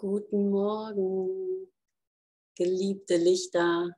Guten 0.00 0.48
Morgen, 0.48 1.70
geliebte 2.56 3.18
Lichter. 3.18 3.94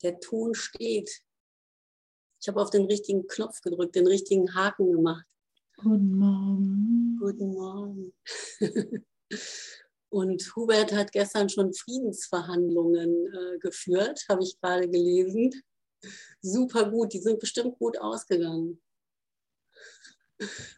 Der 0.00 0.20
Ton 0.20 0.54
steht. 0.54 1.10
Ich 2.40 2.46
habe 2.46 2.62
auf 2.62 2.70
den 2.70 2.84
richtigen 2.84 3.26
Knopf 3.26 3.62
gedrückt, 3.62 3.96
den 3.96 4.06
richtigen 4.06 4.54
Haken 4.54 4.92
gemacht. 4.92 5.26
Guten 5.76 6.16
Morgen. 6.16 7.18
Guten 7.18 7.48
Morgen. 7.48 8.14
Und 10.08 10.54
Hubert 10.54 10.92
hat 10.92 11.10
gestern 11.10 11.48
schon 11.48 11.74
Friedensverhandlungen 11.74 13.26
äh, 13.26 13.58
geführt, 13.58 14.24
habe 14.28 14.44
ich 14.44 14.56
gerade 14.60 14.88
gelesen. 14.88 15.50
Super 16.40 16.88
gut, 16.92 17.12
die 17.12 17.20
sind 17.20 17.40
bestimmt 17.40 17.76
gut 17.80 17.98
ausgegangen. 17.98 18.80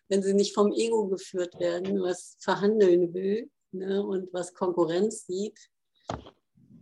Wenn 0.08 0.22
sie 0.22 0.34
nicht 0.34 0.54
vom 0.54 0.72
Ego 0.72 1.08
geführt 1.08 1.58
werden, 1.58 2.00
was 2.00 2.36
verhandeln 2.38 3.12
will 3.12 3.50
ne, 3.72 4.04
und 4.04 4.32
was 4.32 4.54
Konkurrenz 4.54 5.26
sieht, 5.26 5.58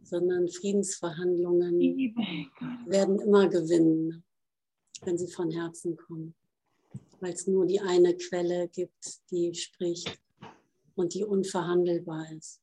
sondern 0.02 0.48
Friedensverhandlungen 0.48 1.80
werden 2.86 3.18
immer 3.18 3.48
gewinnen, 3.48 4.24
wenn 5.02 5.18
sie 5.18 5.28
von 5.28 5.50
Herzen 5.50 5.96
kommen, 5.96 6.34
weil 7.20 7.32
es 7.32 7.46
nur 7.46 7.66
die 7.66 7.80
eine 7.80 8.16
Quelle 8.16 8.68
gibt, 8.68 9.30
die 9.30 9.54
spricht 9.54 10.18
und 10.94 11.14
die 11.14 11.24
unverhandelbar 11.24 12.26
ist. 12.32 12.60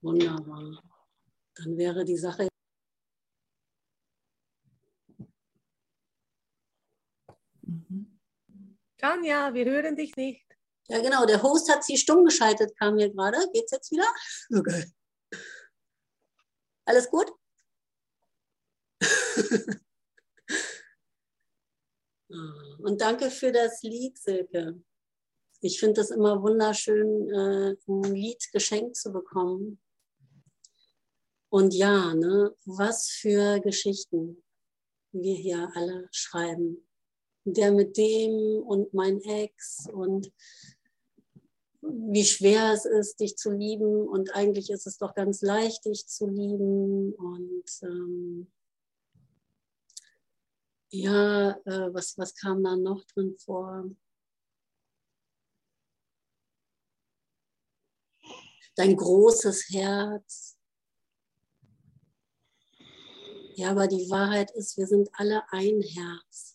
Wunderbar. 0.00 0.82
Dann 1.54 1.76
wäre 1.76 2.04
die 2.04 2.16
Sache. 2.16 2.47
Tanja, 8.98 9.54
wir 9.54 9.64
hören 9.64 9.96
dich 9.96 10.14
nicht. 10.16 10.44
Ja, 10.88 11.00
genau. 11.00 11.24
Der 11.26 11.42
Host 11.42 11.70
hat 11.70 11.84
sie 11.84 11.96
stumm 11.96 12.24
geschaltet, 12.24 12.76
kam 12.78 12.98
hier 12.98 13.10
gerade. 13.10 13.38
Geht's 13.52 13.72
jetzt 13.72 13.90
wieder? 13.90 14.06
Okay. 14.54 14.92
Alles 16.84 17.08
gut? 17.10 17.32
Und 22.78 23.00
danke 23.00 23.30
für 23.30 23.52
das 23.52 23.82
Lied, 23.82 24.18
Silke 24.18 24.82
ich 25.60 25.80
finde 25.80 26.00
es 26.00 26.10
immer 26.10 26.42
wunderschön, 26.42 27.28
äh, 27.30 27.76
ein 27.88 28.02
Lied 28.14 28.50
geschenkt 28.52 28.96
zu 28.96 29.12
bekommen. 29.12 29.80
Und 31.50 31.74
ja, 31.74 32.14
ne, 32.14 32.54
was 32.64 33.08
für 33.08 33.58
Geschichten 33.60 34.44
wir 35.12 35.34
hier 35.34 35.70
alle 35.74 36.08
schreiben. 36.12 36.87
Der 37.52 37.72
mit 37.72 37.96
dem 37.96 38.62
und 38.62 38.92
mein 38.94 39.20
Ex 39.22 39.88
und 39.92 40.32
wie 41.80 42.24
schwer 42.24 42.72
es 42.72 42.84
ist, 42.84 43.20
dich 43.20 43.36
zu 43.36 43.50
lieben. 43.50 44.06
Und 44.08 44.34
eigentlich 44.34 44.70
ist 44.70 44.86
es 44.86 44.98
doch 44.98 45.14
ganz 45.14 45.42
leicht, 45.42 45.84
dich 45.84 46.06
zu 46.06 46.26
lieben. 46.26 47.14
Und 47.14 47.64
ähm, 47.82 48.52
ja, 50.90 51.52
äh, 51.64 51.94
was, 51.94 52.18
was 52.18 52.34
kam 52.34 52.62
da 52.64 52.76
noch 52.76 53.04
drin 53.04 53.36
vor? 53.38 53.84
dein 58.78 58.96
großes 58.96 59.70
Herz. 59.70 60.56
Ja, 63.56 63.72
aber 63.72 63.88
die 63.88 64.08
Wahrheit 64.08 64.52
ist, 64.52 64.76
wir 64.76 64.86
sind 64.86 65.10
alle 65.14 65.42
ein 65.50 65.82
Herz 65.82 66.47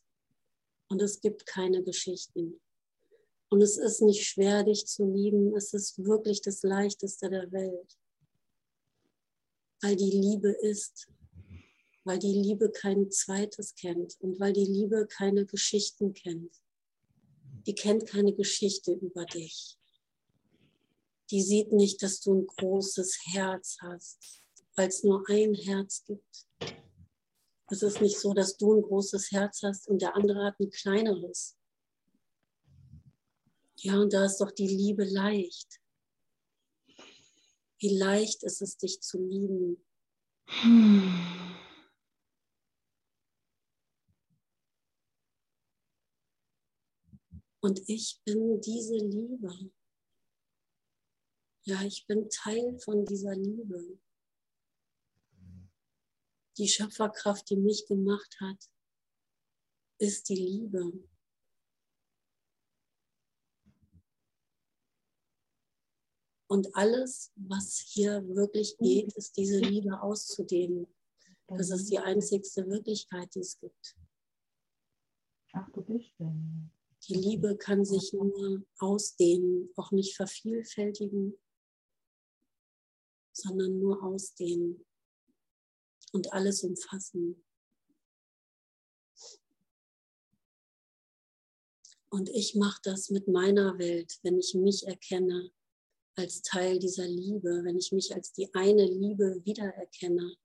und 0.93 1.01
es 1.01 1.19
gibt 1.19 1.45
keine 1.45 1.83
Geschichten. 1.83 2.61
Und 3.49 3.61
es 3.61 3.77
ist 3.77 4.01
nicht 4.01 4.25
schwer, 4.25 4.63
dich 4.63 4.85
zu 4.85 5.05
lieben. 5.05 5.55
Es 5.55 5.73
ist 5.73 6.03
wirklich 6.03 6.41
das 6.41 6.63
Leichteste 6.63 7.29
der 7.29 7.51
Welt. 7.51 7.97
Weil 9.81 9.95
die 9.95 10.11
Liebe 10.11 10.49
ist. 10.49 11.09
Weil 12.05 12.19
die 12.19 12.33
Liebe 12.33 12.71
kein 12.71 13.11
zweites 13.11 13.75
kennt 13.75 14.15
und 14.21 14.39
weil 14.39 14.53
die 14.53 14.65
Liebe 14.65 15.07
keine 15.07 15.45
Geschichten 15.45 16.13
kennt. 16.13 16.61
Die 17.65 17.75
kennt 17.75 18.05
keine 18.05 18.33
Geschichte 18.33 18.93
über 18.93 19.25
dich 19.25 19.77
die 21.33 21.41
sieht 21.41 21.71
nicht, 21.71 22.03
dass 22.03 22.21
du 22.21 22.35
ein 22.35 22.45
großes 22.45 23.17
Herz 23.33 23.77
hast, 23.81 24.19
weil 24.75 24.87
es 24.87 25.03
nur 25.03 25.27
ein 25.27 25.55
Herz 25.55 26.03
gibt. 26.05 26.45
Es 27.73 27.81
ist 27.81 28.01
nicht 28.01 28.19
so, 28.19 28.35
dass 28.35 28.55
du 28.55 28.75
ein 28.75 28.83
großes 28.83 29.31
Herz 29.31 29.63
hast 29.63 29.87
und 29.87 29.99
der 29.99 30.15
andere 30.15 30.45
hat 30.45 30.59
ein 30.59 30.69
kleineres. 30.69 31.57
Ja, 33.77 33.99
und 33.99 34.13
da 34.13 34.25
ist 34.25 34.37
doch 34.37 34.51
die 34.51 34.67
Liebe 34.67 35.05
leicht. 35.05 35.81
Wie 37.79 37.97
leicht 37.97 38.43
ist 38.43 38.61
es, 38.61 38.77
dich 38.77 39.01
zu 39.01 39.17
lieben. 39.17 39.83
Und 47.59 47.81
ich 47.87 48.21
bin 48.23 48.61
diese 48.61 48.97
Liebe. 48.97 49.71
Ja, 51.63 51.81
ich 51.81 52.05
bin 52.05 52.29
Teil 52.29 52.77
von 52.77 53.03
dieser 53.03 53.35
Liebe. 53.35 53.97
Die 56.57 56.67
Schöpferkraft, 56.67 57.49
die 57.49 57.55
mich 57.55 57.87
gemacht 57.87 58.37
hat, 58.39 58.69
ist 59.97 60.29
die 60.29 60.35
Liebe. 60.35 60.91
Und 66.47 66.75
alles, 66.75 67.31
was 67.35 67.79
hier 67.79 68.23
wirklich 68.35 68.77
geht, 68.77 69.11
ist 69.13 69.35
diese 69.37 69.59
Liebe 69.59 69.99
auszudehnen. 69.99 70.85
Das 71.47 71.71
ist 71.71 71.89
die 71.89 71.97
einzigste 71.97 72.69
Wirklichkeit, 72.69 73.33
die 73.33 73.39
es 73.39 73.59
gibt. 73.59 73.95
Ach, 75.53 75.67
du 75.71 75.81
bist 75.81 76.11
denn. 76.19 76.71
Die 77.07 77.15
Liebe 77.15 77.57
kann 77.57 77.83
sich 77.83 78.13
nur 78.13 78.63
ausdehnen, 78.77 79.69
auch 79.75 79.91
nicht 79.91 80.15
vervielfältigen, 80.15 81.33
sondern 83.31 83.79
nur 83.79 84.03
ausdehnen 84.03 84.85
und 86.13 86.31
alles 86.31 86.63
umfassen. 86.63 87.43
Und 92.09 92.29
ich 92.29 92.53
mache 92.53 92.79
das 92.83 93.09
mit 93.09 93.27
meiner 93.27 93.79
Welt, 93.79 94.19
wenn 94.21 94.37
ich 94.37 94.53
mich 94.53 94.85
erkenne 94.85 95.51
als 96.15 96.43
Teil 96.43 96.77
dieser 96.77 97.07
Liebe, 97.07 97.63
wenn 97.63 97.79
ich 97.79 97.91
mich 97.91 98.13
als 98.13 98.31
die 98.31 98.53
eine 98.53 98.85
Liebe 98.85 99.41
wiedererkenne, 99.43 100.37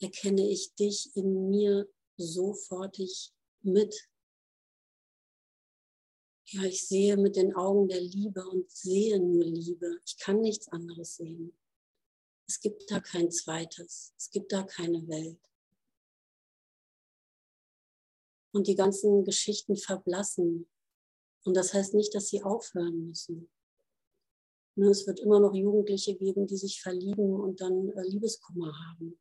erkenne 0.00 0.48
ich 0.48 0.74
dich 0.74 1.14
in 1.14 1.50
mir 1.50 1.86
sofortig 2.16 3.34
mit. 3.60 4.08
Ja, 6.46 6.62
ich 6.62 6.86
sehe 6.86 7.18
mit 7.18 7.36
den 7.36 7.54
Augen 7.54 7.88
der 7.88 8.00
Liebe 8.00 8.46
und 8.48 8.70
sehe 8.70 9.20
nur 9.20 9.44
Liebe. 9.44 9.98
Ich 10.06 10.16
kann 10.18 10.40
nichts 10.40 10.68
anderes 10.68 11.16
sehen. 11.16 11.54
Es 12.46 12.60
gibt 12.60 12.90
da 12.90 13.00
kein 13.00 13.30
zweites. 13.30 14.14
Es 14.16 14.30
gibt 14.30 14.52
da 14.52 14.62
keine 14.62 15.06
Welt. 15.08 15.40
Und 18.52 18.66
die 18.66 18.74
ganzen 18.74 19.24
Geschichten 19.24 19.76
verblassen. 19.76 20.68
Und 21.44 21.54
das 21.54 21.74
heißt 21.74 21.94
nicht, 21.94 22.14
dass 22.14 22.28
sie 22.28 22.42
aufhören 22.42 23.08
müssen. 23.08 23.50
Nur 24.76 24.90
es 24.90 25.06
wird 25.06 25.20
immer 25.20 25.40
noch 25.40 25.54
Jugendliche 25.54 26.16
geben, 26.16 26.46
die 26.46 26.56
sich 26.56 26.80
verlieben 26.80 27.34
und 27.34 27.60
dann 27.60 27.90
äh, 27.90 28.02
Liebeskummer 28.02 28.72
haben. 28.88 29.20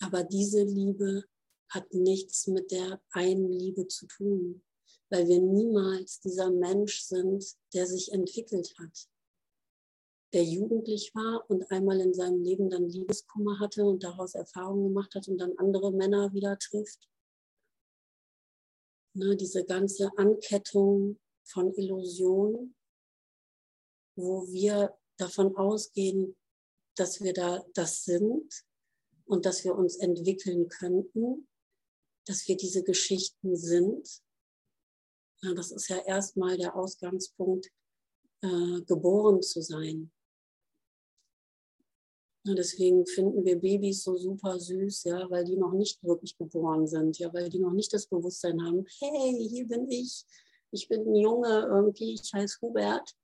Aber 0.00 0.24
diese 0.24 0.62
Liebe 0.62 1.24
hat 1.70 1.92
nichts 1.92 2.46
mit 2.46 2.70
der 2.70 3.02
einen 3.10 3.52
Liebe 3.52 3.88
zu 3.88 4.06
tun 4.06 4.62
weil 5.10 5.26
wir 5.26 5.40
niemals 5.40 6.20
dieser 6.20 6.50
Mensch 6.50 7.02
sind, 7.02 7.44
der 7.72 7.86
sich 7.86 8.12
entwickelt 8.12 8.74
hat, 8.78 9.08
der 10.32 10.44
jugendlich 10.44 11.14
war 11.14 11.48
und 11.48 11.70
einmal 11.70 12.00
in 12.00 12.12
seinem 12.12 12.42
Leben 12.42 12.68
dann 12.68 12.88
Liebeskummer 12.88 13.58
hatte 13.58 13.84
und 13.84 14.02
daraus 14.02 14.34
Erfahrungen 14.34 14.88
gemacht 14.88 15.14
hat 15.14 15.28
und 15.28 15.38
dann 15.38 15.56
andere 15.56 15.92
Männer 15.92 16.32
wieder 16.34 16.58
trifft. 16.58 17.08
Ne, 19.14 19.36
diese 19.36 19.64
ganze 19.64 20.10
Ankettung 20.18 21.18
von 21.44 21.72
Illusionen, 21.74 22.76
wo 24.16 24.46
wir 24.48 24.96
davon 25.16 25.56
ausgehen, 25.56 26.36
dass 26.94 27.22
wir 27.22 27.32
da 27.32 27.64
das 27.72 28.04
sind 28.04 28.66
und 29.24 29.46
dass 29.46 29.64
wir 29.64 29.74
uns 29.74 29.96
entwickeln 29.96 30.68
könnten, 30.68 31.48
dass 32.26 32.46
wir 32.46 32.56
diese 32.56 32.82
Geschichten 32.82 33.56
sind 33.56 34.22
das 35.42 35.70
ist 35.70 35.88
ja 35.88 35.98
erstmal 35.98 36.56
der 36.56 36.74
Ausgangspunkt, 36.74 37.68
äh, 38.42 38.80
geboren 38.82 39.42
zu 39.42 39.62
sein. 39.62 40.10
Deswegen 42.44 43.04
finden 43.06 43.44
wir 43.44 43.56
Babys 43.56 44.04
so 44.04 44.16
super 44.16 44.58
süß, 44.58 45.04
ja, 45.04 45.28
weil 45.30 45.44
die 45.44 45.56
noch 45.56 45.72
nicht 45.72 46.02
wirklich 46.02 46.36
geboren 46.38 46.86
sind, 46.86 47.18
ja, 47.18 47.32
weil 47.34 47.50
die 47.50 47.58
noch 47.58 47.72
nicht 47.72 47.92
das 47.92 48.06
Bewusstsein 48.06 48.64
haben, 48.64 48.86
hey, 49.00 49.48
hier 49.50 49.66
bin 49.66 49.90
ich, 49.90 50.24
ich 50.70 50.88
bin 50.88 51.02
ein 51.02 51.14
Junge 51.16 51.66
irgendwie, 51.68 52.14
ich 52.14 52.32
heiße 52.32 52.58
Hubert 52.62 53.14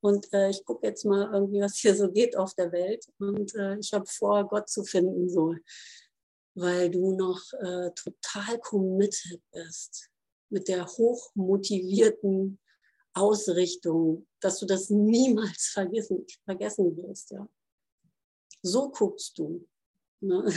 und 0.00 0.32
äh, 0.32 0.50
ich 0.50 0.64
gucke 0.64 0.86
jetzt 0.86 1.04
mal 1.04 1.30
irgendwie, 1.32 1.60
was 1.60 1.76
hier 1.76 1.94
so 1.94 2.10
geht 2.10 2.36
auf 2.36 2.54
der 2.54 2.72
Welt 2.72 3.04
und 3.18 3.54
äh, 3.54 3.76
ich 3.78 3.92
habe 3.92 4.06
vor, 4.06 4.48
Gott 4.48 4.70
zu 4.70 4.84
finden, 4.84 5.28
so, 5.28 5.54
weil 6.54 6.90
du 6.90 7.14
noch 7.16 7.42
äh, 7.60 7.90
total 7.92 8.58
committed 8.60 9.42
bist 9.52 10.09
mit 10.50 10.68
der 10.68 10.86
hochmotivierten 10.86 12.58
Ausrichtung, 13.14 14.26
dass 14.40 14.58
du 14.58 14.66
das 14.66 14.90
niemals 14.90 15.66
vergessen, 15.72 16.26
vergessen 16.44 16.96
wirst, 16.96 17.30
ja. 17.30 17.48
So 18.62 18.90
guckst 18.90 19.38
du. 19.38 19.66
Ne? 20.20 20.52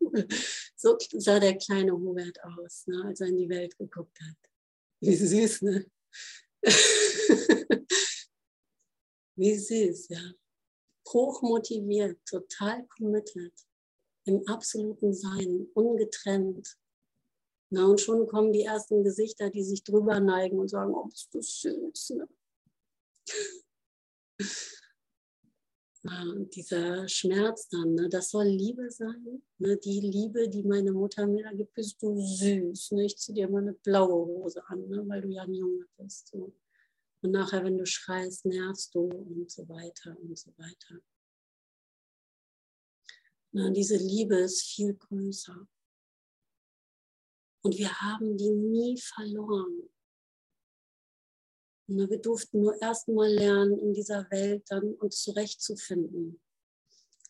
So 0.76 0.96
sah 1.18 1.40
der 1.40 1.58
kleine 1.58 1.92
Hubert 1.92 2.38
aus, 2.42 2.86
ne, 2.86 3.04
als 3.04 3.20
er 3.20 3.26
in 3.26 3.36
die 3.36 3.48
Welt 3.50 3.76
geguckt 3.76 4.18
hat. 4.22 4.36
Wie 5.00 5.14
süß, 5.14 5.62
ne? 5.62 5.90
Wie 9.36 9.58
süß, 9.58 10.08
ja. 10.08 10.32
Hochmotiviert, 11.06 12.24
total 12.24 12.86
committed, 12.86 13.52
im 14.24 14.46
absoluten 14.46 15.12
Sein, 15.12 15.68
ungetrennt. 15.74 16.78
Na, 17.72 17.86
und 17.86 18.00
schon 18.00 18.26
kommen 18.26 18.52
die 18.52 18.62
ersten 18.62 19.04
Gesichter, 19.04 19.48
die 19.48 19.62
sich 19.62 19.84
drüber 19.84 20.18
neigen 20.18 20.58
und 20.58 20.68
sagen, 20.68 20.92
oh, 20.92 21.06
bist 21.06 21.32
du 21.32 21.40
süß. 21.40 22.10
Ne? 22.10 22.28
Und 26.02 26.56
dieser 26.56 27.06
Schmerz 27.08 27.68
dann, 27.68 27.94
ne, 27.94 28.08
das 28.08 28.30
soll 28.30 28.46
Liebe 28.46 28.90
sein. 28.90 29.42
Ne, 29.58 29.76
die 29.76 30.00
Liebe, 30.00 30.48
die 30.48 30.64
meine 30.64 30.92
Mutter 30.92 31.26
mir 31.26 31.44
da 31.44 31.52
gibt, 31.52 31.74
bist 31.74 32.02
du 32.02 32.18
süß. 32.18 32.92
Ne? 32.92 33.04
Ich 33.04 33.18
ziehe 33.18 33.34
dir 33.34 33.48
mal 33.48 33.62
eine 33.62 33.74
blaue 33.74 34.26
Hose 34.26 34.66
an, 34.66 34.88
ne, 34.88 35.06
weil 35.06 35.20
du 35.20 35.28
ja 35.28 35.42
ein 35.42 35.54
Junge 35.54 35.86
bist. 35.98 36.28
So. 36.28 36.52
Und 37.22 37.30
nachher, 37.32 37.62
wenn 37.64 37.76
du 37.76 37.84
schreist, 37.84 38.46
nervst 38.46 38.94
du 38.94 39.10
und 39.10 39.50
so 39.50 39.68
weiter 39.68 40.16
und 40.20 40.38
so 40.38 40.50
weiter. 40.56 41.00
Na, 43.52 43.70
diese 43.70 43.96
Liebe 43.96 44.36
ist 44.36 44.62
viel 44.62 44.94
größer. 44.94 45.68
Und 47.62 47.76
wir 47.76 47.92
haben 48.00 48.36
die 48.36 48.50
nie 48.50 48.98
verloren. 48.98 49.90
Und 51.88 52.08
wir 52.08 52.18
durften 52.18 52.60
nur 52.60 52.80
erst 52.80 53.08
mal 53.08 53.28
lernen, 53.28 53.78
in 53.78 53.92
dieser 53.92 54.30
Welt 54.30 54.64
dann 54.68 54.94
uns 54.94 55.22
zurechtzufinden. 55.22 56.40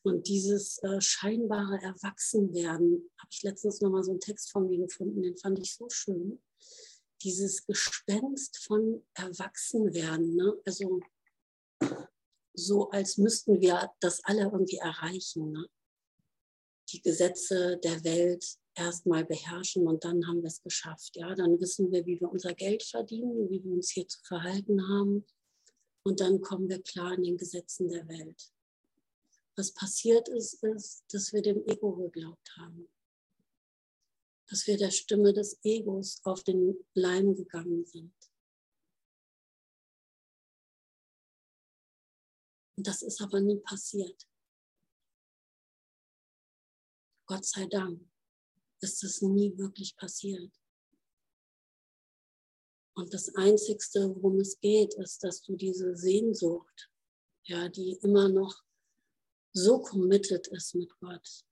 Und 0.03 0.29
dieses 0.29 0.79
äh, 0.83 1.01
scheinbare 1.01 1.81
Erwachsenwerden, 1.83 3.11
habe 3.19 3.29
ich 3.31 3.43
letztens 3.43 3.81
noch 3.81 3.91
mal 3.91 4.03
so 4.03 4.13
einen 4.13 4.21
Text 4.21 4.51
von 4.51 4.67
mir 4.67 4.79
gefunden, 4.79 5.23
den 5.23 5.37
fand 5.37 5.59
ich 5.59 5.75
so 5.75 5.89
schön. 5.91 6.43
Dieses 7.23 7.67
Gespenst 7.67 8.59
von 8.65 9.05
Erwachsenwerden, 9.15 10.37
ne? 10.37 10.55
also 10.65 11.01
so 12.55 12.91
als 12.91 13.19
müssten 13.19 13.61
wir 13.61 13.91
das 14.01 14.25
alle 14.25 14.45
irgendwie 14.45 14.79
erreichen. 14.79 15.53
Ne? 15.53 15.67
Die 16.91 17.03
Gesetze 17.03 17.79
der 17.83 18.03
Welt 18.05 18.60
erstmal 18.75 19.25
beherrschen 19.25 19.87
und 19.87 20.05
dann 20.05 20.27
haben 20.27 20.43
wir 20.43 20.49
es 20.49 20.63
geschafft. 20.63 21.17
Ja, 21.17 21.35
dann 21.35 21.61
wissen 21.61 21.91
wir, 21.91 22.07
wie 22.07 22.21
wir 22.21 22.31
unser 22.31 22.55
Geld 22.55 22.83
verdienen, 22.83 23.51
wie 23.51 23.63
wir 23.63 23.73
uns 23.73 23.91
hier 23.91 24.07
zu 24.07 24.21
verhalten 24.23 24.89
haben 24.89 25.27
und 26.05 26.21
dann 26.21 26.41
kommen 26.41 26.69
wir 26.69 26.83
klar 26.83 27.15
in 27.15 27.23
den 27.23 27.37
Gesetzen 27.37 27.89
der 27.89 28.09
Welt. 28.09 28.53
Was 29.57 29.75
passiert 29.75 30.29
ist, 30.29 30.63
ist, 30.63 31.05
dass 31.13 31.33
wir 31.33 31.43
dem 31.43 31.67
Ego 31.67 31.95
geglaubt 31.97 32.57
haben, 32.57 32.89
dass 34.49 34.67
wir 34.67 34.79
der 34.79 34.91
Stimme 34.91 35.33
des 35.33 35.59
Egos 35.65 36.21
auf 36.25 36.43
den 36.45 36.77
Leim 36.95 37.35
gegangen 37.35 37.85
sind. 37.85 38.15
Und 42.77 42.87
das 42.87 43.03
ist 43.03 43.21
aber 43.21 43.41
nie 43.41 43.59
passiert. 43.59 44.27
Gott 47.27 47.45
sei 47.45 47.67
Dank 47.67 48.10
ist 48.81 49.03
es 49.05 49.23
nie 49.23 49.57
wirklich 49.57 49.97
passiert. 49.97 50.53
Und 52.95 53.15
das 53.15 53.35
Einzigste, 53.35 54.15
worum 54.15 54.41
es 54.41 54.59
geht, 54.61 54.95
ist, 54.95 55.23
dass 55.25 55.43
du 55.43 55.57
diese 55.57 55.97
Sehnsucht, 55.97 56.91
ja, 57.45 57.69
die 57.69 57.99
immer 58.03 58.29
noch 58.29 58.63
so 59.53 59.81
committed 59.81 60.49
ist 60.49 60.75
mit 60.75 60.93
Gott, 60.99 61.45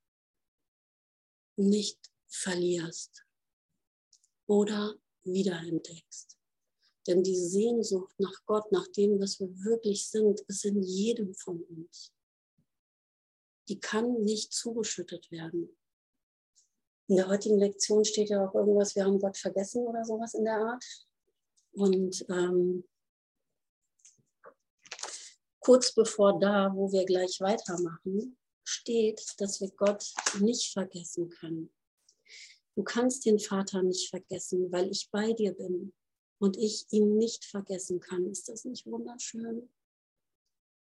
nicht 1.57 1.99
verlierst 2.27 3.25
oder 4.47 5.01
wiederentdeckst. 5.25 6.37
Denn 7.07 7.23
die 7.23 7.37
Sehnsucht 7.37 8.15
nach 8.19 8.45
Gott, 8.45 8.71
nach 8.71 8.87
dem, 8.89 9.19
was 9.19 9.41
wir 9.41 9.49
wirklich 9.65 10.07
sind, 10.07 10.41
ist 10.41 10.65
in 10.65 10.83
jedem 10.83 11.35
von 11.35 11.63
uns. 11.63 12.13
Die 13.69 13.81
kann 13.81 14.23
nicht 14.25 14.53
zugeschüttet 14.53 15.31
werden. 15.31 15.78
In 17.09 17.17
der 17.17 17.29
heutigen 17.29 17.59
Lektion 17.59 18.05
steht 18.05 18.29
ja 18.29 18.47
auch 18.47 18.55
irgendwas, 18.55 18.95
wir 18.95 19.05
haben 19.05 19.19
Gott 19.19 19.37
vergessen 19.37 19.87
oder 19.87 20.05
sowas 20.05 20.35
in 20.35 20.45
der 20.45 20.57
Art. 20.57 20.85
Und 21.73 22.25
ähm, 22.29 22.85
kurz 25.61 25.95
bevor 25.95 26.39
da, 26.39 26.71
wo 26.75 26.93
wir 26.93 27.05
gleich 27.05 27.41
weitermachen, 27.41 28.37
steht, 28.63 29.23
dass 29.39 29.61
wir 29.61 29.71
Gott 29.71 30.13
nicht 30.41 30.73
vergessen 30.73 31.31
können. 31.31 31.73
Du 32.75 32.83
kannst 32.83 33.25
den 33.25 33.39
Vater 33.39 33.83
nicht 33.83 34.11
vergessen, 34.11 34.71
weil 34.71 34.91
ich 34.91 35.11
bei 35.11 35.33
dir 35.33 35.53
bin 35.53 35.93
und 36.39 36.57
ich 36.57 36.87
ihn 36.91 37.17
nicht 37.17 37.45
vergessen 37.45 38.01
kann. 38.01 38.31
Ist 38.31 38.49
das 38.49 38.65
nicht 38.65 38.87
wunderschön? 38.87 39.69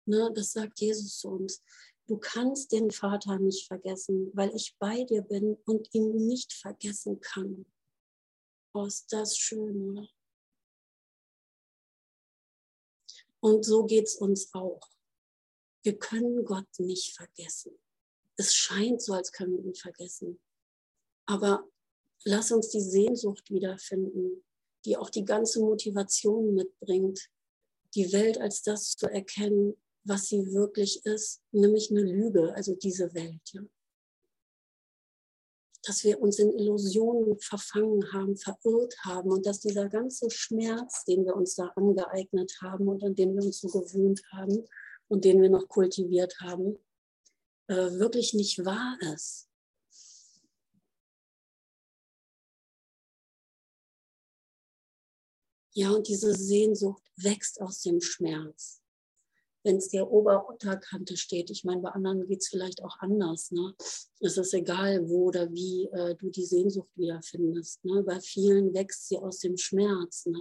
Ne, 0.06 0.32
das 0.34 0.52
sagt 0.52 0.80
Jesus 0.80 1.18
zu 1.18 1.28
uns. 1.28 1.62
Du 2.06 2.18
kannst 2.18 2.70
den 2.70 2.90
Vater 2.92 3.38
nicht 3.38 3.66
vergessen, 3.66 4.30
weil 4.34 4.54
ich 4.54 4.76
bei 4.78 5.04
dir 5.04 5.22
bin 5.22 5.56
und 5.64 5.92
ihn 5.92 6.26
nicht 6.26 6.52
vergessen 6.52 7.20
kann. 7.20 7.66
Oh, 8.72 8.84
ist 8.84 9.12
das 9.12 9.36
schön, 9.36 9.90
oder? 9.90 10.08
Und 13.40 13.64
so 13.64 13.84
geht 13.86 14.06
es 14.06 14.16
uns 14.16 14.52
auch. 14.54 14.80
Wir 15.82 15.98
können 15.98 16.44
Gott 16.44 16.68
nicht 16.78 17.14
vergessen. 17.14 17.78
Es 18.36 18.54
scheint 18.54 19.02
so, 19.02 19.12
als 19.14 19.32
können 19.32 19.56
wir 19.56 19.64
ihn 19.64 19.74
vergessen. 19.74 20.40
Aber 21.26 21.68
lass 22.24 22.52
uns 22.52 22.68
die 22.68 22.80
Sehnsucht 22.80 23.50
wiederfinden, 23.50 24.44
die 24.84 24.96
auch 24.96 25.10
die 25.10 25.24
ganze 25.24 25.60
Motivation 25.60 26.54
mitbringt, 26.54 27.30
die 27.94 28.12
Welt 28.12 28.38
als 28.38 28.62
das 28.62 28.96
zu 28.96 29.06
erkennen, 29.06 29.74
was 30.06 30.28
sie 30.28 30.52
wirklich 30.52 31.04
ist, 31.04 31.42
nämlich 31.50 31.90
eine 31.90 32.02
Lüge, 32.02 32.54
also 32.54 32.74
diese 32.74 33.12
Welt. 33.14 33.42
Ja. 33.52 33.62
Dass 35.84 36.04
wir 36.04 36.20
uns 36.20 36.38
in 36.38 36.52
Illusionen 36.52 37.38
verfangen 37.38 38.12
haben, 38.12 38.36
verirrt 38.36 38.96
haben 39.04 39.30
und 39.30 39.46
dass 39.46 39.60
dieser 39.60 39.88
ganze 39.88 40.30
Schmerz, 40.30 41.04
den 41.04 41.24
wir 41.24 41.34
uns 41.34 41.56
da 41.56 41.66
angeeignet 41.76 42.56
haben 42.62 42.88
und 42.88 43.02
an 43.04 43.14
den 43.14 43.34
wir 43.34 43.44
uns 43.44 43.60
so 43.60 43.68
gewöhnt 43.68 44.22
haben 44.32 44.66
und 45.08 45.24
den 45.24 45.42
wir 45.42 45.50
noch 45.50 45.68
kultiviert 45.68 46.34
haben, 46.40 46.78
äh, 47.68 47.74
wirklich 47.74 48.32
nicht 48.32 48.64
wahr 48.64 48.98
ist. 49.14 49.48
Ja, 55.72 55.90
und 55.90 56.08
diese 56.08 56.32
Sehnsucht 56.32 57.02
wächst 57.16 57.60
aus 57.60 57.82
dem 57.82 58.00
Schmerz 58.00 58.80
wenn 59.66 59.78
es 59.78 59.88
dir 59.88 60.08
Ober-Unterkante 60.08 61.16
steht. 61.16 61.50
Ich 61.50 61.64
meine, 61.64 61.82
bei 61.82 61.90
anderen 61.90 62.24
geht 62.28 62.40
es 62.40 62.48
vielleicht 62.48 62.84
auch 62.84 62.96
anders. 63.00 63.50
Ne? 63.50 63.74
Es 64.20 64.38
ist 64.38 64.54
egal, 64.54 65.08
wo 65.08 65.24
oder 65.26 65.52
wie 65.52 65.86
äh, 65.92 66.14
du 66.14 66.30
die 66.30 66.44
Sehnsucht 66.44 66.88
wiederfindest. 66.94 67.84
Ne? 67.84 68.04
Bei 68.04 68.20
vielen 68.20 68.72
wächst 68.72 69.08
sie 69.08 69.18
aus 69.18 69.40
dem 69.40 69.56
Schmerz. 69.56 70.26
Ne? 70.26 70.38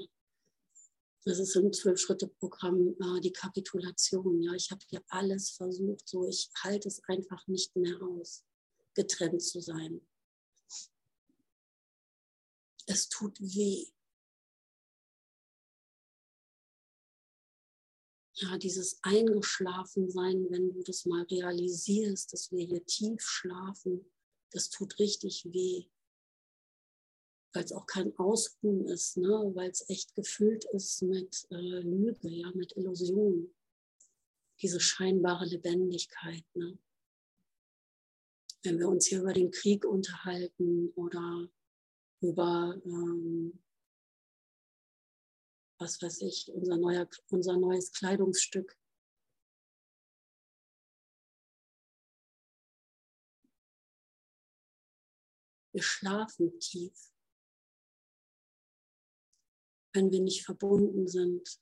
Das 1.23 1.39
ist 1.39 1.55
im 1.55 1.73
Zwölf-Schritte-Programm 1.73 2.95
äh, 2.99 3.19
die 3.19 3.33
Kapitulation. 3.33 4.43
Ja, 4.43 4.53
ich 4.53 4.69
habe 4.69 4.85
hier 4.87 5.01
alles 5.07 5.49
versucht, 5.49 6.07
so 6.07 6.27
ich 6.27 6.51
halte 6.63 6.87
es 6.87 7.01
einfach 7.07 7.47
nicht 7.47 7.75
mehr 7.75 7.99
aus, 8.03 8.43
getrennt 8.93 9.41
zu 9.41 9.59
sein. 9.59 10.01
Es 12.85 13.09
tut 13.09 13.41
weh. 13.41 13.87
Ja, 18.35 18.57
dieses 18.57 18.99
Eingeschlafensein, 19.03 20.47
wenn 20.49 20.73
du 20.73 20.83
das 20.83 21.05
mal 21.05 21.23
realisierst, 21.23 22.33
dass 22.33 22.51
wir 22.51 22.65
hier 22.65 22.85
tief 22.85 23.21
schlafen, 23.21 24.11
das 24.51 24.69
tut 24.69 24.99
richtig 24.99 25.45
weh. 25.51 25.85
Weil 27.53 27.63
es 27.63 27.71
auch 27.71 27.85
kein 27.85 28.17
Ausruhen 28.17 28.85
ist, 28.87 29.17
ne? 29.17 29.51
weil 29.53 29.69
es 29.69 29.89
echt 29.89 30.13
gefüllt 30.15 30.65
ist 30.73 31.01
mit 31.01 31.47
äh, 31.51 31.55
Lüge, 31.55 32.29
ja, 32.29 32.51
mit 32.53 32.75
Illusion. 32.75 33.53
Diese 34.61 34.79
scheinbare 34.79 35.45
Lebendigkeit. 35.45 36.43
Ne? 36.53 36.77
wenn 38.65 38.79
wir 38.79 38.89
uns 38.89 39.05
hier 39.05 39.21
über 39.21 39.33
den 39.33 39.51
Krieg 39.51 39.85
unterhalten 39.85 40.91
oder 40.95 41.47
über, 42.21 42.81
ähm, 42.83 43.59
was 45.77 46.01
weiß 46.01 46.21
ich, 46.21 46.49
unser, 46.53 46.77
neuer, 46.77 47.09
unser 47.29 47.57
neues 47.57 47.91
Kleidungsstück. 47.91 48.77
Wir 55.73 55.83
schlafen 55.83 56.57
tief, 56.59 57.11
wenn 59.93 60.09
wir 60.11 60.21
nicht 60.21 60.45
verbunden 60.45 61.07
sind 61.07 61.61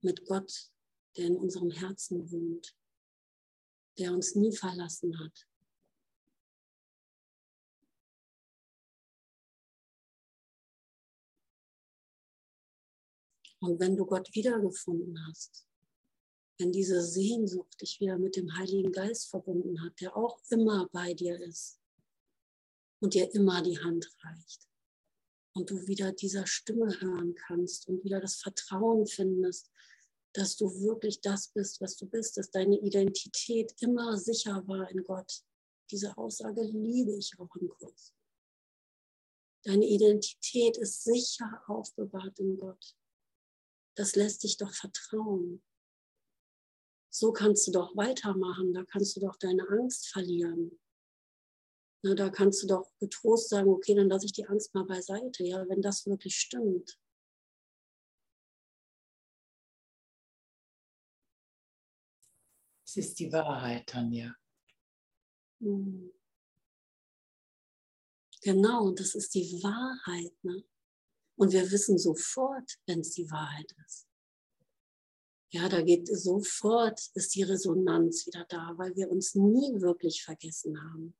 mit 0.00 0.24
Gott, 0.24 0.72
der 1.16 1.26
in 1.26 1.36
unserem 1.36 1.70
Herzen 1.70 2.30
wohnt, 2.30 2.74
der 3.98 4.12
uns 4.12 4.34
nie 4.34 4.54
verlassen 4.56 5.18
hat. 5.18 5.46
Und 13.60 13.80
wenn 13.80 13.96
du 13.96 14.06
Gott 14.06 14.34
wiedergefunden 14.34 15.18
hast, 15.28 15.66
wenn 16.58 16.72
diese 16.72 17.02
Sehnsucht 17.02 17.80
dich 17.80 18.00
wieder 18.00 18.18
mit 18.18 18.36
dem 18.36 18.56
Heiligen 18.56 18.92
Geist 18.92 19.28
verbunden 19.28 19.82
hat, 19.82 20.00
der 20.00 20.16
auch 20.16 20.40
immer 20.50 20.88
bei 20.92 21.14
dir 21.14 21.40
ist 21.40 21.80
und 23.00 23.14
dir 23.14 23.32
immer 23.34 23.62
die 23.62 23.78
Hand 23.78 24.08
reicht, 24.22 24.68
und 25.58 25.70
du 25.70 25.86
wieder 25.88 26.12
dieser 26.12 26.46
Stimme 26.46 27.00
hören 27.00 27.34
kannst 27.34 27.88
und 27.88 28.04
wieder 28.04 28.20
das 28.20 28.36
Vertrauen 28.36 29.06
findest, 29.06 29.70
dass 30.32 30.56
du 30.56 30.66
wirklich 30.80 31.20
das 31.20 31.48
bist, 31.48 31.80
was 31.80 31.96
du 31.96 32.06
bist, 32.06 32.36
dass 32.36 32.50
deine 32.50 32.78
Identität 32.78 33.74
immer 33.80 34.16
sicher 34.16 34.66
war 34.68 34.88
in 34.90 35.02
Gott. 35.02 35.42
Diese 35.90 36.16
Aussage 36.16 36.62
liebe 36.62 37.16
ich 37.16 37.32
auch 37.38 37.54
im 37.56 37.68
Kurs. 37.68 38.14
Deine 39.64 39.86
Identität 39.86 40.76
ist 40.76 41.02
sicher 41.02 41.62
aufbewahrt 41.66 42.38
in 42.38 42.56
Gott. 42.56 42.94
Das 43.98 44.14
lässt 44.14 44.44
dich 44.44 44.56
doch 44.56 44.72
vertrauen. 44.72 45.60
So 47.10 47.32
kannst 47.32 47.66
du 47.66 47.72
doch 47.72 47.96
weitermachen, 47.96 48.72
da 48.72 48.84
kannst 48.84 49.16
du 49.16 49.20
doch 49.20 49.34
deine 49.34 49.68
Angst 49.68 50.06
verlieren. 50.12 50.78
Na, 52.04 52.14
da 52.14 52.30
kannst 52.30 52.62
du 52.62 52.68
doch 52.68 52.96
getrost 53.00 53.48
sagen, 53.48 53.68
okay, 53.68 53.96
dann 53.96 54.08
lasse 54.08 54.26
ich 54.26 54.32
die 54.32 54.46
Angst 54.46 54.72
mal 54.72 54.84
beiseite, 54.84 55.42
ja, 55.42 55.68
wenn 55.68 55.82
das 55.82 56.06
wirklich 56.06 56.36
stimmt. 56.36 56.96
Es 62.86 62.98
ist 62.98 63.18
die 63.18 63.32
Wahrheit, 63.32 63.88
Tanja. 63.88 64.32
Hm. 65.60 66.12
Genau, 68.42 68.92
das 68.92 69.16
ist 69.16 69.34
die 69.34 69.60
Wahrheit. 69.64 70.32
Ne? 70.44 70.62
Und 71.38 71.52
wir 71.52 71.70
wissen 71.70 71.98
sofort, 71.98 72.78
wenn 72.86 73.00
es 73.00 73.12
die 73.12 73.30
Wahrheit 73.30 73.72
ist. 73.86 74.08
Ja, 75.50 75.68
da 75.68 75.82
geht 75.82 76.08
sofort, 76.08 77.00
ist 77.14 77.34
die 77.36 77.44
Resonanz 77.44 78.26
wieder 78.26 78.44
da, 78.48 78.74
weil 78.76 78.94
wir 78.96 79.08
uns 79.08 79.36
nie 79.36 79.80
wirklich 79.80 80.24
vergessen 80.24 80.78
haben. 80.82 81.14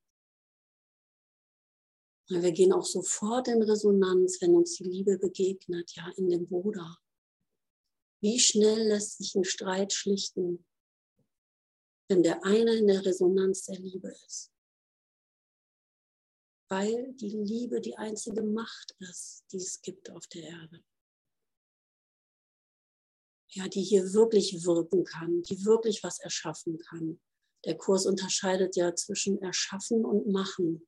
Wir 2.26 2.52
gehen 2.52 2.72
auch 2.72 2.84
sofort 2.84 3.46
in 3.46 3.62
Resonanz, 3.62 4.42
wenn 4.42 4.56
uns 4.56 4.75
die 4.75 4.84
Liebe 4.84 5.18
begegnet, 5.18 5.94
ja, 5.94 6.10
in 6.16 6.28
dem 6.28 6.46
Bruder. 6.48 6.98
Wie 8.20 8.40
schnell 8.40 8.88
lässt 8.88 9.18
sich 9.18 9.37
ein 9.37 9.44
Streit 9.44 9.92
schlichten, 9.92 10.66
wenn 12.08 12.25
der 12.25 12.44
eine 12.44 12.75
in 12.75 12.88
der 12.88 13.06
Resonanz 13.06 13.66
der 13.66 13.78
Liebe 13.78 14.08
ist? 14.26 14.50
Weil 16.68 17.12
die 17.14 17.30
Liebe 17.30 17.80
die 17.80 17.96
einzige 17.96 18.42
Macht 18.42 18.94
ist, 18.98 19.44
die 19.52 19.56
es 19.56 19.80
gibt 19.80 20.10
auf 20.10 20.26
der 20.26 20.42
Erde. 20.42 20.84
Ja, 23.50 23.66
die 23.68 23.82
hier 23.82 24.12
wirklich 24.12 24.64
wirken 24.64 25.04
kann, 25.04 25.42
die 25.42 25.64
wirklich 25.64 26.02
was 26.02 26.18
erschaffen 26.18 26.78
kann. 26.78 27.18
Der 27.64 27.76
Kurs 27.76 28.04
unterscheidet 28.04 28.76
ja 28.76 28.94
zwischen 28.94 29.40
erschaffen 29.40 30.04
und 30.04 30.30
machen. 30.30 30.87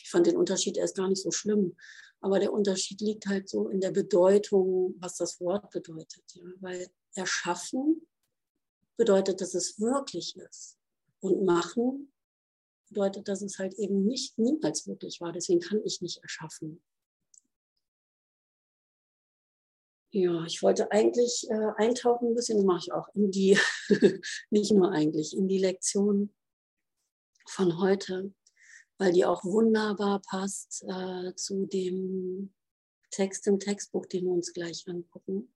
Ich 0.00 0.10
fand 0.10 0.26
den 0.26 0.36
Unterschied 0.36 0.76
erst 0.76 0.96
gar 0.96 1.08
nicht 1.08 1.22
so 1.22 1.32
schlimm. 1.32 1.76
Aber 2.20 2.38
der 2.38 2.52
Unterschied 2.52 3.00
liegt 3.00 3.26
halt 3.26 3.48
so 3.48 3.68
in 3.68 3.80
der 3.80 3.90
Bedeutung, 3.90 4.94
was 4.98 5.16
das 5.16 5.40
Wort 5.40 5.70
bedeutet. 5.70 6.24
Ja? 6.34 6.44
Weil 6.60 6.88
erschaffen 7.14 8.06
bedeutet, 8.96 9.40
dass 9.40 9.54
es 9.54 9.78
wirklich 9.80 10.36
ist. 10.36 10.78
Und 11.20 11.44
machen 11.44 12.13
bedeutet, 12.88 13.28
dass 13.28 13.42
es 13.42 13.58
halt 13.58 13.74
eben 13.74 14.04
nicht 14.04 14.38
niemals 14.38 14.86
wirklich 14.86 15.20
war. 15.20 15.32
Deswegen 15.32 15.60
kann 15.60 15.80
ich 15.84 16.00
nicht 16.00 16.22
erschaffen. 16.22 16.82
Ja, 20.12 20.44
ich 20.44 20.62
wollte 20.62 20.92
eigentlich 20.92 21.46
äh, 21.50 21.72
eintauchen 21.76 22.28
ein 22.28 22.34
bisschen, 22.36 22.64
mache 22.64 22.84
ich 22.84 22.92
auch, 22.92 23.08
in 23.14 23.30
die, 23.32 23.58
nicht 24.50 24.72
nur 24.72 24.92
eigentlich, 24.92 25.36
in 25.36 25.48
die 25.48 25.58
Lektion 25.58 26.32
von 27.46 27.80
heute 27.80 28.32
weil 28.98 29.12
die 29.12 29.24
auch 29.24 29.44
wunderbar 29.44 30.20
passt 30.20 30.84
äh, 30.88 31.34
zu 31.34 31.66
dem 31.66 32.54
Text 33.10 33.46
im 33.46 33.58
Textbuch, 33.58 34.06
den 34.06 34.24
wir 34.24 34.32
uns 34.32 34.52
gleich 34.52 34.86
angucken. 34.88 35.52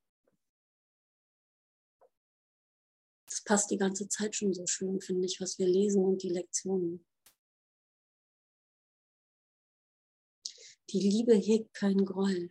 Das 3.26 3.42
passt 3.44 3.70
die 3.70 3.76
ganze 3.76 4.08
Zeit 4.08 4.34
schon 4.34 4.54
so 4.54 4.66
schön, 4.66 5.00
finde 5.00 5.26
ich, 5.26 5.40
was 5.40 5.58
wir 5.58 5.66
lesen 5.66 6.04
und 6.04 6.22
die 6.22 6.30
Lektionen. 6.30 7.04
Die 10.90 11.00
Liebe 11.00 11.34
hegt 11.34 11.74
keinen 11.74 12.04
Groll. 12.04 12.50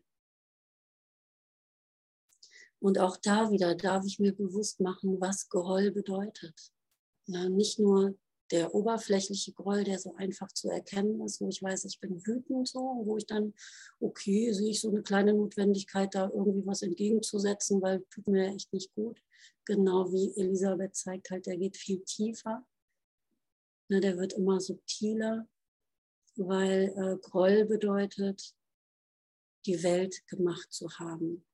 Und 2.80 3.00
auch 3.00 3.18
da 3.18 3.52
wieder 3.52 3.76
darf 3.76 4.06
ich 4.06 4.20
mir 4.20 4.36
bewusst 4.36 4.80
machen, 4.80 5.20
was 5.20 5.50
Groll 5.50 5.92
bedeutet. 5.92 6.72
Ja, 7.26 7.50
nicht 7.50 7.80
nur 7.80 8.16
der 8.52 8.74
oberflächliche 8.74 9.54
Groll, 9.54 9.84
der 9.84 10.00
so 10.00 10.16
einfach 10.16 10.52
zu 10.52 10.70
erkennen 10.70 11.22
ist, 11.22 11.42
wo 11.42 11.50
ich 11.50 11.62
weiß, 11.62 11.86
ich 11.86 12.00
bin 12.00 12.26
wütend 12.26 12.68
so, 12.68 13.02
wo 13.04 13.18
ich 13.18 13.26
dann, 13.26 13.54
okay, 14.00 14.54
sehe 14.54 14.70
ich 14.70 14.80
so 14.80 14.90
eine 14.90 15.02
kleine 15.02 15.34
Notwendigkeit, 15.34 16.14
da 16.16 16.30
irgendwie 16.34 16.66
was 16.66 16.82
entgegenzusetzen, 16.82 17.82
weil 17.82 18.06
tut 18.10 18.28
mir 18.28 18.48
echt 18.48 18.72
nicht 18.72 18.94
gut. 18.94 19.22
Genau 19.66 20.12
wie 20.14 20.34
Elisabeth 20.40 20.96
zeigt 20.96 21.30
halt, 21.30 21.46
der 21.46 21.58
geht 21.58 21.76
viel 21.76 22.02
tiefer. 22.04 22.66
Ne, 23.90 24.00
der 24.00 24.18
wird 24.18 24.34
immer 24.34 24.60
subtiler, 24.62 25.48
weil 26.38 26.94
äh, 26.96 27.18
Groll 27.22 27.66
bedeutet, 27.66 28.56
die 29.66 29.82
Welt 29.84 30.26
gemacht 30.28 30.72
zu 30.72 30.90
haben. 31.00 31.46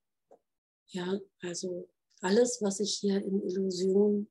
Ja, 0.88 1.20
also 1.42 1.90
alles, 2.22 2.62
was 2.62 2.80
ich 2.80 2.98
hier 2.98 3.24
in 3.24 3.42
Illusion 3.42 4.30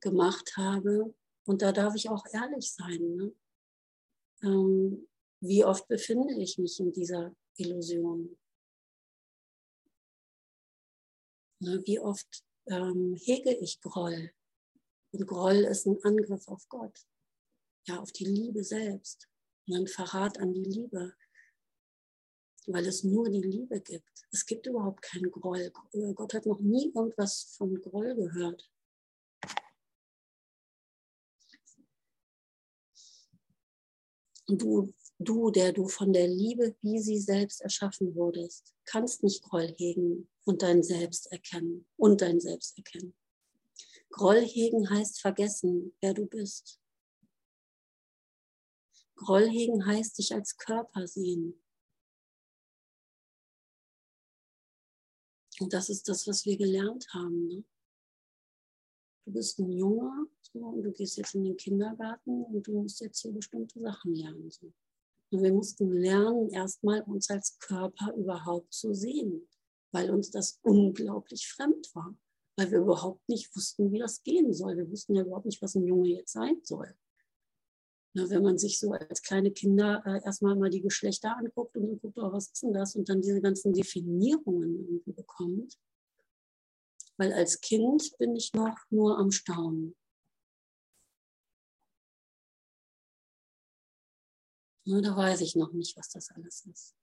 gemacht 0.00 0.56
habe, 0.56 1.14
und 1.44 1.62
da 1.62 1.72
darf 1.72 1.94
ich 1.94 2.08
auch 2.08 2.24
ehrlich 2.32 2.70
sein. 2.72 3.16
Ne? 3.16 3.34
Ähm, 4.42 5.08
wie 5.40 5.64
oft 5.64 5.88
befinde 5.88 6.34
ich 6.34 6.58
mich 6.58 6.78
in 6.80 6.92
dieser 6.92 7.34
Illusion? 7.56 8.38
Ne? 11.60 11.82
Wie 11.84 11.98
oft 11.98 12.44
ähm, 12.66 13.16
hege 13.16 13.54
ich 13.56 13.80
Groll? 13.80 14.32
Und 15.12 15.26
Groll 15.26 15.64
ist 15.64 15.86
ein 15.86 16.02
Angriff 16.04 16.46
auf 16.46 16.68
Gott, 16.68 17.06
ja, 17.88 17.98
auf 18.00 18.12
die 18.12 18.26
Liebe 18.26 18.62
selbst. 18.62 19.28
Und 19.66 19.76
ein 19.76 19.86
Verrat 19.86 20.38
an 20.38 20.52
die 20.52 20.64
Liebe, 20.64 21.14
weil 22.66 22.86
es 22.86 23.04
nur 23.04 23.28
die 23.28 23.42
Liebe 23.42 23.80
gibt. 23.80 24.26
Es 24.32 24.46
gibt 24.46 24.66
überhaupt 24.66 25.02
keinen 25.02 25.30
Groll. 25.30 25.72
Gott 26.14 26.34
hat 26.34 26.46
noch 26.46 26.60
nie 26.60 26.92
irgendwas 26.94 27.54
von 27.56 27.80
Groll 27.80 28.14
gehört. 28.14 28.70
du, 34.58 34.92
du, 35.18 35.50
der 35.50 35.72
du 35.72 35.88
von 35.88 36.12
der 36.12 36.28
Liebe, 36.28 36.74
wie 36.80 36.98
sie 36.98 37.18
selbst 37.18 37.60
erschaffen 37.60 38.14
wurdest, 38.14 38.74
kannst 38.84 39.22
nicht 39.22 39.42
Groll 39.42 39.74
hegen 39.76 40.28
und 40.44 40.62
dein 40.62 40.82
Selbst 40.82 41.30
erkennen 41.30 41.86
und 41.96 42.20
dein 42.20 42.40
Selbst 42.40 42.76
erkennen. 42.76 43.14
Groll 44.10 44.40
hegen 44.40 44.90
heißt 44.90 45.20
vergessen, 45.20 45.94
wer 46.00 46.14
du 46.14 46.26
bist. 46.26 46.79
Groll 49.20 49.48
hegen 49.48 49.84
heißt 49.84 50.18
dich 50.18 50.34
als 50.34 50.56
Körper 50.56 51.06
sehen. 51.06 51.62
Und 55.60 55.72
das 55.72 55.90
ist 55.90 56.08
das, 56.08 56.26
was 56.26 56.46
wir 56.46 56.56
gelernt 56.56 57.06
haben. 57.12 57.46
Ne? 57.46 57.64
du 59.26 59.32
bist 59.32 59.58
ein 59.58 59.70
Junge 59.70 60.26
so, 60.40 60.58
und 60.58 60.82
du 60.82 60.92
gehst 60.92 61.16
jetzt 61.16 61.34
in 61.34 61.44
den 61.44 61.56
Kindergarten 61.56 62.44
und 62.44 62.66
du 62.66 62.82
musst 62.82 63.00
jetzt 63.00 63.20
hier 63.20 63.32
bestimmte 63.32 63.80
Sachen 63.80 64.14
lernen. 64.14 64.50
So. 64.50 64.72
Und 65.30 65.42
wir 65.42 65.52
mussten 65.52 65.92
lernen, 65.92 66.50
erstmal 66.50 67.02
uns 67.02 67.30
als 67.30 67.58
Körper 67.58 68.12
überhaupt 68.14 68.72
zu 68.72 68.92
sehen, 68.94 69.48
weil 69.92 70.10
uns 70.10 70.30
das 70.30 70.58
unglaublich 70.62 71.46
fremd 71.46 71.94
war, 71.94 72.16
weil 72.56 72.70
wir 72.70 72.80
überhaupt 72.80 73.28
nicht 73.28 73.54
wussten, 73.54 73.92
wie 73.92 73.98
das 73.98 74.22
gehen 74.22 74.52
soll. 74.52 74.76
Wir 74.76 74.90
wussten 74.90 75.14
ja 75.14 75.22
überhaupt 75.22 75.46
nicht, 75.46 75.62
was 75.62 75.76
ein 75.76 75.86
Junge 75.86 76.08
jetzt 76.08 76.32
sein 76.32 76.60
soll. 76.64 76.96
Na, 78.12 78.28
wenn 78.28 78.42
man 78.42 78.58
sich 78.58 78.80
so 78.80 78.90
als 78.92 79.22
kleine 79.22 79.52
Kinder 79.52 80.02
äh, 80.04 80.24
erstmal 80.24 80.56
mal 80.56 80.70
die 80.70 80.80
Geschlechter 80.80 81.36
anguckt 81.36 81.76
und 81.76 81.86
dann 81.86 82.00
guckt, 82.00 82.18
oh, 82.18 82.32
was 82.32 82.46
ist 82.46 82.62
denn 82.62 82.72
das? 82.72 82.96
Und 82.96 83.08
dann 83.08 83.20
diese 83.22 83.40
ganzen 83.40 83.72
Definierungen 83.72 84.80
irgendwie 84.80 85.12
bekommt. 85.12 85.78
Weil 87.16 87.32
als 87.32 87.60
Kind 87.60 88.16
bin 88.18 88.34
ich 88.34 88.52
noch 88.52 88.76
nur 88.90 89.18
am 89.18 89.30
Staunen. 89.30 89.94
Na, 94.86 95.00
da 95.00 95.16
weiß 95.16 95.42
ich 95.42 95.54
noch 95.54 95.72
nicht, 95.72 95.96
was 95.96 96.08
das 96.08 96.30
alles 96.30 96.66
ist. 96.66 96.94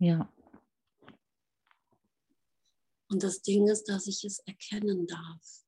Ja. 0.00 0.28
Und 3.08 3.22
das 3.22 3.42
Ding 3.42 3.68
ist, 3.68 3.84
dass 3.84 4.06
ich 4.06 4.24
es 4.24 4.38
erkennen 4.40 5.06
darf. 5.06 5.64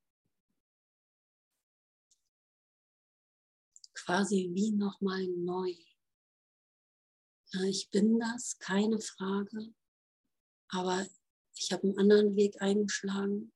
Quasi 3.95 4.51
wie 4.53 4.73
nochmal 4.73 5.27
neu. 5.27 5.75
Ich 7.65 7.91
bin 7.91 8.19
das, 8.21 8.59
keine 8.59 9.01
Frage, 9.01 9.75
aber 10.69 11.07
ich 11.57 11.73
habe 11.73 11.83
einen 11.83 11.99
anderen 11.99 12.37
Weg 12.37 12.61
eingeschlagen 12.63 13.53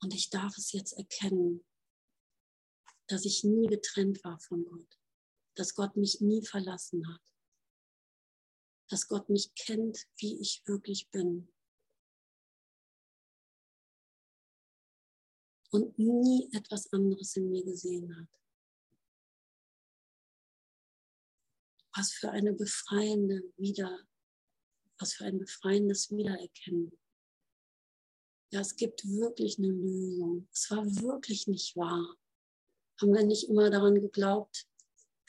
und 0.00 0.14
ich 0.14 0.30
darf 0.30 0.56
es 0.56 0.72
jetzt 0.72 0.92
erkennen, 0.92 1.64
dass 3.08 3.24
ich 3.24 3.44
nie 3.44 3.66
getrennt 3.66 4.22
war 4.24 4.38
von 4.40 4.64
Gott, 4.64 4.98
dass 5.54 5.74
Gott 5.74 5.96
mich 5.96 6.20
nie 6.20 6.44
verlassen 6.44 7.06
hat, 7.12 7.34
dass 8.88 9.08
Gott 9.08 9.28
mich 9.28 9.54
kennt, 9.54 10.06
wie 10.18 10.40
ich 10.40 10.62
wirklich 10.66 11.10
bin. 11.10 11.51
Und 15.72 15.98
nie 15.98 16.48
etwas 16.52 16.92
anderes 16.92 17.36
in 17.36 17.50
mir 17.50 17.64
gesehen 17.64 18.14
hat. 18.16 18.28
Was 21.94 22.12
für 22.12 22.30
eine 22.30 22.52
befreiende 22.52 23.42
Wieder, 23.56 24.06
was 24.98 25.14
für 25.14 25.24
ein 25.24 25.38
befreiendes 25.38 26.10
Wiedererkennen. 26.10 26.98
Ja, 28.52 28.60
es 28.60 28.76
gibt 28.76 29.04
wirklich 29.06 29.58
eine 29.58 29.68
Lösung. 29.68 30.46
Es 30.52 30.70
war 30.70 30.84
wirklich 30.84 31.46
nicht 31.46 31.74
wahr. 31.74 32.16
Haben 33.00 33.14
wir 33.14 33.24
nicht 33.24 33.48
immer 33.48 33.70
daran 33.70 33.94
geglaubt, 33.94 34.68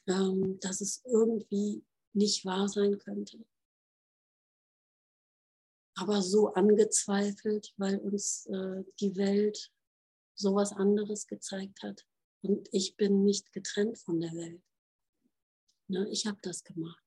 ähm, 0.07 0.59
dass 0.59 0.81
es 0.81 1.01
irgendwie 1.05 1.85
nicht 2.13 2.43
wahr 2.45 2.67
sein 2.67 2.97
könnte? 2.99 3.45
aber 5.95 6.21
so 6.21 6.53
angezweifelt, 6.53 7.73
weil 7.77 7.97
uns 7.97 8.45
äh, 8.47 8.83
die 8.99 9.15
Welt 9.15 9.71
sowas 10.35 10.71
anderes 10.73 11.27
gezeigt 11.27 11.83
hat. 11.83 12.05
Und 12.41 12.67
ich 12.71 12.97
bin 12.97 13.23
nicht 13.23 13.53
getrennt 13.53 13.97
von 13.97 14.19
der 14.19 14.33
Welt. 14.33 14.63
Ne, 15.87 16.07
ich 16.09 16.25
habe 16.25 16.39
das 16.41 16.63
gemacht. 16.63 16.99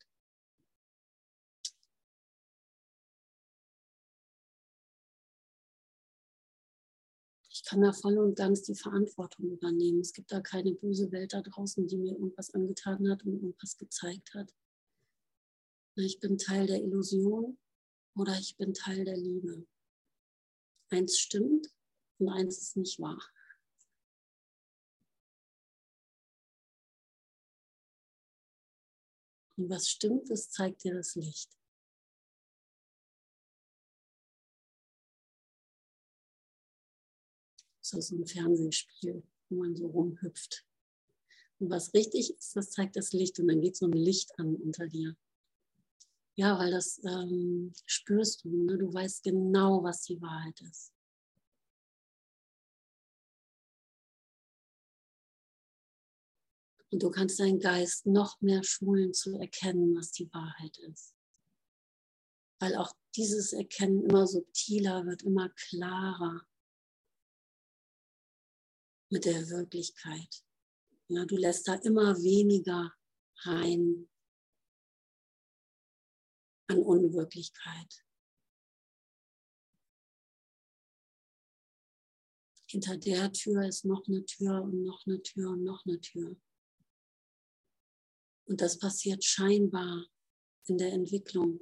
Ich 7.50 7.64
kann 7.64 7.80
da 7.80 7.92
voll 7.92 8.18
und 8.18 8.36
ganz 8.36 8.62
die 8.62 8.74
Verantwortung 8.74 9.50
übernehmen. 9.50 10.00
Es 10.00 10.12
gibt 10.12 10.30
da 10.30 10.40
keine 10.40 10.72
böse 10.72 11.10
Welt 11.10 11.32
da 11.32 11.42
draußen, 11.42 11.86
die 11.86 11.96
mir 11.96 12.12
irgendwas 12.12 12.54
angetan 12.54 13.10
hat 13.10 13.24
und 13.24 13.34
irgendwas 13.34 13.76
gezeigt 13.76 14.34
hat. 14.34 14.54
Ich 15.96 16.20
bin 16.20 16.38
Teil 16.38 16.66
der 16.66 16.82
Illusion 16.82 17.58
oder 18.14 18.38
ich 18.38 18.56
bin 18.56 18.74
Teil 18.74 19.04
der 19.04 19.16
Liebe. 19.16 19.66
Eins 20.90 21.18
stimmt 21.18 21.75
und 22.18 22.28
eins 22.28 22.58
ist 22.58 22.76
nicht 22.76 23.00
wahr. 23.00 23.20
Und 29.56 29.70
was 29.70 29.88
stimmt, 29.88 30.30
das 30.30 30.50
zeigt 30.50 30.84
dir 30.84 30.94
das 30.94 31.14
Licht. 31.14 31.56
So 37.80 37.98
ist 37.98 38.10
ein 38.10 38.26
Fernsehspiel, 38.26 39.22
wo 39.48 39.56
man 39.56 39.76
so 39.76 39.86
rumhüpft. 39.86 40.66
Und 41.58 41.70
was 41.70 41.94
richtig 41.94 42.36
ist, 42.36 42.54
das 42.56 42.70
zeigt 42.70 42.96
das 42.96 43.12
Licht 43.12 43.38
und 43.38 43.48
dann 43.48 43.60
geht 43.60 43.76
so 43.76 43.86
ein 43.86 43.92
Licht 43.92 44.38
an 44.38 44.56
unter 44.56 44.86
dir. 44.88 45.16
Ja, 46.34 46.58
weil 46.58 46.70
das 46.70 47.02
ähm, 47.04 47.72
spürst 47.86 48.44
du. 48.44 48.64
Ne? 48.64 48.76
Du 48.76 48.92
weißt 48.92 49.22
genau, 49.22 49.82
was 49.82 50.02
die 50.02 50.20
Wahrheit 50.20 50.60
ist. 50.60 50.95
Und 56.90 57.02
du 57.02 57.10
kannst 57.10 57.40
deinen 57.40 57.58
Geist 57.58 58.06
noch 58.06 58.40
mehr 58.40 58.62
schulen 58.62 59.12
zu 59.12 59.36
erkennen, 59.38 59.96
was 59.96 60.12
die 60.12 60.32
Wahrheit 60.32 60.78
ist. 60.78 61.14
Weil 62.58 62.76
auch 62.76 62.92
dieses 63.14 63.52
Erkennen 63.52 64.02
immer 64.04 64.26
subtiler 64.26 65.04
wird, 65.04 65.22
immer 65.22 65.48
klarer 65.50 66.46
mit 69.10 69.24
der 69.24 69.48
Wirklichkeit. 69.48 70.44
Ja, 71.08 71.24
du 71.24 71.36
lässt 71.36 71.68
da 71.68 71.74
immer 71.74 72.16
weniger 72.22 72.92
rein, 73.44 74.08
an 76.68 76.82
Unwirklichkeit. 76.82 78.04
Hinter 82.68 82.96
der 82.96 83.32
Tür 83.32 83.64
ist 83.66 83.84
noch 83.84 84.06
eine 84.08 84.24
Tür 84.24 84.62
und 84.62 84.84
noch 84.84 85.06
eine 85.06 85.22
Tür 85.22 85.50
und 85.50 85.62
noch 85.62 85.86
eine 85.86 86.00
Tür. 86.00 86.36
Und 88.46 88.60
das 88.60 88.78
passiert 88.78 89.24
scheinbar 89.24 90.06
in 90.66 90.78
der 90.78 90.92
Entwicklung. 90.92 91.60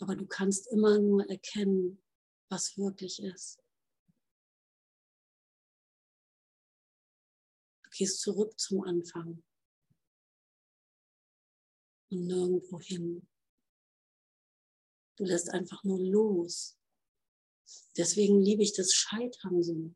Aber 0.00 0.16
du 0.16 0.26
kannst 0.26 0.66
immer 0.72 0.98
nur 0.98 1.28
erkennen, 1.28 2.02
was 2.48 2.76
wirklich 2.76 3.22
ist. 3.22 3.62
Du 7.84 7.90
gehst 7.90 8.20
zurück 8.20 8.58
zum 8.58 8.82
Anfang 8.82 9.42
und 12.10 12.26
nirgendwo 12.26 12.80
hin. 12.80 13.28
Du 15.16 15.24
lässt 15.24 15.50
einfach 15.50 15.84
nur 15.84 16.00
los. 16.00 16.78
Deswegen 17.96 18.40
liebe 18.40 18.62
ich 18.62 18.72
das 18.74 18.92
Scheitern 18.92 19.62
so. 19.62 19.94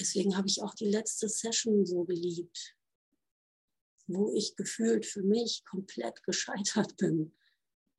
Deswegen 0.00 0.36
habe 0.36 0.48
ich 0.48 0.62
auch 0.62 0.74
die 0.74 0.88
letzte 0.88 1.28
Session 1.28 1.84
so 1.86 2.04
geliebt, 2.04 2.76
wo 4.06 4.32
ich 4.34 4.56
gefühlt 4.56 5.06
für 5.06 5.22
mich 5.22 5.64
komplett 5.64 6.22
gescheitert 6.24 6.96
bin. 6.96 7.36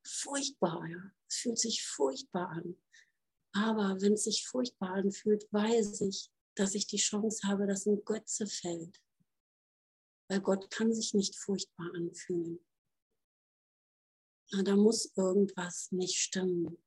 Furchtbar, 0.06 0.86
ja. 0.88 1.12
Es 1.30 1.38
fühlt 1.38 1.60
sich 1.60 1.86
furchtbar 1.86 2.50
an. 2.50 2.76
Aber 3.54 4.02
wenn 4.02 4.14
es 4.14 4.24
sich 4.24 4.48
furchtbar 4.48 4.96
anfühlt, 4.96 5.48
weiß 5.54 6.02
ich, 6.02 6.32
dass 6.56 6.76
ich 6.76 6.88
die 6.88 6.98
Chance 6.98 7.48
habe, 7.48 7.68
dass 7.68 7.86
ein 7.86 8.04
Götze 8.04 8.48
fällt 8.48 9.00
weil 10.32 10.40
Gott 10.40 10.72
kann 10.72 10.94
sich 10.94 11.14
nicht 11.14 11.36
furchtbar 11.36 11.92
anfühlen. 11.94 12.66
Na, 14.52 14.64
da 14.64 14.78
muss 14.78 15.12
irgendwas 15.18 15.92
nicht 15.92 16.18
stimmen. 16.18 16.78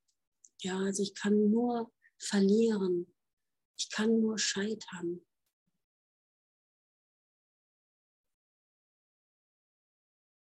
Ja, 0.63 0.79
also 0.79 1.03
ich 1.03 1.15
kann 1.15 1.51
nur 1.51 1.93
verlieren. 2.17 3.14
Ich 3.77 3.91
kann 3.91 4.21
nur 4.21 4.39
scheitern. 4.39 5.25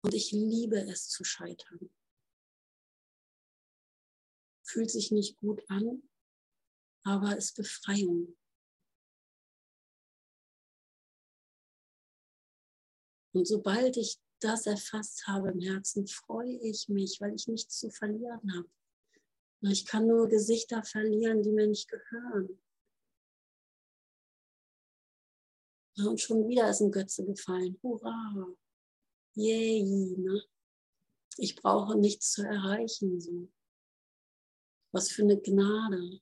Und 0.05 0.14
ich 0.14 0.33
liebe 0.33 0.81
es 0.81 1.09
zu 1.09 1.25
scheitern. 1.25 1.90
Fühlt 4.64 4.90
sich 4.90 5.12
nicht 5.12 5.38
gut 5.38 5.62
an, 5.68 6.09
aber 7.05 7.37
ist 7.37 7.57
Befreiung. 7.57 8.37
Und 13.35 13.47
sobald 13.47 13.97
ich 13.97 14.21
das 14.40 14.66
erfasst 14.66 15.27
habe 15.27 15.51
im 15.51 15.61
Herzen, 15.61 16.07
freue 16.07 16.59
ich 16.59 16.88
mich, 16.88 17.21
weil 17.21 17.35
ich 17.35 17.49
nichts 17.49 17.79
zu 17.79 17.90
verlieren 17.90 18.55
habe. 18.55 18.68
Ich 19.62 19.87
kann 19.87 20.07
nur 20.07 20.29
Gesichter 20.29 20.83
verlieren, 20.83 21.42
die 21.42 21.53
mir 21.53 21.68
nicht 21.68 21.88
gehören. 21.88 22.62
Und 25.98 26.20
schon 26.20 26.48
wieder 26.48 26.70
ist 26.70 26.81
ein 26.81 26.90
Götze 26.90 27.24
gefallen. 27.24 27.78
Hurra! 27.83 28.46
Yay! 29.35 30.16
Ne? 30.16 30.42
Ich 31.37 31.57
brauche 31.57 31.96
nichts 31.98 32.33
zu 32.33 32.42
erreichen. 32.42 33.20
So. 33.20 33.48
Was 34.92 35.11
für 35.11 35.22
eine 35.22 35.40
Gnade 35.40 36.20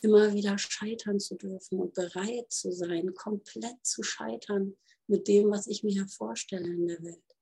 immer 0.00 0.32
wieder 0.32 0.56
scheitern 0.58 1.18
zu 1.18 1.36
dürfen 1.36 1.80
und 1.80 1.94
bereit 1.94 2.52
zu 2.52 2.72
sein, 2.72 3.14
komplett 3.14 3.84
zu 3.84 4.02
scheitern 4.02 4.76
mit 5.08 5.26
dem, 5.26 5.50
was 5.50 5.66
ich 5.66 5.82
mir 5.82 6.06
vorstelle 6.06 6.68
in 6.68 6.86
der 6.86 7.02
Welt. 7.02 7.36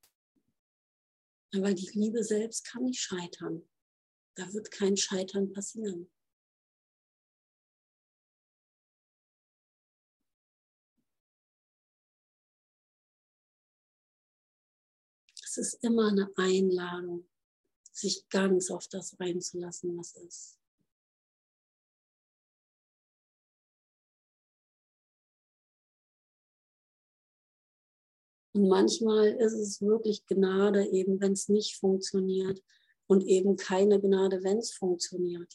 Weil 1.53 1.75
die 1.75 1.91
Liebe 1.93 2.25
selbst 2.25 2.65
kann 2.65 2.85
nicht 2.85 3.01
scheitern. 3.01 3.69
Da 4.37 4.53
wird 4.53 4.71
kein 4.71 4.97
Scheitern 4.97 5.53
passieren. 5.53 6.11
Ist 15.59 15.83
immer 15.83 16.09
eine 16.09 16.31
Einladung, 16.37 17.27
sich 17.93 18.29
ganz 18.29 18.71
auf 18.71 18.87
das 18.89 19.19
einzulassen, 19.19 19.97
was 19.97 20.15
ist. 20.17 20.59
Und 28.57 28.69
manchmal 28.69 29.29
ist 29.29 29.53
es 29.53 29.83
wirklich 29.83 30.25
Gnade, 30.27 30.87
eben 30.87 31.21
wenn 31.21 31.33
es 31.33 31.49
nicht 31.49 31.77
funktioniert 31.77 32.63
und 33.07 33.23
eben 33.27 33.57
keine 33.57 34.01
Gnade, 34.01 34.43
wenn 34.43 34.59
es 34.59 34.73
funktioniert. 34.73 35.55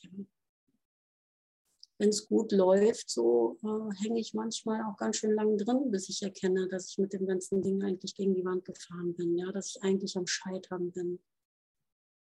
Wenn 2.01 2.09
es 2.09 2.27
gut 2.27 2.51
läuft, 2.51 3.11
so 3.11 3.59
äh, 3.61 4.03
hänge 4.03 4.19
ich 4.19 4.33
manchmal 4.33 4.81
auch 4.85 4.97
ganz 4.97 5.17
schön 5.17 5.35
lang 5.35 5.55
drin, 5.55 5.91
bis 5.91 6.09
ich 6.09 6.23
erkenne, 6.23 6.67
dass 6.67 6.89
ich 6.89 6.97
mit 6.97 7.13
dem 7.13 7.27
ganzen 7.27 7.61
Ding 7.61 7.83
eigentlich 7.83 8.15
gegen 8.15 8.33
die 8.33 8.43
Wand 8.43 8.65
gefahren 8.65 9.13
bin, 9.13 9.37
ja, 9.37 9.51
dass 9.51 9.75
ich 9.75 9.83
eigentlich 9.83 10.17
am 10.17 10.25
Scheitern 10.25 10.91
bin. 10.91 11.21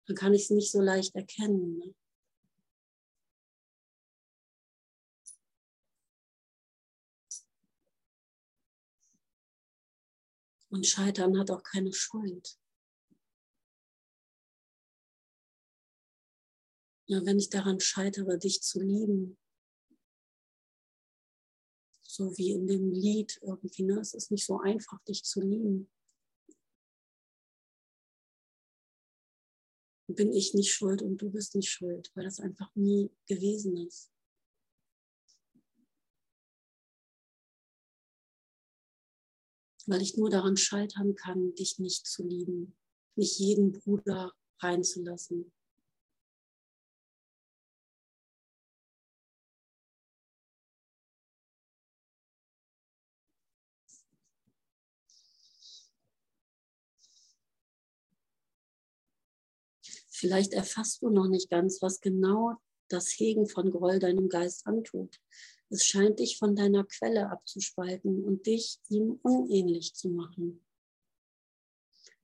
Dann 0.09 0.17
kann 0.17 0.35
ich 0.35 0.43
es 0.43 0.51
nicht 0.51 0.73
so 0.73 0.81
leicht 0.81 1.15
erkennen. 1.15 1.79
Ne? 1.79 1.95
Und 10.71 10.89
Scheitern 10.89 11.39
hat 11.39 11.53
auch 11.53 11.63
keine 11.63 11.93
Schuld. 11.93 12.59
Ja, 17.07 17.25
wenn 17.25 17.39
ich 17.39 17.49
daran 17.49 17.79
scheitere, 17.79 18.39
dich 18.39 18.61
zu 18.61 18.81
lieben, 18.81 19.39
so 22.19 22.37
wie 22.37 22.51
in 22.51 22.67
dem 22.67 22.91
Lied 22.91 23.39
irgendwie, 23.43 23.85
ne? 23.85 24.01
es 24.01 24.13
ist 24.13 24.33
nicht 24.33 24.45
so 24.45 24.59
einfach, 24.59 25.01
dich 25.05 25.23
zu 25.23 25.41
lieben. 25.41 25.89
Bin 30.09 30.33
ich 30.33 30.53
nicht 30.53 30.73
schuld 30.73 31.01
und 31.01 31.19
du 31.19 31.31
bist 31.31 31.55
nicht 31.55 31.71
schuld, 31.71 32.11
weil 32.15 32.25
das 32.25 32.41
einfach 32.41 32.75
nie 32.75 33.11
gewesen 33.27 33.77
ist. 33.77 34.11
weil 39.91 40.03
ich 40.03 40.19
nur 40.19 40.29
daran 40.29 40.59
scheitern 40.59 41.15
kann, 41.15 41.55
dich 41.55 41.79
nicht 41.79 42.07
zu 42.07 42.23
lieben, 42.23 42.77
nicht 43.17 43.39
jeden 43.39 43.73
Bruder 43.73 44.35
reinzulassen. 44.59 45.51
Vielleicht 60.19 60.53
erfasst 60.53 61.03
du 61.03 61.11
noch 61.11 61.29
nicht 61.29 61.49
ganz, 61.49 61.81
was 61.81 62.01
genau 62.01 62.57
das 62.89 63.09
Hegen 63.11 63.47
von 63.47 63.71
Groll 63.71 64.01
deinem 64.01 64.29
Geist 64.29 64.67
antut. 64.67 65.21
Es 65.71 65.85
scheint 65.85 66.19
dich 66.19 66.39
von 66.39 66.57
deiner 66.57 66.85
Quelle 66.85 67.31
abzuspalten 67.31 68.25
und 68.25 68.47
dich 68.47 68.81
ihm 68.89 69.21
unähnlich 69.23 69.95
zu 69.95 70.09
machen. 70.09 70.65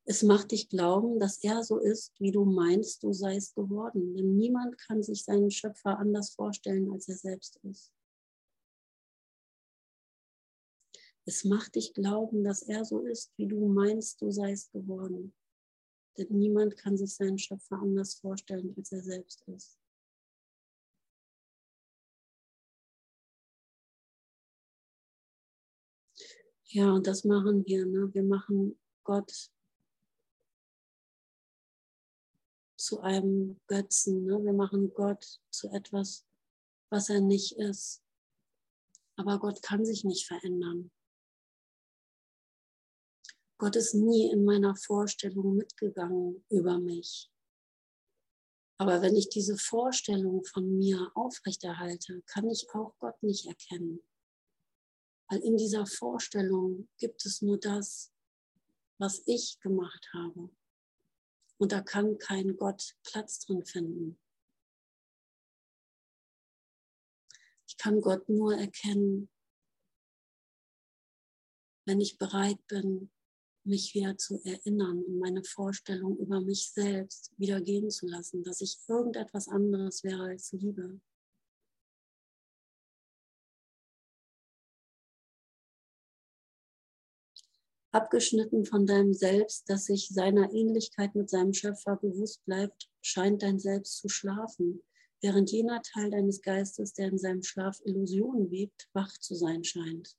Es 0.07 0.25
macht 0.25 0.51
dich 0.51 0.69
glauben, 0.69 1.21
dass 1.21 1.39
er 1.39 1.63
so 1.63 1.79
ist, 1.79 2.13
wie 2.19 2.33
du 2.33 2.45
meinst, 2.45 3.05
du 3.05 3.13
seist 3.13 3.55
geworden. 3.55 4.17
Denn 4.17 4.35
niemand 4.35 4.77
kann 4.77 5.05
sich 5.05 5.23
seinen 5.23 5.53
Schöpfer 5.53 5.97
anders 5.97 6.31
vorstellen, 6.31 6.91
als 6.91 7.09
er 7.09 7.17
selbst 7.17 7.61
ist. 7.63 7.93
Es 11.27 11.45
macht 11.45 11.77
dich 11.77 11.95
glauben, 11.95 12.43
dass 12.43 12.63
er 12.63 12.85
so 12.85 13.05
ist, 13.07 13.33
wie 13.37 13.47
du 13.47 13.69
meinst, 13.69 14.21
du 14.21 14.33
seist 14.33 14.73
geworden. 14.73 15.33
Denn 16.17 16.29
niemand 16.31 16.77
kann 16.77 16.97
sich 16.97 17.15
seinen 17.15 17.39
Schöpfer 17.39 17.77
anders 17.81 18.15
vorstellen, 18.15 18.75
als 18.77 18.93
er 18.93 19.03
selbst 19.03 19.43
ist. 19.49 19.79
Ja, 26.75 26.93
und 26.93 27.07
das 27.07 27.25
machen 27.25 27.65
wir. 27.67 27.87
Ne? 27.87 28.13
Wir 28.15 28.25
machen 28.25 28.77
Gott 29.05 29.51
zu 32.77 33.01
einem 33.01 33.61
Götzen. 33.69 34.25
Ne? 34.25 34.43
Wir 34.45 34.53
machen 34.53 34.93
Gott 34.93 35.41
zu 35.51 35.69
etwas, 35.71 36.27
was 36.91 37.11
er 37.11 37.21
nicht 37.21 37.53
ist. 37.59 38.03
Aber 39.17 39.39
Gott 39.39 39.63
kann 39.63 39.85
sich 39.85 40.03
nicht 40.03 40.27
verändern. 40.27 40.91
Gott 43.59 43.77
ist 43.77 43.95
nie 43.95 44.31
in 44.31 44.45
meiner 44.45 44.75
Vorstellung 44.75 45.55
mitgegangen 45.55 46.45
über 46.51 46.79
mich. 46.79 47.31
Aber 48.79 49.01
wenn 49.03 49.15
ich 49.15 49.29
diese 49.29 49.57
Vorstellung 49.57 50.45
von 50.45 50.79
mir 50.79 51.13
aufrechterhalte, 51.15 52.23
kann 52.27 52.51
ich 52.51 52.67
auch 52.75 52.97
Gott 52.99 53.23
nicht 53.23 53.47
erkennen. 53.47 54.01
Weil 55.29 55.41
in 55.41 55.57
dieser 55.57 55.87
Vorstellung 55.87 56.89
gibt 56.99 57.25
es 57.25 57.41
nur 57.41 57.59
das, 57.59 58.13
was 58.99 59.23
ich 59.27 59.61
gemacht 59.61 60.09
habe. 60.13 60.51
Und 61.59 61.71
da 61.71 61.81
kann 61.81 62.19
kein 62.19 62.57
Gott 62.57 62.97
Platz 63.05 63.39
drin 63.47 63.65
finden. 63.65 64.21
Ich 67.69 67.77
kann 67.77 68.01
Gott 68.01 68.29
nur 68.29 68.55
erkennen, 68.57 69.31
wenn 71.87 72.01
ich 72.01 72.19
bereit 72.19 72.65
bin, 72.67 73.14
mich 73.67 73.95
wieder 73.95 74.17
zu 74.17 74.41
erinnern 74.45 75.03
und 75.03 75.19
meine 75.19 75.45
Vorstellung 75.45 76.19
über 76.19 76.41
mich 76.41 76.71
selbst 76.73 77.33
wieder 77.39 77.61
gehen 77.61 77.91
zu 77.91 78.07
lassen, 78.07 78.43
dass 78.43 78.61
ich 78.61 78.79
irgendetwas 78.89 79.49
anderes 79.49 80.05
wäre 80.05 80.25
als 80.25 80.53
Liebe. 80.53 81.01
Abgeschnitten 87.95 88.65
von 88.67 88.87
deinem 88.87 89.15
Selbst, 89.15 89.71
das 89.71 89.85
sich 89.85 90.09
seiner 90.09 90.53
Ähnlichkeit 90.53 91.15
mit 91.15 91.31
seinem 91.31 91.53
Schöpfer 91.53 91.97
bewusst 91.97 92.45
bleibt, 92.45 92.91
scheint 93.03 93.43
dein 93.43 93.61
Selbst 93.61 93.99
zu 93.99 94.09
schlafen, 94.09 94.83
während 95.23 95.53
jener 95.53 95.81
Teil 95.81 96.11
deines 96.11 96.43
Geistes, 96.43 96.93
der 96.93 97.09
in 97.09 97.19
seinem 97.19 97.45
Schlaf 97.45 97.81
Illusionen 97.85 98.51
webt, 98.51 98.89
wach 98.95 99.17
zu 99.19 99.37
sein 99.37 99.63
scheint. 99.63 100.17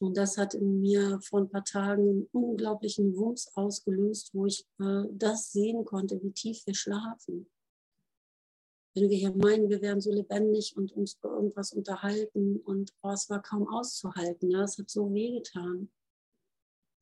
Und 0.00 0.16
das 0.16 0.38
hat 0.38 0.54
in 0.54 0.80
mir 0.80 1.20
vor 1.22 1.40
ein 1.40 1.50
paar 1.50 1.64
Tagen 1.64 2.08
einen 2.08 2.28
unglaublichen 2.32 3.16
Wumms 3.16 3.50
ausgelöst, 3.54 4.30
wo 4.32 4.46
ich 4.46 4.66
äh, 4.78 5.04
das 5.12 5.52
sehen 5.52 5.84
konnte, 5.84 6.22
wie 6.22 6.30
tief 6.30 6.64
wir 6.66 6.74
schlafen 6.74 7.48
wenn 9.00 9.10
wir 9.10 9.16
hier 9.16 9.34
meinen, 9.34 9.68
wir 9.68 9.80
wären 9.80 10.00
so 10.00 10.10
lebendig 10.10 10.76
und 10.76 10.92
uns 10.92 11.14
über 11.14 11.30
irgendwas 11.34 11.72
unterhalten 11.72 12.58
und 12.58 12.92
oh, 13.02 13.10
es 13.10 13.28
war 13.30 13.42
kaum 13.42 13.68
auszuhalten, 13.68 14.50
ja, 14.50 14.62
es 14.62 14.78
hat 14.78 14.90
so 14.90 15.12
wehgetan. 15.12 15.90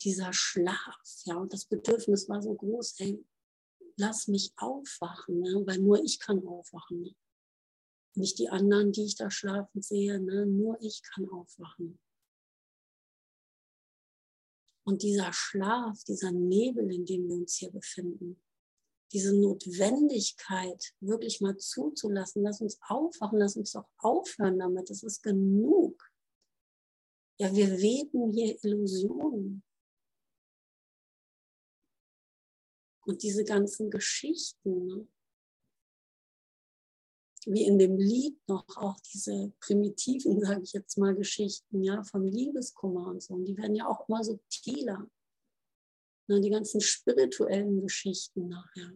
Dieser 0.03 0.33
Schlaf, 0.33 1.23
ja, 1.25 1.37
und 1.37 1.53
das 1.53 1.65
Bedürfnis 1.65 2.29
war 2.29 2.43
so 2.43 2.55
groß, 2.55 3.01
ey, 3.01 3.25
lass 3.97 4.29
mich 4.29 4.53
aufwachen, 4.57 5.41
ne, 5.41 5.63
weil 5.65 5.79
nur 5.79 6.03
ich 6.03 6.19
kann 6.19 6.47
aufwachen. 6.47 7.03
Ne? 7.03 7.15
Nicht 8.15 8.39
die 8.39 8.51
anderen, 8.51 8.93
die 8.93 9.05
ich 9.05 9.17
da 9.17 9.31
schlafen 9.31 9.81
sehe, 9.81 10.21
ne, 10.21 10.45
nur 10.45 10.77
ich 10.83 11.03
kann 11.03 11.29
aufwachen. 11.31 11.99
Und 14.87 15.03
dieser 15.03 15.33
Schlaf, 15.33 16.05
dieser 16.05 16.31
Nebel, 16.31 16.93
in 16.93 17.05
dem 17.05 17.29
wir 17.29 17.35
uns 17.35 17.57
hier 17.57 17.73
befinden, 17.73 18.41
diese 19.13 19.35
Notwendigkeit 19.35 20.95
wirklich 21.01 21.41
mal 21.41 21.57
zuzulassen. 21.57 22.43
Lass 22.43 22.61
uns 22.61 22.79
aufwachen, 22.89 23.39
lass 23.39 23.57
uns 23.57 23.73
doch 23.73 23.89
aufhören 23.99 24.59
damit. 24.59 24.89
Das 24.89 25.03
ist 25.03 25.23
genug. 25.23 26.09
Ja, 27.39 27.53
wir 27.55 27.79
weben 27.79 28.33
hier 28.33 28.57
Illusionen. 28.63 29.65
Und 33.05 33.23
diese 33.23 33.45
ganzen 33.45 33.91
Geschichten, 33.91 34.87
ne? 34.87 35.09
Wie 37.47 37.65
in 37.65 37.79
dem 37.79 37.97
Lied 37.97 38.37
noch 38.49 38.67
auch 38.77 38.99
diese 39.01 39.53
primitiven, 39.61 40.41
sage 40.41 40.63
ich 40.63 40.73
jetzt 40.73 40.99
mal, 40.99 41.15
Geschichten, 41.15 41.83
ja, 41.83 42.03
vom 42.03 42.25
Liebeskummer 42.25 43.07
und 43.07 43.23
so. 43.23 43.35
Und 43.35 43.45
die 43.45 43.57
werden 43.57 43.77
ja 43.77 43.87
auch 43.87 44.09
immer 44.09 44.23
subtiler. 44.25 45.09
Na, 46.27 46.41
die 46.41 46.51
ganzen 46.51 46.81
spirituellen 46.81 47.81
Geschichten 47.81 48.49
nachher. 48.49 48.93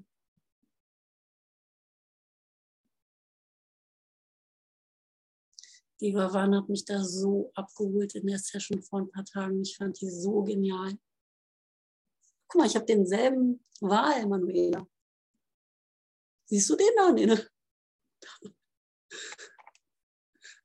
Die 6.01 6.13
Vavan 6.13 6.57
hat 6.57 6.69
mich 6.69 6.85
da 6.85 7.05
so 7.05 7.53
abgeholt 7.55 8.17
in 8.17 8.27
der 8.27 8.39
Session 8.39 8.83
vor 8.83 9.01
ein 9.01 9.11
paar 9.11 9.25
Tagen. 9.25 9.61
Ich 9.63 9.77
fand 9.77 10.01
die 10.01 10.11
so 10.11 10.43
genial. 10.43 10.99
Guck 12.49 12.61
mal, 12.61 12.67
ich 12.67 12.75
habe 12.75 12.87
denselben 12.87 13.65
Wahl, 13.81 14.27
Manuela. 14.27 14.89
Siehst 16.47 16.69
du 16.69 16.75
den 16.75 16.89
da? 16.97 17.13
Nee, 17.13 17.27
ne? 17.27 17.49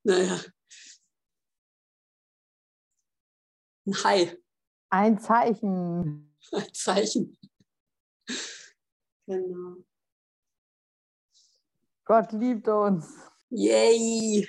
Naja. 0.04 0.39
Ein 3.88 4.04
Hai. 4.04 4.38
Ein 4.89 5.20
Zeichen. 5.20 6.36
Ein 6.52 6.74
Zeichen. 6.74 7.38
Genau. 9.26 9.78
Gott 12.06 12.32
liebt 12.34 12.68
uns. 12.68 13.08
Yay! 13.50 14.48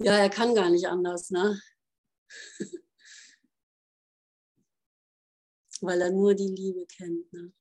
Ja, 0.00 0.12
er 0.12 0.30
kann 0.30 0.54
gar 0.54 0.70
nicht 0.70 0.86
anders, 0.86 1.30
ne? 1.30 1.60
Weil 5.80 6.00
er 6.00 6.10
nur 6.12 6.34
die 6.34 6.48
Liebe 6.48 6.86
kennt. 6.86 7.32
Ne? 7.32 7.52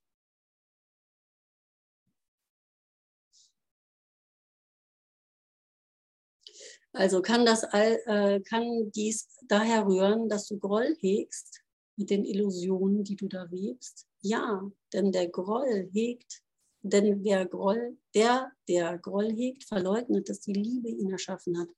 Also 6.97 7.21
kann, 7.21 7.45
das, 7.45 7.61
äh, 7.73 8.41
kann 8.41 8.91
dies 8.91 9.29
daher 9.47 9.85
rühren, 9.85 10.29
dass 10.29 10.47
du 10.47 10.57
Groll 10.57 10.95
hegst 10.99 11.61
mit 11.95 12.09
den 12.09 12.25
Illusionen, 12.25 13.03
die 13.03 13.15
du 13.15 13.27
da 13.27 13.51
webst? 13.51 14.07
Ja, 14.21 14.67
denn 14.93 15.11
der 15.11 15.27
Groll 15.29 15.89
hegt, 15.93 16.41
denn 16.81 17.23
wer 17.23 17.45
Groll, 17.45 17.99
der, 18.15 18.51
der 18.67 18.97
Groll 18.97 19.31
hegt, 19.31 19.65
verleugnet, 19.65 20.27
dass 20.27 20.39
die 20.39 20.53
Liebe 20.53 20.89
ihn 20.89 21.11
erschaffen 21.11 21.59
hat. 21.59 21.69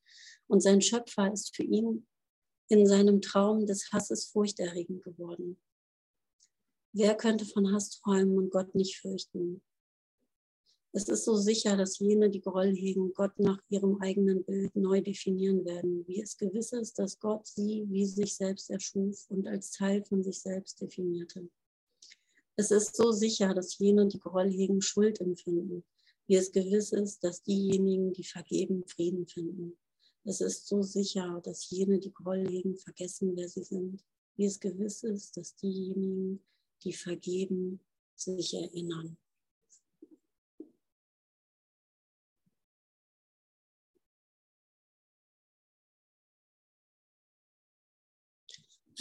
Und 0.48 0.62
sein 0.62 0.82
Schöpfer 0.82 1.34
ist 1.34 1.54
für 1.54 1.64
ihn 1.64 2.08
in 2.70 2.88
seinem 2.88 3.22
Traum 3.22 3.66
des 3.66 3.92
Hasses 3.92 4.28
furchterregend 4.28 5.04
geworden. 5.04 5.60
Wer 6.94 7.16
könnte 7.16 7.46
von 7.46 7.74
Hass 7.74 7.90
träumen 7.90 8.38
und 8.38 8.52
Gott 8.52 8.74
nicht 8.74 8.98
fürchten? 8.98 9.62
Es 10.92 11.08
ist 11.08 11.26
so 11.26 11.36
sicher, 11.36 11.78
dass 11.78 12.00
jene, 12.00 12.32
die 12.32 12.42
Groll 12.42 12.76
hegen, 12.76 13.14
Gott 13.14 13.38
nach 13.38 13.62
ihrem 13.70 14.02
eigenen 14.02 14.44
Bild 14.44 14.76
neu 14.76 15.02
definieren 15.02 15.64
werden, 15.64 16.08
wie 16.08 16.20
es 16.20 16.36
gewiss 16.36 16.74
ist, 16.74 16.98
dass 16.98 17.20
Gott 17.20 17.46
sie 17.46 17.86
wie 17.90 18.08
sich 18.08 18.36
selbst 18.36 18.72
erschuf 18.72 19.30
und 19.30 19.48
als 19.48 19.70
Teil 19.72 20.04
von 20.04 20.24
sich 20.24 20.42
selbst 20.42 20.82
definierte. 20.82 21.48
Es 22.56 22.72
ist 22.72 22.96
so 22.96 23.12
sicher, 23.12 23.54
dass 23.54 23.78
jene, 23.78 24.08
die 24.08 24.20
Groll 24.20 24.50
hegen, 24.50 24.82
Schuld 24.82 25.22
empfinden, 25.22 25.84
wie 26.26 26.36
es 26.38 26.52
gewiss 26.52 26.92
ist, 26.92 27.24
dass 27.24 27.44
diejenigen, 27.44 28.12
die 28.12 28.24
vergeben, 28.24 28.84
Frieden 28.88 29.28
finden. 29.28 29.78
Es 30.24 30.42
ist 30.42 30.68
so 30.68 30.82
sicher, 30.82 31.40
dass 31.44 31.70
jene, 31.70 32.00
die 32.00 32.12
Groll 32.12 32.48
hegen, 32.48 32.76
vergessen, 32.76 33.36
wer 33.36 33.48
sie 33.48 33.64
sind, 33.64 34.04
wie 34.36 34.46
es 34.46 34.60
gewiss 34.60 35.04
ist, 35.04 35.38
dass 35.38 35.56
diejenigen, 35.56 36.44
die 36.84 36.94
vergeben, 36.94 37.80
sich 38.16 38.56
erinnern. 38.56 39.18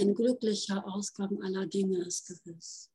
Ein 0.01 0.15
glücklicher 0.15 0.87
Ausgang 0.87 1.43
aller 1.43 1.67
Dinge 1.67 2.07
ist 2.07 2.29
gewiss. 2.29 2.93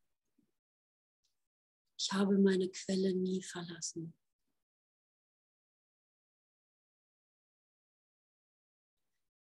Ich 2.00 2.14
habe 2.14 2.38
meine 2.38 2.70
Quelle 2.70 3.14
nie 3.14 3.44
verlassen. 3.44 4.14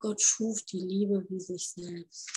Gott 0.01 0.21
schuf 0.21 0.65
die 0.65 0.81
Liebe 0.81 1.25
wie 1.31 1.41
sich 1.41 1.71
selbst. 1.71 2.29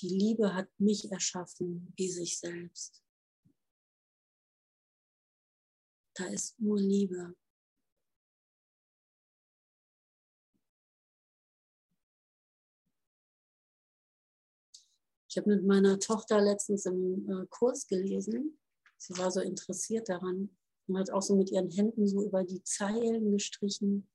Die 0.00 0.08
Liebe 0.08 0.54
hat 0.54 0.68
mich 0.78 1.10
erschaffen 1.10 1.92
wie 1.96 2.10
sich 2.10 2.38
selbst. 2.38 3.02
Da 6.14 6.26
ist 6.26 6.60
nur 6.60 6.78
Liebe. 6.78 7.34
Ich 15.32 15.38
habe 15.38 15.48
mit 15.48 15.64
meiner 15.64 15.98
Tochter 15.98 16.42
letztens 16.42 16.84
im 16.84 17.26
äh, 17.26 17.46
Kurs 17.48 17.86
gelesen. 17.86 18.58
Sie 18.98 19.16
war 19.16 19.30
so 19.30 19.40
interessiert 19.40 20.10
daran 20.10 20.54
und 20.86 20.98
hat 20.98 21.10
auch 21.10 21.22
so 21.22 21.34
mit 21.36 21.50
ihren 21.50 21.70
Händen 21.70 22.06
so 22.06 22.22
über 22.22 22.44
die 22.44 22.62
Zeilen 22.64 23.32
gestrichen. 23.32 24.06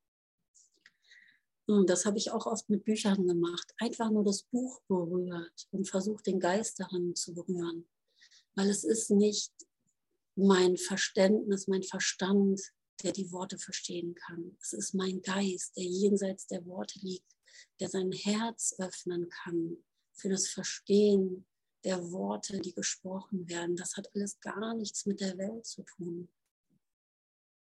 Und 1.65 1.89
das 1.89 2.05
habe 2.05 2.19
ich 2.19 2.29
auch 2.29 2.45
oft 2.45 2.69
mit 2.69 2.85
Büchern 2.85 3.25
gemacht. 3.25 3.73
Einfach 3.79 4.11
nur 4.11 4.23
das 4.23 4.43
Buch 4.43 4.79
berührt 4.87 5.67
und 5.71 5.89
versucht, 5.89 6.27
den 6.27 6.39
Geist 6.39 6.79
daran 6.79 7.15
zu 7.15 7.33
berühren. 7.33 7.89
Weil 8.53 8.69
es 8.69 8.83
ist 8.83 9.09
nicht 9.09 9.51
mein 10.35 10.77
Verständnis, 10.77 11.67
mein 11.67 11.81
Verstand, 11.81 12.61
der 13.01 13.11
die 13.11 13.31
Worte 13.31 13.57
verstehen 13.57 14.13
kann. 14.13 14.55
Es 14.61 14.71
ist 14.71 14.93
mein 14.93 15.23
Geist, 15.23 15.77
der 15.77 15.83
jenseits 15.83 16.45
der 16.45 16.63
Worte 16.67 16.99
liegt, 16.99 17.35
der 17.79 17.89
sein 17.89 18.11
Herz 18.11 18.75
öffnen 18.77 19.29
kann 19.29 19.77
für 20.17 20.29
das 20.29 20.47
Verstehen 20.47 21.45
der 21.83 22.11
Worte, 22.11 22.59
die 22.59 22.73
gesprochen 22.73 23.47
werden. 23.47 23.75
Das 23.75 23.95
hat 23.95 24.13
alles 24.13 24.39
gar 24.39 24.73
nichts 24.75 25.05
mit 25.05 25.21
der 25.21 25.37
Welt 25.37 25.65
zu 25.65 25.83
tun. 25.83 26.27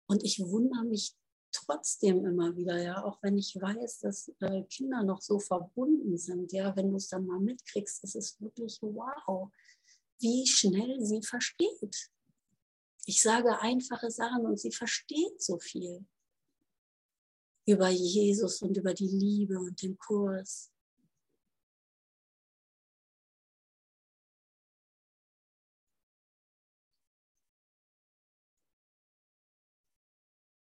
Und 0.06 0.22
ich 0.22 0.38
wundere 0.40 0.84
mich 0.84 1.14
trotzdem 1.52 2.24
immer 2.24 2.56
wieder, 2.56 2.80
ja, 2.82 3.04
auch 3.04 3.22
wenn 3.22 3.38
ich 3.38 3.54
weiß, 3.60 4.00
dass 4.00 4.32
äh, 4.40 4.64
Kinder 4.64 5.02
noch 5.02 5.20
so 5.20 5.38
verbunden 5.38 6.18
sind, 6.18 6.52
ja, 6.52 6.74
wenn 6.76 6.90
du 6.90 6.96
es 6.96 7.08
dann 7.08 7.26
mal 7.26 7.40
mitkriegst, 7.40 8.02
ist 8.04 8.16
es 8.16 8.40
wirklich 8.40 8.78
wow, 8.82 9.50
wie 10.18 10.46
schnell 10.46 11.00
sie 11.00 11.22
versteht. 11.22 12.10
Ich 13.06 13.22
sage 13.22 13.60
einfache 13.60 14.10
Sachen 14.10 14.46
und 14.46 14.58
sie 14.58 14.72
versteht 14.72 15.40
so 15.42 15.58
viel 15.58 16.06
über 17.66 17.88
Jesus 17.88 18.62
und 18.62 18.76
über 18.76 18.94
die 18.94 19.08
Liebe 19.08 19.58
und 19.58 19.80
den 19.80 19.96
Kurs. 19.98 20.73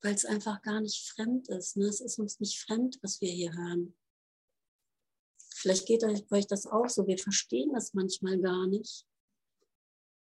Weil 0.08 0.16
es 0.16 0.24
einfach 0.24 0.62
gar 0.62 0.80
nicht 0.80 1.06
fremd 1.10 1.50
ist. 1.50 1.76
Ne? 1.76 1.86
Es 1.86 2.00
ist 2.00 2.18
uns 2.18 2.40
nicht 2.40 2.62
fremd, 2.62 2.98
was 3.02 3.20
wir 3.20 3.30
hier 3.30 3.52
hören. 3.52 3.94
Vielleicht 5.54 5.86
geht 5.86 6.02
euch 6.32 6.48
das 6.48 6.66
auch 6.66 6.88
so. 6.88 7.06
Wir 7.08 7.18
verstehen 7.18 7.74
das 7.74 7.94
manchmal 7.94 8.40
gar 8.40 8.68
nicht. 8.68 9.06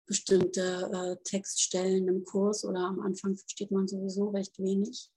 Bestimmte 0.08 0.90
äh, 0.92 1.24
Textstellen 1.24 2.08
im 2.08 2.26
Kurs 2.26 2.66
oder 2.66 2.80
am 2.80 3.00
Anfang 3.00 3.36
versteht 3.36 3.70
man 3.70 3.88
sowieso 3.88 4.30
recht 4.30 4.58
wenig. 4.58 5.12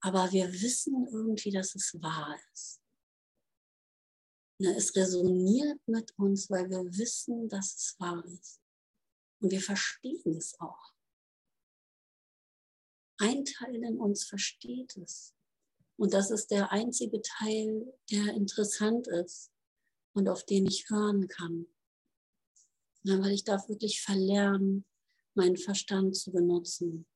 Aber 0.00 0.32
wir 0.32 0.52
wissen 0.52 1.06
irgendwie, 1.06 1.52
dass 1.52 1.76
es 1.76 1.96
wahr 2.02 2.36
ist. 2.52 2.80
Ne? 4.58 4.74
Es 4.76 4.96
resoniert 4.96 5.78
mit 5.86 6.12
uns, 6.18 6.50
weil 6.50 6.68
wir 6.68 6.82
wissen, 6.98 7.48
dass 7.48 7.76
es 7.76 7.94
wahr 8.00 8.24
ist. 8.24 8.60
Und 9.38 9.52
wir 9.52 9.60
verstehen 9.60 10.36
es 10.36 10.58
auch. 10.58 10.91
Ein 13.18 13.44
Teil 13.44 13.76
in 13.76 13.98
uns 13.98 14.24
versteht 14.24 14.96
es. 14.96 15.34
Und 15.96 16.14
das 16.14 16.30
ist 16.30 16.50
der 16.50 16.72
einzige 16.72 17.20
Teil, 17.22 17.92
der 18.10 18.34
interessant 18.34 19.06
ist 19.08 19.50
und 20.14 20.28
auf 20.28 20.44
den 20.44 20.66
ich 20.66 20.88
hören 20.90 21.28
kann. 21.28 21.66
Ja, 23.04 23.20
weil 23.20 23.32
ich 23.32 23.44
darf 23.44 23.68
wirklich 23.68 24.00
verlernen, 24.00 24.84
meinen 25.34 25.56
Verstand 25.56 26.16
zu 26.16 26.32
benutzen. 26.32 27.06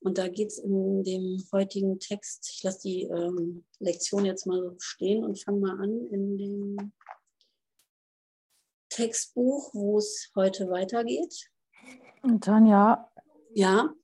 Und 0.00 0.18
da 0.18 0.28
geht 0.28 0.48
es 0.48 0.58
in 0.58 1.02
dem 1.02 1.44
heutigen 1.52 1.98
Text, 1.98 2.50
ich 2.54 2.62
lasse 2.62 2.80
die 2.82 3.02
ähm, 3.02 3.64
Lektion 3.78 4.24
jetzt 4.24 4.46
mal 4.46 4.74
stehen 4.78 5.24
und 5.24 5.42
fange 5.42 5.60
mal 5.60 5.80
an 5.80 6.06
in 6.10 6.38
dem 6.38 6.92
Textbuch, 8.90 9.74
wo 9.74 9.98
es 9.98 10.30
heute 10.34 10.70
weitergeht. 10.70 11.50
Und 12.22 12.44
Tanja, 12.44 13.10
ja. 13.54 13.94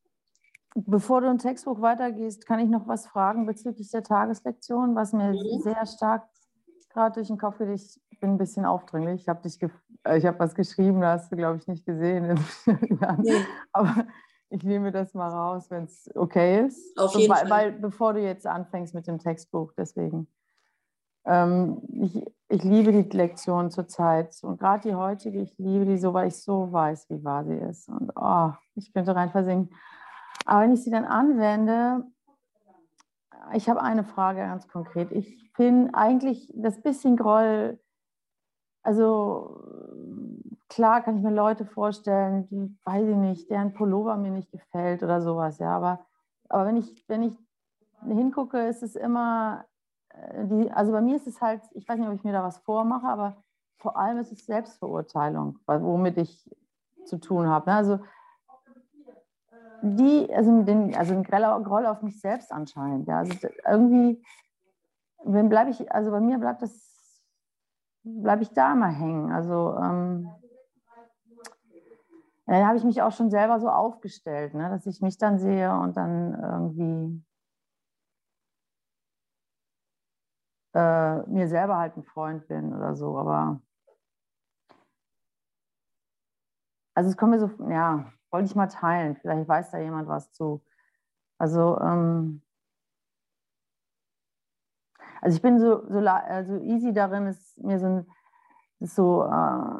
Bevor 0.74 1.20
du 1.20 1.28
im 1.28 1.38
Textbuch 1.38 1.80
weitergehst, 1.80 2.46
kann 2.46 2.58
ich 2.58 2.68
noch 2.68 2.88
was 2.88 3.06
fragen 3.06 3.46
bezüglich 3.46 3.90
der 3.90 4.02
Tageslektion, 4.02 4.96
was 4.96 5.12
mir 5.12 5.32
mhm. 5.32 5.60
sehr 5.62 5.86
stark 5.86 6.28
gerade 6.90 7.14
durch 7.14 7.28
den 7.28 7.38
Kopf 7.38 7.58
geht. 7.58 7.68
Ich 8.10 8.20
bin 8.20 8.30
ein 8.30 8.38
bisschen 8.38 8.64
aufdringlich. 8.64 9.22
Ich 9.22 9.28
habe 9.28 9.48
äh, 10.04 10.20
habe 10.20 10.38
was 10.38 10.54
geschrieben, 10.54 11.00
da 11.00 11.12
hast 11.12 11.30
du 11.30 11.36
glaube 11.36 11.58
ich 11.58 11.66
nicht 11.66 11.86
gesehen. 11.86 12.38
nee. 13.18 13.44
Aber 13.72 14.06
ich 14.50 14.62
nehme 14.62 14.92
das 14.92 15.14
mal 15.14 15.28
raus, 15.28 15.70
wenn 15.70 15.84
es 15.84 16.10
okay 16.14 16.66
ist. 16.66 16.96
Auf 16.98 17.14
jeden 17.14 17.32
weil, 17.32 17.46
Fall. 17.46 17.50
Weil 17.50 17.72
bevor 17.72 18.14
du 18.14 18.20
jetzt 18.20 18.46
anfängst 18.46 18.94
mit 18.94 19.06
dem 19.06 19.18
Textbuch, 19.18 19.72
deswegen. 19.76 20.28
Ähm, 21.26 21.80
ich, 21.88 22.24
ich 22.48 22.62
liebe 22.62 22.92
die 22.92 23.16
Lektion 23.16 23.70
zurzeit 23.70 24.36
und 24.42 24.58
gerade 24.58 24.88
die 24.88 24.94
heutige, 24.94 25.40
ich 25.40 25.56
liebe 25.56 25.86
die 25.86 25.96
so, 25.96 26.12
weil 26.12 26.28
ich 26.28 26.36
so 26.36 26.70
weiß, 26.70 27.08
wie 27.08 27.24
wahr 27.24 27.44
sie 27.44 27.56
ist. 27.56 27.88
Und 27.88 28.12
oh, 28.14 28.50
ich 28.74 28.92
könnte 28.92 29.16
rein 29.16 29.30
versinken. 29.30 29.74
Aber 30.44 30.62
wenn 30.62 30.72
ich 30.72 30.82
sie 30.82 30.90
dann 30.90 31.04
anwende, 31.04 32.04
ich 33.52 33.68
habe 33.68 33.82
eine 33.82 34.04
Frage 34.04 34.40
ganz 34.40 34.68
konkret. 34.68 35.12
Ich 35.12 35.50
finde 35.54 35.94
eigentlich 35.94 36.52
das 36.54 36.80
bisschen 36.80 37.16
Groll 37.16 37.78
also 38.84 39.62
klar 40.68 41.02
kann 41.02 41.16
ich 41.16 41.22
mir 41.22 41.32
Leute 41.32 41.64
vorstellen, 41.64 42.46
die, 42.48 42.76
weiß 42.84 43.08
ich 43.08 43.16
nicht, 43.16 43.50
deren 43.50 43.72
Pullover 43.72 44.16
mir 44.16 44.30
nicht 44.30 44.52
gefällt 44.52 45.02
oder 45.02 45.22
sowas, 45.22 45.58
ja, 45.58 45.74
aber, 45.74 46.06
aber 46.48 46.66
wenn 46.66 46.76
ich, 46.76 47.04
wenn 47.08 47.22
ich 47.22 47.36
hingucke, 48.06 48.68
ist 48.68 48.82
es 48.82 48.94
immer, 48.94 49.64
äh, 50.10 50.46
die, 50.46 50.70
also 50.70 50.92
bei 50.92 51.00
mir 51.00 51.16
ist 51.16 51.26
es 51.26 51.40
halt, 51.40 51.62
ich 51.72 51.88
weiß 51.88 51.98
nicht, 51.98 52.08
ob 52.08 52.14
ich 52.14 52.24
mir 52.24 52.32
da 52.32 52.42
was 52.42 52.58
vormache, 52.58 53.06
aber 53.06 53.42
vor 53.78 53.96
allem 53.96 54.18
ist 54.18 54.32
es 54.32 54.44
Selbstverurteilung, 54.44 55.58
womit 55.66 56.18
ich 56.18 56.50
zu 57.06 57.18
tun 57.18 57.48
habe. 57.48 57.70
Ne? 57.70 57.76
Also 57.76 57.98
die, 59.84 60.32
also, 60.34 60.62
den, 60.62 60.94
also 60.96 61.14
ein 61.14 61.22
greller 61.22 61.60
Groll 61.60 61.86
auf 61.86 62.02
mich 62.02 62.20
selbst 62.20 62.50
anscheinend. 62.52 63.06
Ja. 63.06 63.18
Also 63.18 63.34
irgendwie, 63.68 64.22
wenn 65.24 65.48
bleibe 65.48 65.70
ich, 65.70 65.92
also 65.92 66.10
bei 66.10 66.20
mir 66.20 66.38
bleibt 66.38 66.62
das, 66.62 67.22
bleibe 68.02 68.42
ich 68.42 68.50
da 68.50 68.72
immer 68.72 68.88
hängen. 68.88 69.32
Also 69.32 69.76
ähm, 69.76 70.28
dann 72.46 72.66
habe 72.66 72.76
ich 72.76 72.84
mich 72.84 73.00
auch 73.00 73.12
schon 73.12 73.30
selber 73.30 73.58
so 73.60 73.68
aufgestellt, 73.68 74.54
ne, 74.54 74.68
dass 74.68 74.86
ich 74.86 75.00
mich 75.00 75.16
dann 75.16 75.38
sehe 75.38 75.72
und 75.72 75.96
dann 75.96 76.34
irgendwie 76.34 77.24
äh, 80.74 81.22
mir 81.28 81.48
selber 81.48 81.78
halt 81.78 81.96
ein 81.96 82.02
Freund 82.04 82.46
bin 82.48 82.74
oder 82.74 82.94
so. 82.94 83.16
Aber 83.18 83.60
also 86.94 87.10
es 87.10 87.16
kommt 87.16 87.32
mir 87.32 87.40
so, 87.40 87.50
ja, 87.68 88.12
wollte 88.34 88.46
ich 88.46 88.56
mal 88.56 88.66
teilen. 88.66 89.14
Vielleicht 89.14 89.48
weiß 89.48 89.70
da 89.70 89.78
jemand 89.78 90.08
was 90.08 90.32
zu. 90.32 90.60
Also, 91.38 91.78
ähm, 91.80 92.42
also 95.20 95.36
ich 95.36 95.40
bin 95.40 95.60
so, 95.60 95.88
so 95.88 95.98
also 96.00 96.56
easy 96.56 96.92
darin, 96.92 97.26
ist 97.28 97.56
mir 97.62 97.78
so 97.78 97.86
ein, 97.86 98.06
ist 98.80 98.96
so, 98.96 99.22
äh, 99.22 99.78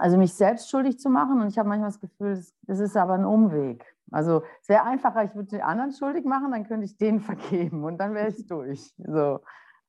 also 0.00 0.18
mich 0.18 0.34
selbst 0.34 0.68
schuldig 0.68 0.98
zu 0.98 1.10
machen. 1.10 1.40
Und 1.40 1.46
ich 1.46 1.58
habe 1.60 1.68
manchmal 1.68 1.90
das 1.90 2.00
Gefühl, 2.00 2.34
das, 2.34 2.52
das 2.62 2.80
ist 2.80 2.96
aber 2.96 3.14
ein 3.14 3.24
Umweg. 3.24 3.86
Also 4.10 4.42
es 4.60 4.68
wäre 4.68 4.82
einfacher, 4.82 5.22
ich 5.22 5.34
würde 5.36 5.50
den 5.50 5.62
anderen 5.62 5.92
schuldig 5.92 6.24
machen, 6.24 6.50
dann 6.50 6.66
könnte 6.66 6.86
ich 6.86 6.96
den 6.96 7.20
vergeben 7.20 7.84
und 7.84 7.98
dann 7.98 8.14
wäre 8.14 8.30
ich 8.30 8.48
durch. 8.48 8.92
So. 8.98 9.38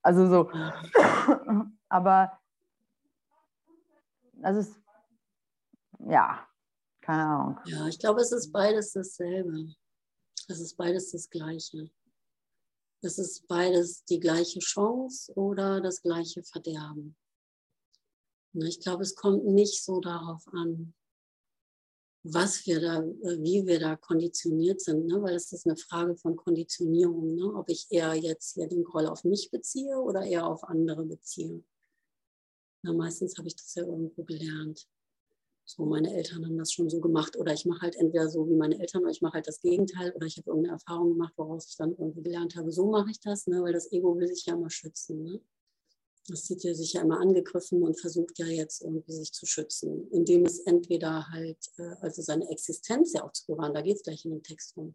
Also 0.02 0.28
so. 0.28 0.50
aber 1.88 2.38
also 4.40 4.60
es, 4.60 4.80
ja, 5.98 6.46
keine 7.12 7.26
Ahnung. 7.26 7.58
Ja, 7.66 7.86
ich 7.88 7.98
glaube, 7.98 8.20
es 8.20 8.32
ist 8.32 8.52
beides 8.52 8.92
dasselbe. 8.92 9.74
Es 10.48 10.60
ist 10.60 10.76
beides 10.76 11.10
das 11.12 11.28
Gleiche. 11.28 11.90
Es 13.02 13.18
ist 13.18 13.46
beides 13.48 14.04
die 14.04 14.20
gleiche 14.20 14.60
Chance 14.60 15.32
oder 15.34 15.80
das 15.80 16.02
gleiche 16.02 16.42
Verderben. 16.42 17.16
Ich 18.54 18.80
glaube, 18.80 19.02
es 19.02 19.14
kommt 19.14 19.44
nicht 19.44 19.82
so 19.82 20.00
darauf 20.00 20.46
an, 20.48 20.94
was 22.24 22.64
wir 22.66 22.80
da, 22.80 23.02
wie 23.02 23.66
wir 23.66 23.80
da 23.80 23.96
konditioniert 23.96 24.80
sind, 24.80 25.06
ne? 25.06 25.20
weil 25.20 25.34
es 25.34 25.52
ist 25.52 25.66
eine 25.66 25.76
Frage 25.76 26.16
von 26.16 26.36
Konditionierung, 26.36 27.34
ne? 27.34 27.52
ob 27.54 27.68
ich 27.68 27.86
eher 27.90 28.14
jetzt 28.14 28.54
hier 28.54 28.68
den 28.68 28.84
Groll 28.84 29.06
auf 29.06 29.24
mich 29.24 29.50
beziehe 29.50 29.96
oder 29.98 30.22
eher 30.22 30.46
auf 30.46 30.62
andere 30.64 31.04
beziehe. 31.04 31.64
Na, 32.82 32.92
meistens 32.92 33.36
habe 33.38 33.48
ich 33.48 33.56
das 33.56 33.74
ja 33.74 33.84
irgendwo 33.84 34.22
gelernt. 34.22 34.86
So, 35.64 35.84
meine 35.86 36.14
Eltern 36.14 36.44
haben 36.44 36.58
das 36.58 36.72
schon 36.72 36.90
so 36.90 37.00
gemacht 37.00 37.36
oder 37.36 37.52
ich 37.52 37.64
mache 37.64 37.82
halt 37.82 37.96
entweder 37.96 38.28
so 38.28 38.48
wie 38.48 38.56
meine 38.56 38.78
Eltern 38.80 39.02
oder 39.02 39.12
ich 39.12 39.22
mache 39.22 39.34
halt 39.34 39.46
das 39.46 39.60
Gegenteil 39.60 40.12
oder 40.12 40.26
ich 40.26 40.36
habe 40.36 40.50
irgendeine 40.50 40.74
Erfahrung 40.74 41.10
gemacht, 41.10 41.34
woraus 41.36 41.68
ich 41.68 41.76
dann 41.76 41.92
irgendwie 41.92 42.22
gelernt 42.22 42.56
habe, 42.56 42.72
so 42.72 42.90
mache 42.90 43.10
ich 43.10 43.20
das, 43.20 43.46
ne? 43.46 43.62
weil 43.62 43.72
das 43.72 43.90
Ego 43.92 44.16
will 44.18 44.26
sich 44.26 44.44
ja 44.46 44.54
immer 44.54 44.70
schützen. 44.70 45.22
Ne? 45.22 45.40
Das 46.28 46.46
sieht 46.46 46.64
ja 46.64 46.74
sich 46.74 46.94
ja 46.94 47.02
immer 47.02 47.20
angegriffen 47.20 47.82
und 47.82 47.98
versucht 47.98 48.38
ja 48.38 48.46
jetzt 48.46 48.82
irgendwie 48.82 49.12
sich 49.12 49.32
zu 49.32 49.46
schützen, 49.46 50.08
indem 50.10 50.44
es 50.44 50.60
entweder 50.60 51.28
halt, 51.30 51.58
äh, 51.78 51.94
also 52.00 52.22
seine 52.22 52.50
Existenz 52.50 53.12
ja 53.12 53.24
auch 53.24 53.32
zu 53.32 53.46
bewahren, 53.46 53.74
da 53.74 53.82
geht 53.82 53.96
es 53.96 54.02
gleich 54.02 54.24
in 54.24 54.32
dem 54.32 54.42
Text 54.42 54.76
rum, 54.76 54.94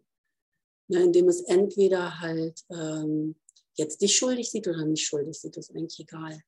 ne? 0.88 1.02
indem 1.02 1.28
es 1.28 1.40
entweder 1.42 2.20
halt 2.20 2.60
ähm, 2.70 3.36
jetzt 3.74 4.02
dich 4.02 4.16
schuldig 4.16 4.50
sieht 4.50 4.68
oder 4.68 4.84
mich 4.84 5.06
schuldig 5.06 5.40
sieht, 5.40 5.56
ist 5.56 5.70
eigentlich 5.70 6.00
egal. 6.00 6.42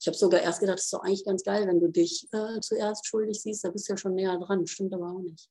Ich 0.00 0.06
habe 0.06 0.16
sogar 0.16 0.40
erst 0.40 0.60
gedacht, 0.60 0.78
das 0.78 0.84
ist 0.84 0.92
doch 0.94 1.02
eigentlich 1.02 1.26
ganz 1.26 1.44
geil, 1.44 1.66
wenn 1.66 1.78
du 1.78 1.88
dich 1.88 2.26
äh, 2.32 2.58
zuerst 2.60 3.06
schuldig 3.06 3.42
siehst, 3.42 3.64
da 3.64 3.70
bist 3.70 3.86
du 3.86 3.92
ja 3.92 3.96
schon 3.98 4.14
näher 4.14 4.38
dran. 4.38 4.66
Stimmt 4.66 4.94
aber 4.94 5.12
auch 5.12 5.20
nicht. 5.20 5.50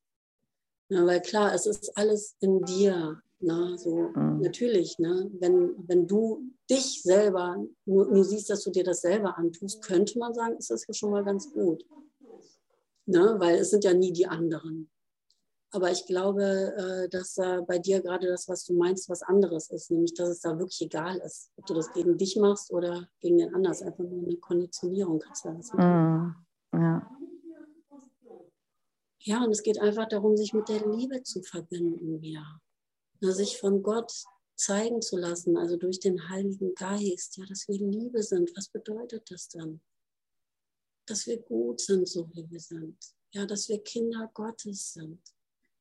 Ja, 0.89 1.05
weil 1.05 1.21
klar, 1.21 1.53
es 1.53 1.67
ist 1.67 1.95
alles 1.95 2.35
in 2.39 2.61
dir. 2.63 3.21
Na, 3.41 3.69
ne, 3.69 3.77
so 3.77 4.09
mhm. 4.13 4.41
natürlich, 4.41 4.99
ne? 4.99 5.31
wenn, 5.39 5.75
wenn 5.87 6.07
du 6.07 6.51
dich 6.69 7.03
selber 7.03 7.63
nur, 7.85 8.07
nur, 8.07 8.25
siehst, 8.25 8.49
dass 8.49 8.63
du 8.65 8.71
dir 8.71 8.83
das 8.83 8.99
selber 8.99 9.37
antust, 9.37 9.81
könnte 9.81 10.19
man 10.19 10.33
sagen, 10.33 10.57
ist 10.57 10.69
das 10.69 10.85
ja 10.85 10.93
schon 10.93 11.11
mal 11.11 11.23
ganz 11.23 11.53
gut. 11.53 11.85
Ne? 13.05 13.35
Weil 13.37 13.59
es 13.59 13.69
sind 13.69 13.85
ja 13.85 13.93
nie 13.93 14.11
die 14.11 14.27
anderen. 14.27 14.89
Aber 15.71 15.91
ich 15.91 16.05
glaube, 16.07 16.43
äh, 16.43 17.09
dass 17.09 17.35
bei 17.67 17.77
dir 17.77 18.01
gerade 18.01 18.27
das, 18.27 18.47
was 18.47 18.65
du 18.65 18.73
meinst, 18.73 19.07
was 19.07 19.21
anderes 19.21 19.69
ist, 19.69 19.91
nämlich 19.91 20.15
dass 20.15 20.29
es 20.29 20.41
da 20.41 20.57
wirklich 20.57 20.81
egal 20.81 21.17
ist, 21.17 21.51
ob 21.57 21.65
du 21.67 21.75
das 21.75 21.93
gegen 21.93 22.17
dich 22.17 22.37
machst 22.37 22.71
oder 22.71 23.07
gegen 23.19 23.37
den 23.37 23.53
anderen. 23.53 23.77
Einfach 23.83 24.03
nur 24.03 24.23
eine 24.23 24.37
Konditionierung 24.37 25.19
kannst 25.19 25.45
du 25.45 25.49
das 25.49 25.71
machen. 25.73 26.35
Mm, 26.71 26.77
ja. 26.77 27.17
ja, 29.19 29.43
und 29.43 29.51
es 29.51 29.61
geht 29.61 29.79
einfach 29.79 30.07
darum, 30.07 30.35
sich 30.35 30.53
mit 30.53 30.69
der 30.69 30.87
Liebe 30.87 31.21
zu 31.21 31.43
verbinden 31.43 32.19
wieder. 32.21 32.61
Sich 33.21 33.59
von 33.59 33.83
Gott 33.83 34.11
zeigen 34.55 35.01
zu 35.01 35.17
lassen, 35.17 35.55
also 35.55 35.77
durch 35.77 35.99
den 35.99 36.29
Heiligen 36.29 36.73
Geist, 36.73 37.37
ja, 37.37 37.45
dass 37.45 37.67
wir 37.67 37.77
Liebe 37.77 38.23
sind. 38.23 38.51
Was 38.55 38.69
bedeutet 38.69 39.29
das 39.29 39.49
dann? 39.49 39.81
Dass 41.05 41.27
wir 41.27 41.39
gut 41.41 41.79
sind, 41.79 42.07
so 42.07 42.27
wie 42.33 42.49
wir 42.49 42.59
sind. 42.59 42.97
Ja, 43.31 43.45
dass 43.45 43.69
wir 43.69 43.83
Kinder 43.83 44.31
Gottes 44.33 44.93
sind 44.93 45.21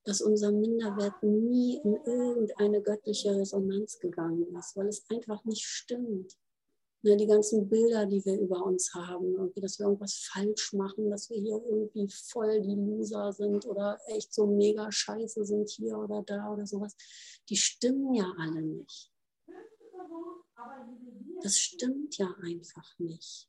dass 0.09 0.23
unser 0.23 0.51
Minderwert 0.51 1.23
nie 1.23 1.77
in 1.85 1.95
irgendeine 2.07 2.81
göttliche 2.81 3.37
Resonanz 3.37 3.99
gegangen 3.99 4.47
ist, 4.57 4.75
weil 4.75 4.89
es 4.89 5.05
einfach 5.11 5.45
nicht 5.45 5.67
stimmt. 5.67 6.33
Ne, 7.03 7.17
die 7.17 7.27
ganzen 7.27 7.69
Bilder, 7.69 8.07
die 8.07 8.25
wir 8.25 8.41
über 8.41 8.65
uns 8.65 8.93
haben, 8.95 9.35
irgendwie, 9.35 9.61
dass 9.61 9.79
wir 9.79 9.85
irgendwas 9.85 10.29
falsch 10.33 10.73
machen, 10.73 11.11
dass 11.11 11.29
wir 11.29 11.37
hier 11.37 11.63
irgendwie 11.63 12.09
voll 12.09 12.61
die 12.63 12.75
Loser 12.75 13.33
sind 13.33 13.67
oder 13.67 13.99
echt 14.07 14.33
so 14.33 14.47
mega 14.47 14.91
scheiße 14.91 15.45
sind 15.45 15.69
hier 15.69 15.99
oder 15.99 16.23
da 16.23 16.53
oder 16.53 16.67
sowas, 16.67 16.97
die 17.51 17.57
stimmen 17.57 18.15
ja 18.15 18.33
alle 18.39 18.63
nicht. 18.63 19.13
Das 21.43 21.59
stimmt 21.59 22.17
ja 22.17 22.35
einfach 22.43 22.99
nicht. 22.99 23.49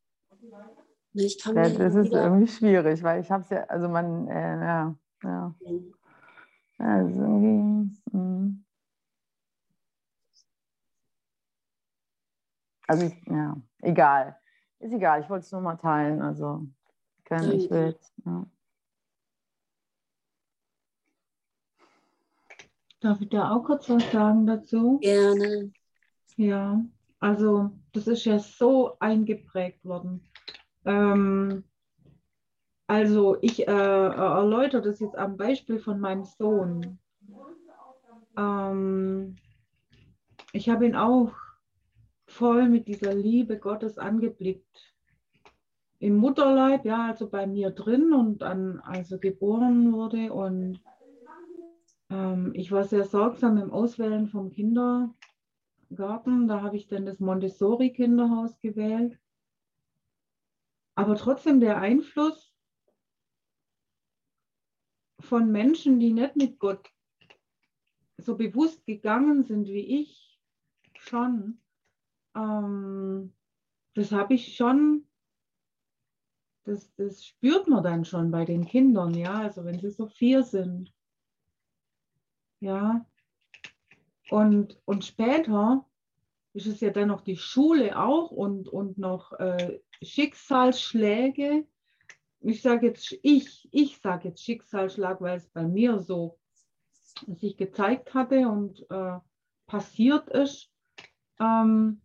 Ne, 1.14 1.24
ich 1.24 1.40
kann 1.42 1.56
ja, 1.56 1.70
das 1.70 1.96
ist 1.96 2.12
irgendwie 2.12 2.52
schwierig, 2.52 3.02
weil 3.02 3.22
ich 3.22 3.32
habe 3.32 3.44
es 3.44 3.50
ja, 3.50 3.64
also 3.64 3.88
man, 3.88 4.28
äh, 4.28 4.34
ja, 4.34 5.00
ja. 5.24 5.56
Mhm. 5.62 5.94
Also 6.80 7.22
irgendwie. 7.22 7.96
Hm. 8.12 8.66
Also, 12.88 13.12
ja, 13.28 13.56
egal. 13.82 14.36
Ist 14.80 14.94
egal, 14.94 15.22
ich 15.22 15.30
wollte 15.30 15.46
es 15.46 15.52
nur 15.52 15.62
mal 15.62 15.76
teilen. 15.76 16.22
Also, 16.22 16.66
können, 17.26 17.52
ich 17.52 17.70
will 17.70 17.96
ja. 18.26 18.46
Darf 23.02 23.22
ich 23.22 23.30
da 23.30 23.52
auch 23.52 23.64
kurz 23.64 23.90
was 23.90 24.12
sagen 24.12 24.46
dazu? 24.46 25.00
Gerne. 25.02 25.72
Ja, 26.36 26.82
also 27.20 27.72
das 27.94 28.08
ist 28.08 28.26
ja 28.26 28.40
so 28.40 28.98
eingeprägt 29.00 29.86
worden. 29.86 30.28
Ähm, 30.86 31.64
also 32.90 33.38
ich 33.42 33.68
äh, 33.68 33.72
erläutere 33.72 34.82
das 34.82 35.00
jetzt 35.00 35.16
am 35.16 35.38
Beispiel 35.38 35.78
von 35.78 36.00
meinem 36.00 36.24
Sohn. 36.24 36.98
Ähm, 38.36 39.36
ich 40.54 40.70
habe 40.70 40.88
ihn 40.88 40.96
auch 40.96 41.32
voll 42.26 42.68
mit 42.68 42.88
dieser 42.88 43.14
Liebe 43.14 43.60
Gottes 43.60 44.00
angeblickt. 44.00 44.96
Im 46.00 46.18
Mutterleib, 46.18 46.84
ja, 46.84 47.06
also 47.06 47.30
bei 47.30 47.46
mir 47.46 47.70
drin 47.70 48.12
und 48.12 48.40
dann, 48.42 48.80
als 48.80 49.12
er 49.12 49.20
geboren 49.20 49.94
wurde. 49.94 50.34
Und 50.34 50.82
ähm, 52.10 52.54
ich 52.56 52.72
war 52.72 52.86
sehr 52.86 53.06
sorgsam 53.06 53.58
im 53.58 53.72
Auswählen 53.72 54.28
vom 54.28 54.50
Kindergarten. 54.50 55.14
Da 56.48 56.64
habe 56.64 56.76
ich 56.76 56.88
dann 56.88 57.06
das 57.06 57.20
Montessori-Kinderhaus 57.20 58.60
gewählt. 58.62 59.20
Aber 60.96 61.16
trotzdem 61.16 61.60
der 61.60 61.78
Einfluss 61.78 62.49
von 65.30 65.52
Menschen, 65.52 66.00
die 66.00 66.12
nicht 66.12 66.36
mit 66.36 66.60
Gott 66.60 66.90
so 68.18 68.36
bewusst 68.36 68.86
gegangen 68.86 69.44
sind 69.44 69.68
wie 69.68 70.02
ich 70.02 70.40
schon, 70.98 71.62
ähm, 72.36 73.34
das 73.94 74.12
habe 74.12 74.34
ich 74.34 74.56
schon, 74.56 75.08
das, 76.66 76.94
das 76.96 77.24
spürt 77.24 77.68
man 77.68 77.84
dann 77.84 78.06
schon 78.06 78.32
bei 78.32 78.44
den 78.44 78.66
Kindern, 78.66 79.14
ja, 79.14 79.36
also 79.36 79.64
wenn 79.66 79.80
sie 79.80 79.92
so 79.92 80.08
vier 80.08 80.44
sind. 80.44 80.94
Ja. 82.60 83.06
Und, 84.30 84.82
und 84.86 85.06
später 85.06 85.86
ist 86.54 86.66
es 86.66 86.82
ja 86.82 86.90
dann 86.90 87.08
noch 87.08 87.22
die 87.22 87.38
Schule 87.38 87.98
auch 87.98 88.32
und, 88.32 88.68
und 88.68 88.98
noch 88.98 89.34
äh, 89.34 89.80
Schicksalsschläge, 90.02 91.66
ich 92.42 92.62
sage 92.62 92.88
jetzt, 92.88 93.18
ich, 93.22 93.68
ich 93.72 94.00
sage 94.00 94.30
jetzt 94.30 94.44
Schicksalsschlag, 94.44 95.22
weil 95.22 95.38
es 95.38 95.50
bei 95.50 95.64
mir 95.64 96.00
so 96.00 96.40
sich 97.28 97.58
gezeigt 97.58 98.14
hatte 98.14 98.48
und 98.48 98.86
äh, 98.90 99.18
passiert 99.68 100.30
ist, 100.30 100.72
ähm, 101.40 102.02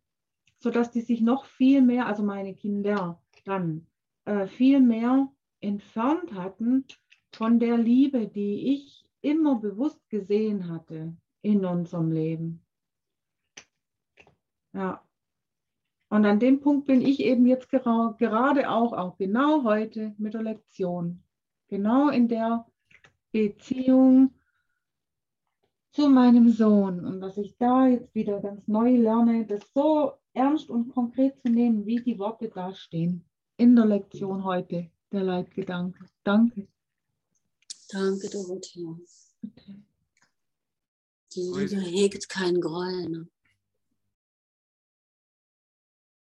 sodass 0.59 0.91
die 0.91 1.03
sich 1.03 1.21
noch 1.21 1.45
viel 1.45 1.83
mehr, 1.83 2.07
also 2.07 2.23
meine 2.23 2.55
Kinder 2.55 3.23
dann 3.45 3.87
äh, 4.25 4.47
viel 4.47 4.81
mehr 4.81 5.31
entfernt 5.61 6.35
hatten 6.35 6.87
von 7.33 7.59
der 7.59 7.77
Liebe, 7.77 8.29
die 8.29 8.75
ich 8.75 9.07
immer 9.21 9.57
bewusst 9.57 10.09
gesehen 10.09 10.69
hatte 10.69 11.17
in 11.43 11.65
unserem 11.65 12.11
Leben. 12.11 12.65
Ja. 14.73 15.07
Und 16.15 16.27
an 16.27 16.39
dem 16.39 16.61
Punkt 16.61 16.87
bin 16.87 17.01
ich 17.03 17.19
eben 17.19 17.45
jetzt 17.45 17.69
gera 17.71 18.15
gerade 18.21 18.71
auch, 18.71 18.93
auch 18.93 19.19
genau 19.19 19.65
heute 19.65 20.15
mit 20.17 20.35
der 20.35 20.45
Lektion. 20.45 21.25
Genau 21.67 22.09
in 22.09 22.29
der 22.29 22.65
Beziehung 23.33 24.33
zu 25.91 26.09
meinem 26.09 26.51
Sohn. 26.51 27.05
Und 27.05 27.21
dass 27.21 27.37
ich 27.37 27.57
da 27.59 27.89
jetzt 27.89 28.15
wieder 28.15 28.41
ganz 28.41 28.69
neu 28.69 28.97
lerne, 28.97 29.45
das 29.45 29.63
so 29.75 30.13
ernst 30.35 30.71
und 30.71 30.95
konkret 30.95 31.37
zu 31.43 31.49
nehmen, 31.49 31.85
wie 31.85 32.01
die 32.01 32.21
Worte 32.21 32.49
da 32.49 32.73
stehen. 32.73 33.25
In 33.57 33.75
der 33.75 33.87
Lektion 33.87 34.45
heute, 34.45 34.93
der 35.11 35.25
Leitgedanke. 35.25 35.99
Danke. 36.23 36.69
Danke, 37.89 38.31
Dorothea. 38.31 38.97
Okay. 39.43 39.83
Die 41.35 41.41
Liebe 41.41 41.81
hegt 41.81 42.29
keinen 42.29 42.61
Groll. 42.61 43.09
Ne? 43.09 43.27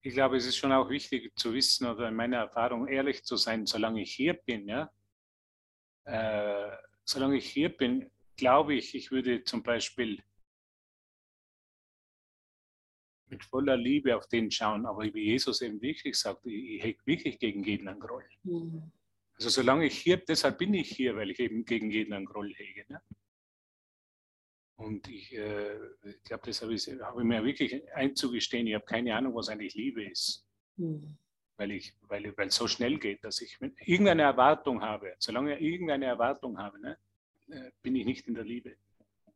Ich 0.07 0.13
glaube, 0.13 0.37
es 0.37 0.45
ist 0.45 0.55
schon 0.55 0.71
auch 0.71 0.89
wichtig 0.89 1.37
zu 1.37 1.53
wissen 1.53 1.85
oder 1.85 2.07
in 2.07 2.15
meiner 2.15 2.37
Erfahrung 2.37 2.87
ehrlich 2.87 3.25
zu 3.25 3.35
sein, 3.35 3.65
solange 3.65 4.01
ich 4.01 4.13
hier 4.13 4.35
bin. 4.35 4.65
Ja? 4.65 4.89
Äh, 6.05 6.77
solange 7.03 7.35
ich 7.35 7.49
hier 7.49 7.67
bin, 7.67 8.09
glaube 8.37 8.75
ich, 8.75 8.95
ich 8.95 9.11
würde 9.11 9.43
zum 9.43 9.63
Beispiel 9.63 10.23
mit 13.25 13.43
voller 13.43 13.75
Liebe 13.75 14.15
auf 14.15 14.25
den 14.27 14.49
schauen, 14.49 14.85
aber 14.85 15.03
wie 15.13 15.25
Jesus 15.25 15.61
eben 15.61 15.81
wirklich 15.81 16.15
sagt, 16.15 16.45
ich, 16.45 16.75
ich 16.75 16.83
hege 16.83 17.05
wirklich 17.05 17.37
gegen 17.37 17.65
jeden 17.65 17.89
einen 17.89 17.99
Groll. 17.99 18.23
Mhm. 18.43 18.89
Also 19.33 19.49
solange 19.49 19.87
ich 19.87 19.97
hier, 19.97 20.15
deshalb 20.15 20.59
bin 20.59 20.73
ich 20.73 20.89
hier, 20.89 21.17
weil 21.17 21.31
ich 21.31 21.39
eben 21.39 21.65
gegen 21.65 21.91
jeden 21.91 22.13
einen 22.13 22.25
Groll 22.25 22.53
hege. 22.55 22.85
Ne? 22.87 23.01
Und 24.77 25.07
ich, 25.07 25.33
äh, 25.33 25.75
glaube, 26.23 26.45
das 26.45 26.61
habe 26.61 26.73
ich, 26.73 26.87
hab 26.87 27.17
ich, 27.17 27.23
mir 27.23 27.43
wirklich 27.43 27.81
einzugestehen, 27.93 28.67
ich 28.67 28.75
habe 28.75 28.85
keine 28.85 29.15
Ahnung, 29.15 29.33
was 29.35 29.49
eigentlich 29.49 29.73
Liebe 29.73 30.03
ist. 30.05 30.47
Mhm. 30.77 31.17
Weil, 31.57 31.71
ich, 31.71 31.95
weil, 32.01 32.37
weil 32.37 32.49
es 32.49 32.55
so 32.55 32.67
schnell 32.67 32.99
geht, 32.99 33.23
dass 33.23 33.41
ich 33.41 33.57
irgendeine 33.59 34.21
Erwartung 34.21 34.81
habe, 34.81 35.15
solange 35.17 35.57
ich 35.57 35.61
irgendeine 35.63 36.05
Erwartung 36.05 36.59
habe, 36.59 36.79
ne, 36.79 36.97
äh, 37.49 37.71
bin 37.81 37.95
ich 37.95 38.05
nicht 38.05 38.27
in 38.27 38.35
der 38.35 38.43
Liebe, 38.43 38.77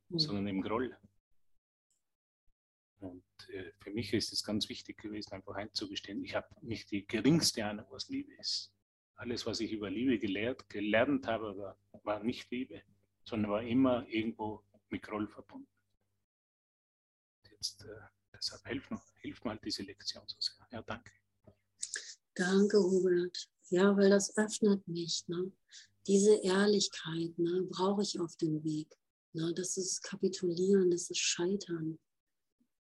mhm. 0.10 0.20
sondern 0.20 0.48
im 0.48 0.62
Groll. 0.62 0.96
Und 3.00 3.24
äh, 3.50 3.72
für 3.80 3.90
mich 3.90 4.14
ist 4.14 4.32
es 4.32 4.44
ganz 4.44 4.70
wichtig 4.70 4.98
gewesen, 4.98 5.34
einfach 5.34 5.56
einzugestehen, 5.56 6.24
ich 6.24 6.36
habe 6.36 6.48
nicht 6.62 6.92
die 6.92 7.08
geringste 7.08 7.66
Ahnung, 7.66 7.88
was 7.90 8.10
Liebe 8.10 8.34
ist 8.36 8.72
alles, 9.22 9.46
was 9.46 9.60
ich 9.60 9.72
über 9.72 9.90
Liebe 9.90 10.18
gelehrt, 10.18 10.68
gelernt 10.68 11.28
habe, 11.28 11.56
war, 11.56 11.78
war 12.04 12.24
nicht 12.24 12.50
Liebe, 12.50 12.82
sondern 13.24 13.52
war 13.52 13.62
immer 13.62 14.06
irgendwo 14.08 14.64
mit 14.92 15.02
Groll 15.04 15.28
verbunden. 15.28 15.68
Jetzt, 17.50 17.84
äh, 17.84 18.02
deshalb 18.34 18.66
hilft, 18.68 19.44
mir 19.44 19.52
halt 19.52 19.64
diese 19.64 19.84
Lektion 19.84 20.24
so 20.28 20.36
sehr. 20.40 20.68
Ja, 20.72 20.82
danke. 20.82 21.12
Danke, 22.34 22.80
Hubert. 22.80 23.50
Ja, 23.70 23.96
weil 23.96 24.10
das 24.10 24.36
öffnet 24.38 24.88
mich. 24.88 25.28
Ne? 25.28 25.52
Diese 26.08 26.36
Ehrlichkeit 26.44 27.38
ne, 27.38 27.64
brauche 27.70 28.02
ich 28.02 28.20
auf 28.20 28.36
dem 28.38 28.64
Weg. 28.64 28.88
Ne? 29.34 29.54
Das 29.54 29.78
ist 29.78 30.02
Kapitulieren, 30.04 30.92
das 30.92 31.10
ist 31.10 31.20
Scheitern. 31.20 32.00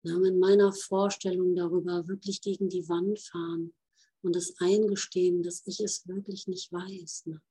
Ne? 0.04 0.18
Mit 0.20 0.38
meiner 0.38 0.72
Vorstellung 0.72 1.56
darüber 1.56 2.08
wirklich 2.08 2.42
gegen 2.42 2.70
die 2.70 2.88
Wand 2.88 3.20
fahren 3.20 3.74
und 4.22 4.36
das 4.36 4.54
Eingestehen, 4.60 5.44
dass 5.44 5.66
ich 5.66 5.80
es 5.80 6.08
wirklich 6.08 6.48
nicht 6.48 6.72
weiß. 6.72 7.26
Ne? 7.28 7.42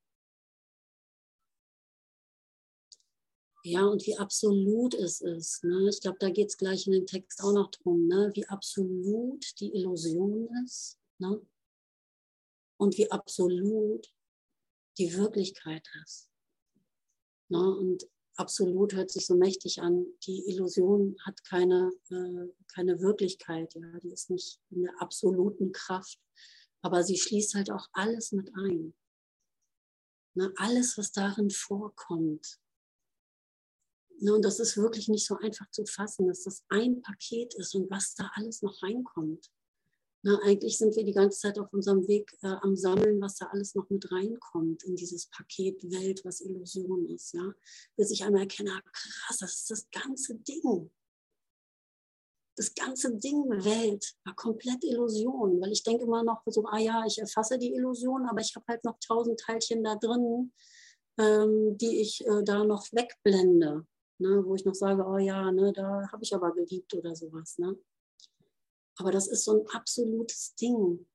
Ja, 3.68 3.84
und 3.84 4.06
wie 4.06 4.16
absolut 4.16 4.94
es 4.94 5.20
ist. 5.20 5.64
Ne? 5.64 5.88
Ich 5.88 6.00
glaube, 6.00 6.18
da 6.20 6.30
geht 6.30 6.50
es 6.50 6.56
gleich 6.56 6.86
in 6.86 6.92
dem 6.92 7.04
Text 7.04 7.42
auch 7.42 7.52
noch 7.52 7.68
drum, 7.72 8.06
ne? 8.06 8.30
wie 8.34 8.46
absolut 8.46 9.44
die 9.58 9.74
Illusion 9.74 10.48
ist 10.64 11.00
ne? 11.18 11.44
und 12.76 12.96
wie 12.96 13.10
absolut 13.10 14.06
die 14.98 15.12
Wirklichkeit 15.16 15.84
ist. 16.04 16.30
Ne? 17.48 17.58
Und 17.58 18.08
absolut 18.36 18.92
hört 18.92 19.10
sich 19.10 19.26
so 19.26 19.34
mächtig 19.34 19.82
an. 19.82 20.06
Die 20.22 20.44
Illusion 20.46 21.16
hat 21.24 21.42
keine, 21.42 21.90
äh, 22.10 22.46
keine 22.72 23.00
Wirklichkeit, 23.00 23.74
ja? 23.74 23.98
die 23.98 24.12
ist 24.12 24.30
nicht 24.30 24.60
in 24.70 24.84
der 24.84 25.02
absoluten 25.02 25.72
Kraft. 25.72 26.20
Aber 26.82 27.02
sie 27.02 27.18
schließt 27.18 27.56
halt 27.56 27.72
auch 27.72 27.88
alles 27.94 28.30
mit 28.30 28.48
ein. 28.54 28.94
Ne, 30.34 30.52
alles, 30.54 30.96
was 30.96 31.10
darin 31.10 31.50
vorkommt. 31.50 32.60
Ne, 34.18 34.34
und 34.34 34.44
das 34.44 34.60
ist 34.60 34.76
wirklich 34.76 35.08
nicht 35.08 35.26
so 35.26 35.36
einfach 35.36 35.70
zu 35.70 35.84
fassen, 35.84 36.26
dass 36.26 36.44
das 36.44 36.64
ein 36.68 37.02
Paket 37.02 37.54
ist 37.54 37.74
und 37.74 37.90
was 37.90 38.14
da 38.14 38.30
alles 38.34 38.62
noch 38.62 38.82
reinkommt. 38.82 39.50
Ne, 40.22 40.40
eigentlich 40.42 40.78
sind 40.78 40.96
wir 40.96 41.04
die 41.04 41.12
ganze 41.12 41.38
Zeit 41.38 41.58
auf 41.58 41.72
unserem 41.72 42.08
Weg 42.08 42.32
äh, 42.42 42.54
am 42.62 42.76
Sammeln, 42.76 43.20
was 43.20 43.36
da 43.36 43.46
alles 43.46 43.74
noch 43.74 43.88
mit 43.90 44.10
reinkommt 44.10 44.84
in 44.84 44.96
dieses 44.96 45.26
Paket 45.26 45.82
Welt, 45.90 46.22
was 46.24 46.40
Illusion 46.40 47.06
ist. 47.10 47.34
Ja? 47.34 47.52
Bis 47.96 48.10
ich 48.10 48.24
einmal 48.24 48.42
erkenne, 48.42 48.72
ah, 48.72 48.82
krass, 48.90 49.38
das 49.38 49.52
ist 49.56 49.70
das 49.70 49.90
ganze 49.90 50.34
Ding 50.36 50.90
das 52.56 52.74
ganze 52.74 53.14
Ding 53.14 53.44
Welt 53.50 54.14
war 54.24 54.34
komplett 54.34 54.82
Illusion, 54.82 55.60
weil 55.60 55.72
ich 55.72 55.82
denke 55.82 56.04
immer 56.04 56.24
noch 56.24 56.42
so, 56.46 56.64
ah 56.66 56.78
ja, 56.78 57.04
ich 57.06 57.18
erfasse 57.18 57.58
die 57.58 57.74
Illusion, 57.74 58.26
aber 58.26 58.40
ich 58.40 58.56
habe 58.56 58.64
halt 58.68 58.82
noch 58.84 58.98
tausend 59.06 59.38
Teilchen 59.38 59.84
da 59.84 59.94
drin, 59.94 60.52
ähm, 61.18 61.76
die 61.76 62.00
ich 62.00 62.26
äh, 62.26 62.42
da 62.42 62.64
noch 62.64 62.86
wegblende, 62.92 63.86
ne, 64.18 64.44
wo 64.44 64.54
ich 64.54 64.64
noch 64.64 64.74
sage, 64.74 65.04
oh 65.06 65.18
ja, 65.18 65.50
ne, 65.52 65.72
da 65.72 66.10
habe 66.10 66.22
ich 66.22 66.34
aber 66.34 66.52
geliebt 66.52 66.94
oder 66.94 67.14
sowas. 67.14 67.58
Ne? 67.58 67.78
Aber 68.98 69.12
das 69.12 69.28
ist 69.28 69.44
so 69.44 69.60
ein 69.60 69.66
absolutes 69.68 70.54
Ding. 70.54 71.06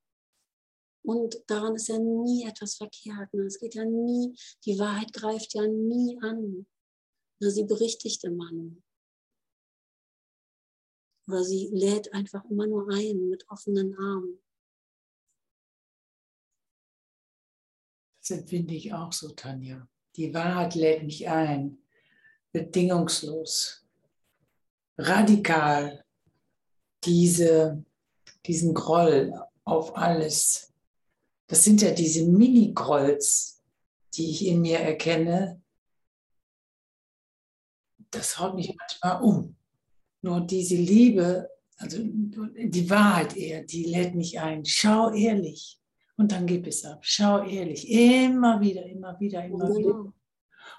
Und 1.04 1.44
daran 1.48 1.76
ist 1.76 1.88
ja 1.88 1.98
nie 1.98 2.46
etwas 2.46 2.76
verkehrt. 2.76 3.34
Ne? 3.34 3.44
Es 3.44 3.60
geht 3.60 3.74
ja 3.76 3.86
nie, 3.86 4.36
die 4.66 4.78
Wahrheit 4.78 5.14
greift 5.14 5.54
ja 5.56 5.66
nie 5.68 6.20
an. 6.22 6.68
Ne? 7.40 7.50
Sie 7.52 7.64
berichtigt 7.64 8.24
immer 8.24 8.52
nur. 8.52 8.76
Oder 11.28 11.44
sie 11.44 11.70
lädt 11.72 12.14
einfach 12.14 12.44
immer 12.46 12.68
nur 12.68 12.90
ein 12.92 13.30
mit 13.30 13.50
offenen 13.50 13.98
Armen. 13.98 14.44
Das 18.20 18.32
empfinde 18.32 18.76
ich 18.76 18.94
auch 18.94 19.12
so, 19.12 19.30
Tanja. 19.30 19.88
Die 20.16 20.34
Wahrheit 20.34 20.76
lädt 20.76 21.04
mich 21.04 21.28
ein, 21.28 21.82
bedingungslos, 22.52 23.86
radikal, 24.98 26.04
diese, 27.04 27.84
diesen 28.46 28.74
Groll 28.74 29.34
auf 29.64 29.96
alles. 29.96 30.74
Das 31.48 31.64
sind 31.64 31.82
ja 31.82 31.92
diese 31.92 32.26
Mini-Grolls, 32.26 33.62
die 34.14 34.30
ich 34.30 34.46
in 34.48 34.62
mir 34.62 34.80
erkenne. 34.80 35.62
Das 38.12 38.38
haut 38.40 38.56
mich 38.56 38.76
manchmal 38.76 39.24
um. 39.24 39.56
Nur 40.22 40.42
diese 40.42 40.76
Liebe, 40.76 41.50
also 41.78 41.98
die 42.02 42.90
Wahrheit 42.90 43.36
eher, 43.36 43.64
die 43.64 43.86
lädt 43.86 44.16
mich 44.16 44.40
ein. 44.40 44.66
Schau 44.66 45.12
ehrlich. 45.14 45.80
Und 46.18 46.32
dann 46.32 46.46
gib 46.46 46.68
es 46.68 46.86
ab. 46.86 47.00
Schau 47.02 47.44
ehrlich. 47.44 47.90
Immer 47.90 48.62
wieder, 48.62 48.86
immer 48.86 49.20
wieder, 49.20 49.44
immer 49.44 49.76
wieder. 49.76 50.14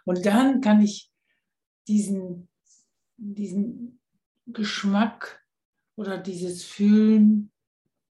Und 0.05 0.25
dann 0.25 0.61
kann 0.61 0.81
ich 0.81 1.12
diesen, 1.89 2.49
diesen 3.17 4.01
Geschmack 4.47 5.45
oder 5.97 6.19
dieses 6.19 6.65
Fühlen, 6.65 7.53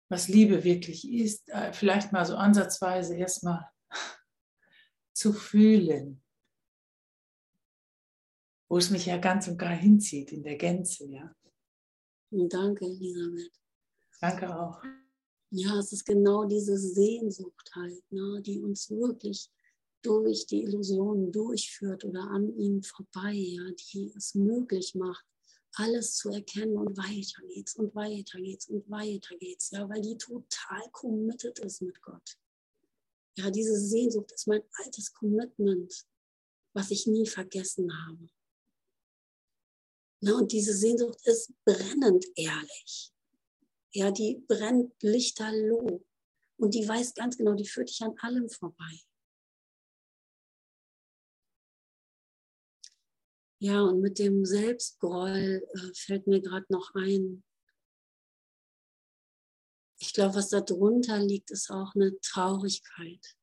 was 0.09 0.29
Liebe 0.29 0.65
wirklich 0.65 1.11
ist, 1.11 1.49
äh, 1.51 1.73
vielleicht 1.73 2.13
mal 2.13 2.25
so 2.25 2.37
ansatzweise 2.37 3.17
erstmal 3.17 3.69
zu 5.13 5.33
fühlen 5.33 6.23
wo 8.69 8.77
es 8.77 8.91
mich 8.91 9.07
ja 9.07 9.17
ganz 9.17 9.49
und 9.49 9.59
gar 9.59 9.75
hinzieht 9.75 10.33
in 10.33 10.43
der 10.43 10.57
Gänze, 10.57 11.07
ja. 11.07 11.35
Danke, 12.31 12.85
Elisabeth. 12.85 13.53
Danke 14.21 14.55
auch. 14.55 14.83
Ja, 15.51 15.79
es 15.79 15.93
ist 15.93 16.05
genau 16.05 16.45
diese 16.45 16.77
Sehnsucht 16.77 17.71
halt, 17.75 18.03
ne, 18.13 18.43
die 18.43 18.61
uns 18.61 18.91
wirklich 18.91 19.49
durch 20.09 20.47
die 20.47 20.63
Illusionen 20.63 21.31
durchführt 21.31 22.03
oder 22.03 22.23
an 22.31 22.57
ihnen 22.57 22.83
vorbei, 22.83 23.35
ja, 23.35 23.63
die 23.93 24.11
es 24.17 24.35
möglich 24.35 24.95
macht, 24.95 25.23
alles 25.75 26.17
zu 26.17 26.31
erkennen 26.31 26.79
und 26.79 26.97
weiter 26.97 27.43
geht's 27.47 27.77
und 27.77 27.95
weiter 27.95 28.41
geht's 28.41 28.69
und 28.69 28.89
weiter 28.91 29.37
geht's, 29.37 29.71
ja, 29.71 29.87
weil 29.87 30.01
die 30.01 30.17
total 30.17 30.89
committed 30.93 31.59
ist 31.59 31.83
mit 31.83 32.01
Gott. 32.01 32.39
Ja, 33.37 33.51
diese 33.51 33.79
Sehnsucht 33.79 34.33
ist 34.33 34.49
mein 34.49 34.63
altes 34.83 35.13
Commitment, 35.13 36.07
was 36.73 36.91
ich 36.91 37.07
nie 37.07 37.27
vergessen 37.27 37.93
habe. 38.07 38.31
Na, 40.21 40.39
und 40.39 40.51
diese 40.53 40.75
Sehnsucht 40.75 41.21
ist 41.27 41.53
brennend 41.67 42.25
ehrlich. 42.35 43.13
Ja, 43.93 44.11
die 44.11 44.43
brennt 44.49 44.95
lichterloh. 45.03 46.03
Und 46.57 46.75
die 46.75 46.89
weiß 46.89 47.15
ganz 47.15 47.37
genau, 47.37 47.55
die 47.55 47.69
führt 47.69 47.91
dich 47.91 48.03
an 48.03 48.17
allem 48.21 48.49
vorbei. 48.49 49.01
Ja, 53.61 53.83
und 53.83 54.01
mit 54.01 54.19
dem 54.19 54.45
Selbstgroll 54.45 55.63
äh, 55.73 55.95
fällt 55.95 56.27
mir 56.29 56.41
gerade 56.41 56.67
noch 56.69 56.95
ein. 56.95 57.43
Ich 60.01 60.13
glaube, 60.13 60.37
was 60.37 60.51
da 60.51 60.61
drunter 60.61 61.19
liegt, 61.19 61.51
ist 61.51 61.71
auch 61.71 61.95
eine 61.97 62.19
Traurigkeit. 62.21 63.37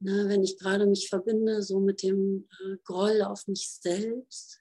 Ne, 0.00 0.28
wenn 0.28 0.42
ich 0.42 0.58
gerade 0.58 0.86
mich 0.86 1.08
verbinde 1.08 1.62
so 1.62 1.80
mit 1.80 2.02
dem 2.02 2.48
äh, 2.60 2.76
Groll 2.84 3.22
auf 3.22 3.46
mich 3.46 3.68
selbst, 3.68 4.60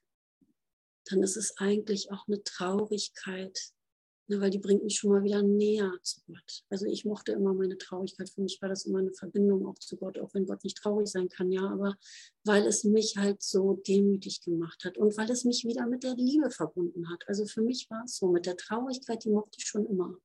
dann 1.05 1.23
ist 1.23 1.37
es 1.37 1.57
eigentlich 1.57 2.11
auch 2.11 2.27
eine 2.27 2.43
Traurigkeit, 2.43 3.71
ne, 4.27 4.41
weil 4.41 4.49
die 4.49 4.59
bringt 4.59 4.83
mich 4.83 4.97
schon 4.97 5.11
mal 5.11 5.23
wieder 5.23 5.41
näher 5.41 5.91
zu 6.03 6.21
Gott. 6.27 6.63
Also 6.69 6.85
ich 6.85 7.05
mochte 7.05 7.31
immer 7.31 7.53
meine 7.53 7.77
Traurigkeit. 7.77 8.29
Für 8.29 8.41
mich 8.41 8.61
war 8.61 8.69
das 8.69 8.85
immer 8.85 8.99
eine 8.99 9.13
Verbindung 9.13 9.65
auch 9.65 9.79
zu 9.79 9.97
Gott, 9.97 10.19
auch 10.19 10.33
wenn 10.33 10.45
Gott 10.45 10.63
nicht 10.63 10.77
traurig 10.77 11.07
sein 11.07 11.29
kann, 11.29 11.51
ja, 11.51 11.69
aber 11.69 11.97
weil 12.43 12.65
es 12.65 12.83
mich 12.83 13.17
halt 13.17 13.41
so 13.41 13.73
demütig 13.87 14.41
gemacht 14.41 14.83
hat 14.85 14.97
und 14.97 15.17
weil 15.17 15.29
es 15.31 15.45
mich 15.45 15.65
wieder 15.65 15.87
mit 15.87 16.03
der 16.03 16.15
Liebe 16.15 16.49
verbunden 16.49 17.09
hat. 17.09 17.27
Also 17.27 17.45
für 17.45 17.61
mich 17.61 17.89
war 17.89 18.03
es 18.05 18.17
so, 18.17 18.27
mit 18.27 18.45
der 18.45 18.57
Traurigkeit, 18.57 19.23
die 19.23 19.29
mochte 19.29 19.57
ich 19.57 19.65
schon 19.65 19.85
immer. 19.85 20.17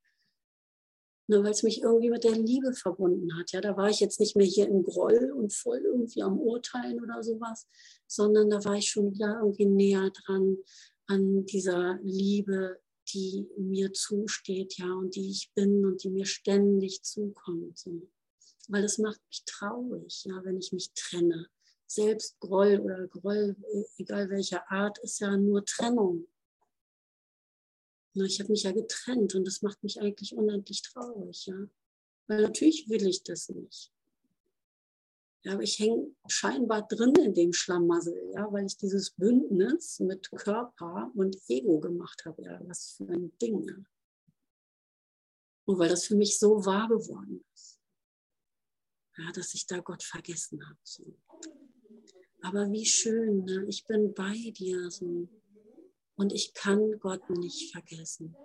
Ne, 1.28 1.42
weil 1.44 1.53
es 1.53 1.62
mich 1.62 1.82
irgendwie 1.82 2.11
mit 2.11 2.24
der 2.24 2.36
Liebe 2.36 2.72
verbunden 2.74 3.38
hat. 3.38 3.53
Ja, 3.53 3.61
da 3.61 3.76
war 3.76 3.88
ich 3.88 4.00
jetzt 4.00 4.18
nicht 4.18 4.34
mehr 4.36 4.46
hier 4.46 4.66
im 4.66 4.82
Groll 4.82 5.32
und 5.36 5.53
voll 5.53 5.78
irgendwie 5.78 6.22
am 6.22 6.38
Urteilen 6.38 7.00
oder 7.00 7.22
sowas, 7.22 7.68
sondern 8.09 8.50
da 8.50 8.64
war 8.64 8.76
ich 8.76 8.88
schon 8.88 9.12
wieder 9.12 9.38
irgendwie 9.40 9.66
näher 9.66 10.11
dran 10.11 10.59
an 11.07 11.46
dieser 11.46 11.98
Liebe, 12.03 12.80
die 13.12 13.48
mir 13.56 13.92
zusteht, 13.92 14.78
ja, 14.78 14.92
und 14.92 15.14
die 15.14 15.30
ich 15.30 15.52
bin 15.54 15.84
und 15.84 16.02
die 16.02 16.10
mir 16.10 16.26
ständig 16.26 17.02
zukommt. 17.02 17.78
So. 17.78 18.08
Weil 18.68 18.84
es 18.84 18.98
macht 18.98 19.20
mich 19.28 19.44
traurig, 19.44 20.24
ja, 20.24 20.44
wenn 20.44 20.58
ich 20.58 20.72
mich 20.72 20.92
trenne. 20.94 21.48
Selbst 21.86 22.38
Groll 22.40 22.80
oder 22.80 23.06
Groll, 23.08 23.56
egal 23.98 24.30
welcher 24.30 24.70
Art, 24.70 24.98
ist 25.00 25.20
ja 25.20 25.36
nur 25.36 25.64
Trennung. 25.64 26.26
Ich 28.14 28.40
habe 28.40 28.52
mich 28.52 28.62
ja 28.62 28.72
getrennt 28.72 29.34
und 29.34 29.46
das 29.46 29.62
macht 29.62 29.82
mich 29.82 30.00
eigentlich 30.00 30.34
unendlich 30.34 30.82
traurig, 30.82 31.46
ja. 31.46 31.66
Weil 32.26 32.42
natürlich 32.42 32.88
will 32.88 33.06
ich 33.06 33.22
das 33.24 33.48
nicht. 33.48 33.92
Ja, 35.45 35.55
aber 35.55 35.62
ich 35.62 35.78
hänge 35.78 36.14
scheinbar 36.28 36.86
drin 36.86 37.14
in 37.16 37.34
dem 37.34 37.53
Schlamassel, 37.53 38.30
ja, 38.32 38.53
weil 38.53 38.66
ich 38.66 38.76
dieses 38.76 39.11
Bündnis 39.11 39.99
mit 39.99 40.30
Körper 40.30 41.11
und 41.16 41.36
Ego 41.49 41.80
gemacht 41.80 42.24
habe. 42.24 42.43
Ja, 42.43 42.61
was 42.64 42.95
für 42.97 43.09
ein 43.09 43.36
Ding. 43.38 43.64
Ja. 43.64 43.74
Und 45.64 45.78
weil 45.78 45.88
das 45.88 46.07
für 46.07 46.14
mich 46.14 46.38
so 46.38 46.64
wahr 46.64 46.88
geworden 46.88 47.45
ist. 47.55 47.80
Ja, 49.18 49.32
dass 49.32 49.53
ich 49.55 49.66
da 49.66 49.80
Gott 49.80 50.03
vergessen 50.05 50.64
habe. 50.64 50.78
So. 50.84 51.18
Aber 52.43 52.70
wie 52.70 52.86
schön, 52.86 53.45
ne? 53.45 53.64
ich 53.68 53.84
bin 53.84 54.14
bei 54.14 54.53
dir. 54.57 54.90
So. 54.90 55.28
Und 56.14 56.32
ich 56.32 56.55
kann 56.55 56.99
Gott 57.01 57.28
nicht 57.30 57.72
vergessen. 57.72 58.36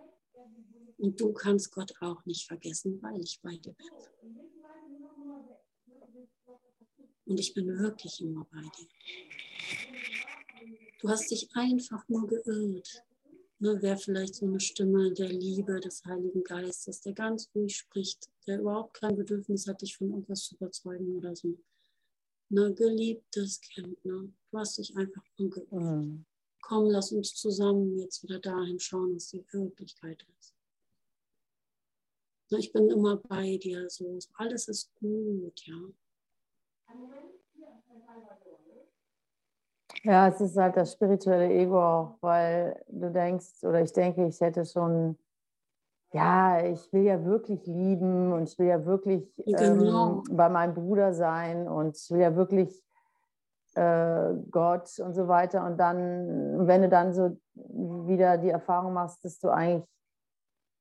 Und 0.98 1.22
du 1.22 1.32
kannst 1.32 1.72
Gott 1.72 1.94
auch 2.02 2.26
nicht 2.26 2.48
vergessen, 2.48 3.00
weil 3.04 3.22
ich 3.22 3.40
bei 3.42 3.56
dir 3.58 3.74
bin. 3.74 4.47
Und 7.28 7.40
ich 7.40 7.54
bin 7.54 7.68
wirklich 7.78 8.22
immer 8.22 8.48
bei 8.52 8.62
dir. 8.62 8.88
Du 11.00 11.10
hast 11.10 11.30
dich 11.30 11.50
einfach 11.54 12.08
nur 12.08 12.26
geirrt. 12.26 13.04
Ne, 13.60 13.82
Wäre 13.82 13.98
vielleicht 13.98 14.36
so 14.36 14.46
eine 14.46 14.60
Stimme 14.60 15.12
der 15.14 15.30
Liebe 15.30 15.80
des 15.80 16.06
Heiligen 16.06 16.44
Geistes, 16.44 17.02
der 17.02 17.14
ganz 17.14 17.50
ruhig 17.54 17.76
spricht, 17.76 18.30
der 18.46 18.60
überhaupt 18.60 18.94
kein 18.94 19.16
Bedürfnis 19.16 19.68
hat, 19.68 19.82
dich 19.82 19.98
von 19.98 20.12
irgendwas 20.12 20.44
zu 20.44 20.56
überzeugen 20.56 21.16
oder 21.16 21.36
so. 21.36 21.58
Ne, 22.50 22.74
geliebtes 22.74 23.60
Kind, 23.60 24.06
ne? 24.06 24.32
du 24.52 24.58
hast 24.58 24.78
dich 24.78 24.96
einfach 24.96 25.24
nur 25.38 25.50
geirrt. 25.50 25.72
Mhm. 25.72 26.26
Komm, 26.62 26.90
lass 26.90 27.12
uns 27.12 27.34
zusammen 27.34 27.98
jetzt 27.98 28.24
wieder 28.24 28.40
dahin 28.40 28.80
schauen, 28.80 29.16
was 29.16 29.30
die 29.30 29.44
Wirklichkeit 29.52 30.26
ist. 30.40 30.54
Ne, 32.52 32.60
ich 32.60 32.72
bin 32.72 32.90
immer 32.90 33.18
bei 33.18 33.58
dir, 33.58 33.90
so 33.90 34.18
alles 34.36 34.68
ist 34.68 34.94
gut, 34.96 35.66
ja. 35.66 35.76
Ja, 40.04 40.28
es 40.28 40.40
ist 40.42 40.58
halt 40.58 40.78
das 40.78 40.94
spirituelle 40.94 41.50
Ego 41.50 41.80
auch, 41.82 42.18
weil 42.22 42.82
du 42.88 43.12
denkst, 43.12 43.64
oder 43.64 43.82
ich 43.82 43.92
denke, 43.94 44.26
ich 44.28 44.40
hätte 44.42 44.66
schon, 44.66 45.18
ja, 46.14 46.62
ich 46.66 46.92
will 46.94 47.04
ja 47.04 47.24
wirklich 47.26 47.66
lieben 47.66 48.34
und 48.34 48.50
ich 48.50 48.58
will 48.60 48.68
ja 48.68 48.86
wirklich 48.86 49.24
genau. 49.46 50.24
ähm, 50.30 50.38
bei 50.38 50.50
meinem 50.50 50.74
Bruder 50.76 51.14
sein 51.14 51.68
und 51.68 51.98
ich 51.98 52.10
will 52.12 52.22
ja 52.22 52.36
wirklich 52.36 52.84
äh, 53.76 54.34
Gott 54.52 55.00
und 55.00 55.14
so 55.14 55.28
weiter. 55.28 55.66
Und 55.66 55.78
dann, 55.78 56.68
wenn 56.68 56.82
du 56.84 56.90
dann 56.90 57.14
so 57.14 57.38
wieder 57.56 58.38
die 58.38 58.50
Erfahrung 58.50 58.94
machst, 58.94 59.24
dass 59.26 59.40
du 59.40 59.50
eigentlich, 59.50 59.86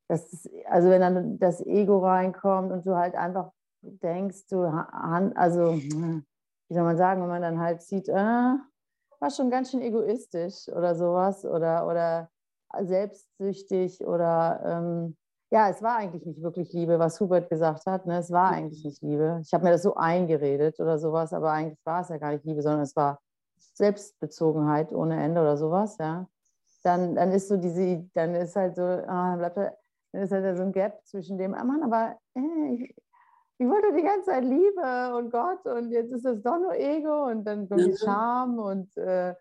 dass 0.09 0.31
das, 0.31 0.49
also 0.69 0.89
wenn 0.89 1.01
dann 1.01 1.39
das 1.39 1.61
Ego 1.64 1.99
reinkommt 1.99 2.73
und 2.73 2.87
du 2.87 2.97
halt 2.97 3.14
einfach 3.14 3.51
denkst, 4.03 4.47
du, 4.49 4.62
also, 4.62 5.74
wie 5.74 6.74
soll 6.74 6.84
man 6.84 6.97
sagen, 6.97 7.22
wenn 7.22 7.28
man 7.28 7.43
dann 7.43 7.61
halt 7.61 7.82
sieht, 7.82 8.09
äh, 8.09 8.14
war 8.14 9.30
schon 9.30 9.51
ganz 9.51 9.70
schön 9.70 9.82
egoistisch 9.82 10.68
oder 10.68 10.95
sowas 10.95 11.45
oder, 11.45 11.87
oder 11.87 12.30
selbstsüchtig 12.82 14.05
oder 14.07 14.61
ähm, 14.64 15.16
ja, 15.51 15.70
es 15.70 15.80
war 15.82 15.97
eigentlich 15.97 16.26
nicht 16.26 16.43
wirklich 16.43 16.72
Liebe, 16.72 16.99
was 16.99 17.20
Hubert 17.20 17.49
gesagt 17.49 17.87
hat. 17.87 18.07
Ne? 18.07 18.18
Es 18.18 18.30
war 18.30 18.51
eigentlich 18.51 18.84
nicht 18.84 19.03
Liebe. 19.03 19.41
Ich 19.43 19.53
habe 19.55 19.64
mir 19.64 19.70
das 19.70 19.82
so 19.82 19.95
eingeredet 19.95 20.80
oder 20.80 20.99
sowas, 20.99 21.32
aber 21.32 21.53
eigentlich 21.53 21.78
war 21.84 22.03
es 22.03 22.09
ja 22.09 22.18
gar 22.18 22.32
nicht 22.32 22.45
Liebe, 22.45 22.62
sondern 22.62 22.82
es 22.82 22.97
war 22.97 23.20
Selbstbezogenheit 23.74 24.93
ohne 24.93 25.22
Ende 25.22 25.41
oder 25.41 25.57
sowas, 25.57 25.97
ja. 25.99 26.28
Dann, 26.82 27.14
dann 27.14 27.32
ist 27.32 27.49
so 27.49 27.57
diese, 27.57 28.09
dann 28.14 28.34
ist 28.34 28.55
halt 28.57 28.76
so, 28.76 28.82
ah, 28.82 29.30
dann 29.30 29.39
bleibt 29.39 29.57
da, 29.57 29.72
dann 30.12 30.22
ist 30.22 30.32
halt 30.32 30.57
so 30.57 30.62
ein 30.62 30.72
Gap 30.72 31.01
zwischen 31.05 31.37
dem, 31.37 31.55
ah 31.55 31.64
Mann, 31.64 31.82
aber 31.82 32.16
äh, 32.34 32.74
ich, 32.74 32.95
ich 33.59 33.67
wollte 33.67 33.95
die 33.95 34.03
ganze 34.03 34.31
Zeit 34.31 34.45
Liebe 34.45 35.17
und 35.17 35.31
Gott 35.31 35.65
und 35.67 35.91
jetzt 35.91 36.13
ist 36.13 36.25
das 36.25 36.43
doch 36.43 36.59
nur 36.59 36.75
Ego 36.75 37.27
und 37.27 37.45
dann 37.45 37.69
kommt 37.69 37.87
die 37.87 37.97
Scham 37.97 38.59
und 38.59 38.95
äh, 38.97 39.35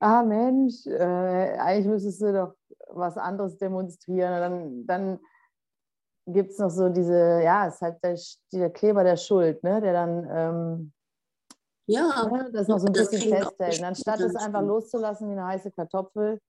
ah 0.00 0.22
Mensch, 0.22 0.86
äh, 0.86 1.56
eigentlich 1.58 1.86
müsstest 1.86 2.22
du 2.22 2.32
doch 2.32 2.54
was 2.88 3.16
anderes 3.16 3.58
demonstrieren. 3.58 4.30
Dann, 4.40 4.86
dann 4.86 5.18
gibt 6.26 6.52
es 6.52 6.58
noch 6.58 6.70
so 6.70 6.88
diese, 6.88 7.42
ja, 7.42 7.66
es 7.66 7.74
ist 7.74 7.82
halt 7.82 8.02
der, 8.02 8.18
der 8.52 8.70
Kleber 8.70 9.04
der 9.04 9.16
Schuld, 9.16 9.62
ne, 9.62 9.80
der 9.80 9.92
dann 9.92 10.28
ähm, 10.30 10.92
ja, 11.86 12.28
ne, 12.30 12.50
das 12.52 12.68
noch 12.68 12.78
so 12.78 12.86
ein 12.86 12.92
bisschen 12.92 13.34
festhält. 13.34 13.78
Und 13.78 13.84
anstatt 13.84 14.20
es 14.20 14.36
einfach 14.36 14.62
loszulassen 14.62 15.28
wie 15.28 15.32
eine 15.32 15.46
heiße 15.46 15.70
Kartoffel, 15.72 16.40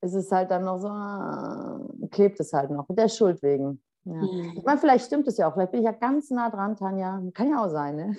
ist 0.00 0.14
es 0.14 0.30
halt 0.30 0.50
dann 0.50 0.64
noch 0.64 0.78
so, 0.78 0.88
äh, 0.88 2.08
klebt 2.08 2.38
es 2.40 2.52
halt 2.52 2.70
noch, 2.70 2.88
mit 2.88 2.98
der 2.98 3.08
Schuld 3.08 3.42
wegen. 3.42 3.82
Ja. 4.04 4.14
Mhm. 4.14 4.54
Ich 4.56 4.64
meine, 4.64 4.78
vielleicht 4.78 5.06
stimmt 5.06 5.28
es 5.28 5.36
ja 5.36 5.48
auch. 5.48 5.54
Vielleicht 5.54 5.72
bin 5.72 5.80
ich 5.80 5.86
ja 5.86 5.92
ganz 5.92 6.30
nah 6.30 6.48
dran, 6.50 6.76
Tanja. 6.76 7.22
Kann 7.34 7.50
ja 7.50 7.64
auch 7.64 7.68
sein, 7.68 7.96
ne? 7.96 8.16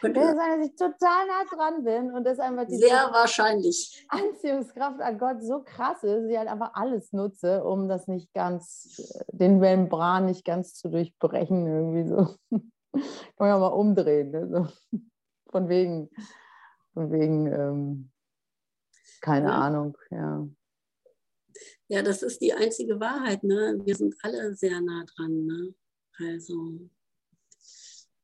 Könnte 0.00 0.20
ja 0.20 0.34
sein, 0.34 0.58
dass 0.58 0.68
ich 0.68 0.74
total 0.76 1.26
nah 1.26 1.44
dran 1.50 1.84
bin 1.84 2.12
und 2.12 2.24
das 2.24 2.38
einfach 2.38 2.66
die 2.66 2.76
Sehr 2.76 3.08
wahrscheinlich. 3.12 4.06
Anziehungskraft 4.08 5.00
an 5.00 5.18
Gott 5.18 5.42
so 5.42 5.62
krass 5.64 6.02
ist, 6.02 6.12
dass 6.12 6.30
ich 6.30 6.36
halt 6.36 6.48
einfach 6.48 6.72
alles 6.74 7.12
nutze, 7.12 7.64
um 7.64 7.88
das 7.88 8.08
nicht 8.08 8.32
ganz, 8.34 9.02
den 9.28 9.58
Membran 9.58 10.26
nicht 10.26 10.44
ganz 10.44 10.74
zu 10.74 10.90
durchbrechen, 10.90 11.66
irgendwie 11.66 12.08
so. 12.08 12.34
Kann 12.92 13.02
man 13.38 13.48
ja 13.48 13.58
mal 13.58 13.68
umdrehen. 13.68 14.30
Ne? 14.30 14.48
So. 14.48 14.98
Von 15.50 15.68
wegen, 15.68 16.10
von 16.92 17.10
wegen, 17.10 17.46
ähm, 17.46 18.10
keine 19.20 19.46
ja. 19.46 19.54
Ahnung, 19.54 19.96
ja. 20.10 20.46
Ja, 21.94 22.02
das 22.02 22.24
ist 22.24 22.40
die 22.40 22.52
einzige 22.52 22.98
Wahrheit. 22.98 23.44
Ne? 23.44 23.80
Wir 23.84 23.94
sind 23.94 24.16
alle 24.22 24.52
sehr 24.56 24.80
nah 24.80 25.04
dran. 25.04 25.46
Ne? 25.46 25.74
Also 26.18 26.90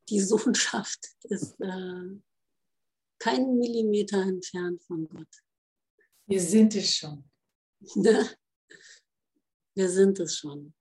die 0.09 0.18
Sohnschaft 0.18 0.99
ist 1.29 1.55
äh, 1.61 2.18
keinen 3.21 3.59
Millimeter 3.59 4.23
entfernt 4.23 4.83
von 4.83 5.09
Gott. 5.09 5.29
Wir 6.27 6.41
sind 6.41 6.75
es 6.75 6.97
schon. 6.97 7.23
Ne? 7.95 8.29
Wir 9.77 9.89
sind 9.89 10.18
es 10.18 10.37
schon. 10.37 10.75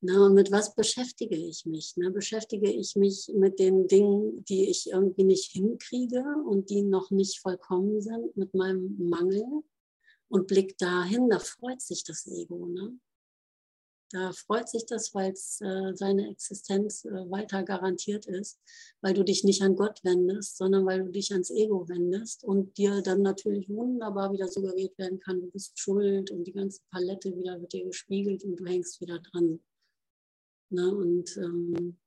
Na, 0.00 0.24
und 0.24 0.32
mit 0.32 0.50
was 0.50 0.74
beschäftige 0.74 1.36
ich 1.36 1.66
mich? 1.66 1.94
Ne? 1.98 2.10
Beschäftige 2.10 2.72
ich 2.72 2.96
mich 2.96 3.30
mit 3.34 3.58
den 3.58 3.86
Dingen, 3.86 4.42
die 4.46 4.70
ich 4.70 4.90
irgendwie 4.90 5.24
nicht 5.24 5.52
hinkriege 5.52 6.24
und 6.46 6.70
die 6.70 6.80
noch 6.80 7.10
nicht 7.10 7.40
vollkommen 7.40 8.00
sind, 8.00 8.34
mit 8.34 8.54
meinem 8.54 8.96
Mangel? 9.10 9.44
Und 10.28 10.46
blickt 10.46 10.80
dahin, 10.80 11.28
da 11.28 11.38
freut 11.38 11.80
sich 11.80 12.04
das 12.04 12.26
Ego. 12.26 12.66
Ne? 12.66 12.98
Da 14.14 14.32
freut 14.32 14.68
sich 14.68 14.86
das, 14.86 15.12
weil 15.12 15.32
es 15.32 15.60
äh, 15.60 15.92
seine 15.94 16.30
Existenz 16.30 17.04
äh, 17.04 17.30
weiter 17.30 17.64
garantiert 17.64 18.26
ist, 18.26 18.60
weil 19.00 19.12
du 19.12 19.24
dich 19.24 19.42
nicht 19.42 19.60
an 19.62 19.74
Gott 19.74 20.04
wendest, 20.04 20.56
sondern 20.56 20.86
weil 20.86 21.04
du 21.04 21.10
dich 21.10 21.32
ans 21.32 21.50
Ego 21.50 21.88
wendest 21.88 22.44
und 22.44 22.78
dir 22.78 23.02
dann 23.02 23.22
natürlich 23.22 23.68
wunderbar 23.68 24.32
wieder 24.32 24.46
suggeriert 24.46 24.96
werden 24.98 25.18
kann, 25.18 25.40
du 25.40 25.50
bist 25.50 25.76
schuld 25.78 26.30
und 26.30 26.44
die 26.44 26.52
ganze 26.52 26.80
Palette 26.92 27.34
wieder 27.36 27.60
wird 27.60 27.72
dir 27.72 27.84
gespiegelt 27.86 28.44
und 28.44 28.54
du 28.54 28.66
hängst 28.66 29.00
wieder 29.00 29.18
dran. 29.18 29.60
Ne? 30.70 30.94
Und 30.94 31.36
ähm, 31.36 31.98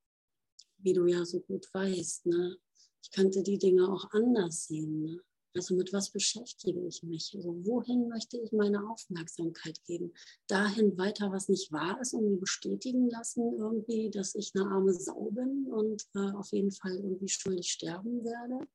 wie 0.78 0.94
du 0.94 1.08
ja 1.08 1.26
so 1.26 1.42
gut 1.42 1.68
weißt, 1.74 2.28
ne? 2.28 2.58
ich 3.04 3.12
könnte 3.12 3.44
die 3.44 3.58
Dinge 3.58 3.92
auch 3.92 4.10
anders 4.12 4.68
sehen. 4.68 5.02
Ne? 5.02 5.22
Also 5.56 5.76
mit 5.76 5.92
was 5.92 6.12
beschäftige 6.12 6.86
ich 6.88 7.02
mich? 7.04 7.34
Also 7.36 7.56
wohin 7.66 8.08
möchte 8.10 8.38
ich 8.38 8.52
meine 8.52 8.88
Aufmerksamkeit 8.90 9.80
geben? 9.86 10.14
Dahin 10.48 10.98
weiter, 10.98 11.32
was 11.32 11.50
nicht 11.50 11.72
wahr 11.72 12.00
ist 12.00 12.14
und 12.14 12.30
mir 12.30 12.38
bestätigen 12.38 13.10
lassen 13.10 13.58
irgendwie, 13.58 14.10
dass 14.12 14.36
ich 14.36 14.52
eine 14.56 14.70
arme 14.70 14.94
Sau 14.94 15.32
bin 15.32 15.68
und 15.72 16.06
äh, 16.16 16.32
auf 16.34 16.52
jeden 16.52 16.72
Fall 16.72 16.96
irgendwie 16.96 17.30
schuldig 17.30 17.72
sterben 17.72 18.24
werde? 18.24 18.68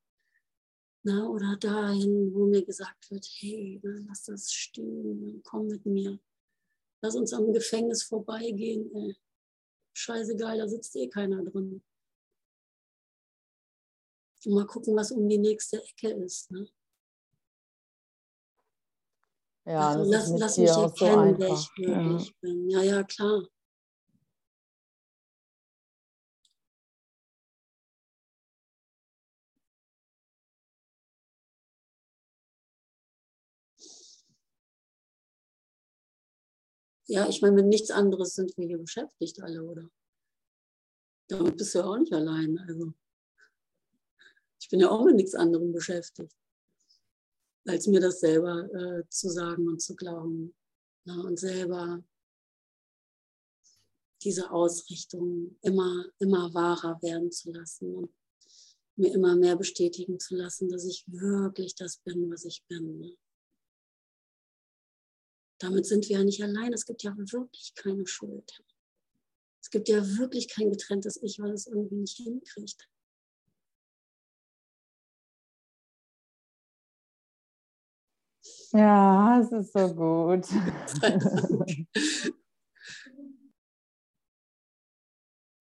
Na, 1.05 1.29
oder 1.29 1.57
dahin, 1.57 2.33
wo 2.33 2.47
mir 2.47 2.65
gesagt 2.65 3.11
wird, 3.11 3.27
hey, 3.41 3.81
na, 3.83 4.05
lass 4.09 4.25
das 4.25 4.53
stehen, 4.53 5.41
komm 5.45 5.67
mit 5.67 5.85
mir. 5.85 6.19
Lass 7.03 7.17
uns 7.17 7.33
am 7.33 7.53
Gefängnis 7.53 8.05
vorbeigehen. 8.05 8.95
Ey. 8.95 9.17
Scheißegal, 9.95 10.59
da 10.59 10.69
sitzt 10.69 10.95
eh 10.97 11.09
keiner 11.09 11.45
drin. 11.45 11.83
Und 14.45 14.55
mal 14.55 14.67
gucken, 14.67 14.97
was 14.97 15.13
um 15.13 15.29
die 15.29 15.39
nächste 15.39 15.83
Ecke 15.83 16.11
ist. 16.11 16.51
Ne? 16.51 16.69
Ja, 19.65 19.91
also 19.91 20.01
das 20.01 20.09
lass, 20.09 20.31
ist 20.31 20.41
lass 20.41 20.59
mich 20.59 20.71
auch 20.71 20.97
so 20.97 21.05
erkennen, 21.05 21.39
wer 21.39 21.49
ich 21.49 21.71
wirklich 21.77 22.27
Ja. 22.27 22.33
bin. 22.41 22.71
Ja, 22.71 22.83
ja, 22.83 23.03
klar. 23.05 23.49
Ja, 37.07 37.29
ich 37.29 37.43
meine, 37.43 37.57
mit 37.57 37.67
nichts 37.67 37.91
anderes 37.91 38.35
sind 38.35 38.57
wir 38.57 38.67
hier 38.67 38.79
beschäftigt 38.79 39.41
alle, 39.43 39.63
oder? 39.63 39.89
Damit 41.29 41.57
bist 41.57 41.75
du 41.75 41.81
ja 41.81 41.85
auch 41.85 41.99
nicht 41.99 42.13
allein. 42.13 42.59
Also, 42.59 42.95
ich 44.63 44.69
bin 44.69 44.79
ja 44.79 44.91
auch 44.91 45.05
mit 45.05 45.17
nichts 45.17 45.35
anderem 45.35 45.73
beschäftigt, 45.73 46.37
als 47.67 47.89
mir 47.89 48.01
das 48.01 48.21
selber 48.21 48.73
äh, 48.73 49.03
zu 49.09 49.29
sagen 49.29 49.67
und 49.67 49.83
zu 49.83 49.97
glauben. 49.97 50.55
Ja, 51.05 51.17
und 51.17 51.37
selber 51.37 52.05
diese 54.23 54.53
Ausrichtung 54.53 55.59
immer, 55.63 56.05
immer 56.21 56.55
wahrer 56.55 57.03
werden 57.03 57.33
zu 57.33 57.51
lassen 57.51 57.93
und 57.93 58.15
mir 58.95 59.13
immer 59.13 59.35
mehr 59.35 59.57
bestätigen 59.57 60.21
zu 60.21 60.37
lassen, 60.37 60.69
dass 60.69 60.85
ich 60.85 61.05
wirklich 61.09 61.75
das 61.75 61.99
bin, 61.99 62.31
was 62.31 62.45
ich 62.45 62.63
bin. 62.69 63.01
Ne? 63.01 63.17
Damit 65.59 65.87
sind 65.87 66.09
wir 66.09 66.19
ja 66.19 66.25
nicht 66.25 66.41
allein. 66.41 66.73
Es 66.73 66.87
gibt 66.87 67.03
ja 67.03 67.17
wirklich 67.17 67.75
keine 67.75 68.07
Schuld. 68.07 68.63
Es 69.61 69.71
gibt 69.71 69.89
ja 69.89 70.07
wirklich 70.19 70.49
kein 70.49 70.71
getrenntes 70.71 71.21
Ich, 71.21 71.41
weil 71.41 71.51
es 71.51 71.67
irgendwie 71.67 71.97
nicht 71.97 72.19
hinkriegt. 72.19 72.89
Ja, 78.73 79.39
es 79.41 79.53
ist 79.53 79.73
so 79.75 79.95
gut. 79.95 80.47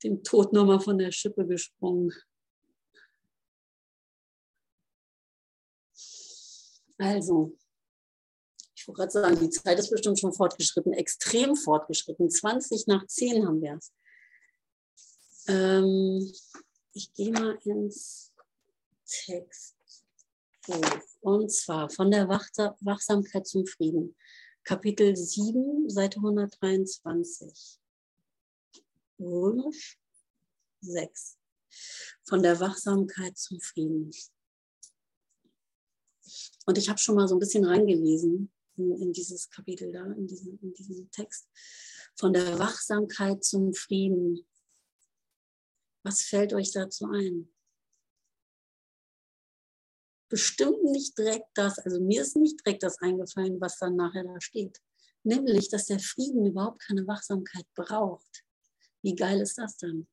Dem 0.04 0.24
Tod 0.24 0.54
nochmal 0.54 0.80
von 0.80 0.98
der 0.98 1.12
Schippe 1.12 1.46
gesprungen. 1.46 2.14
Also, 6.98 7.58
ich 8.76 8.88
wollte 8.88 9.00
gerade 9.00 9.12
sagen, 9.12 9.40
die 9.40 9.50
Zeit 9.50 9.78
ist 9.78 9.90
bestimmt 9.90 10.18
schon 10.20 10.32
fortgeschritten, 10.34 10.94
extrem 10.94 11.56
fortgeschritten. 11.58 12.30
20 12.30 12.88
nach 12.88 13.06
10 13.06 13.46
haben 13.46 13.62
wir 13.62 13.76
es. 13.78 13.92
Ähm, 15.48 16.32
ich 16.94 17.14
gehe 17.14 17.32
mal 17.32 17.60
ins 17.66 18.32
Textbuch. 20.62 21.02
Und 21.22 21.52
zwar 21.52 21.90
von 21.90 22.12
der 22.12 22.28
Wachsa 22.28 22.76
Wachsamkeit 22.82 23.48
zum 23.48 23.66
Frieden. 23.66 24.16
Kapitel 24.64 25.16
7, 25.16 25.90
Seite 25.90 26.18
123. 26.18 27.80
Römisch 29.20 30.00
6. 30.82 31.38
Von 32.28 32.44
der 32.44 32.60
Wachsamkeit 32.60 33.38
zum 33.38 33.60
Frieden. 33.60 34.12
Und 36.66 36.78
ich 36.78 36.90
habe 36.90 37.00
schon 37.00 37.16
mal 37.16 37.28
so 37.28 37.36
ein 37.36 37.40
bisschen 37.40 37.66
reingelesen 37.66 38.52
in, 38.78 38.96
in 38.98 39.14
dieses 39.14 39.50
Kapitel 39.50 39.92
da, 39.92 40.06
in 40.06 40.28
diesen, 40.28 40.60
in 40.60 40.74
diesen 40.74 41.10
Text. 41.12 41.48
Von 42.16 42.34
der 42.34 42.60
Wachsamkeit 42.60 43.44
zum 43.44 43.74
Frieden. 43.74 44.46
Was 46.04 46.22
fällt 46.22 46.54
euch 46.54 46.72
dazu 46.72 47.06
ein? 47.06 47.52
Bestimmt 50.32 50.84
nicht 50.86 51.18
direkt 51.18 51.50
das, 51.54 51.78
also 51.78 52.00
mir 52.00 52.22
ist 52.22 52.38
nicht 52.38 52.66
direkt 52.66 52.84
das 52.84 53.00
eingefallen, 53.02 53.60
was 53.60 53.78
dann 53.78 53.98
nachher 53.98 54.24
da 54.24 54.40
steht. 54.40 54.80
Nämlich, 55.24 55.70
dass 55.70 55.86
der 55.86 56.00
Frieden 56.00 56.46
überhaupt 56.46 56.82
keine 56.82 57.06
Wachsamkeit 57.06 57.66
braucht. 57.76 58.44
Wie 59.04 59.14
geil 59.14 59.42
ist 59.42 59.58
das 59.58 59.78
denn? 59.78 60.08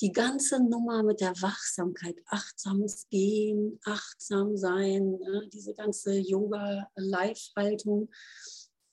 die 0.00 0.12
ganze 0.12 0.62
Nummer 0.62 1.02
mit 1.02 1.20
der 1.20 1.32
Wachsamkeit, 1.40 2.16
achtsames 2.26 3.08
Gehen, 3.08 3.80
achtsam 3.84 4.56
sein, 4.56 5.14
äh, 5.22 5.48
diese 5.48 5.74
ganze 5.74 6.18
Yoga-Live-Haltung 6.18 8.10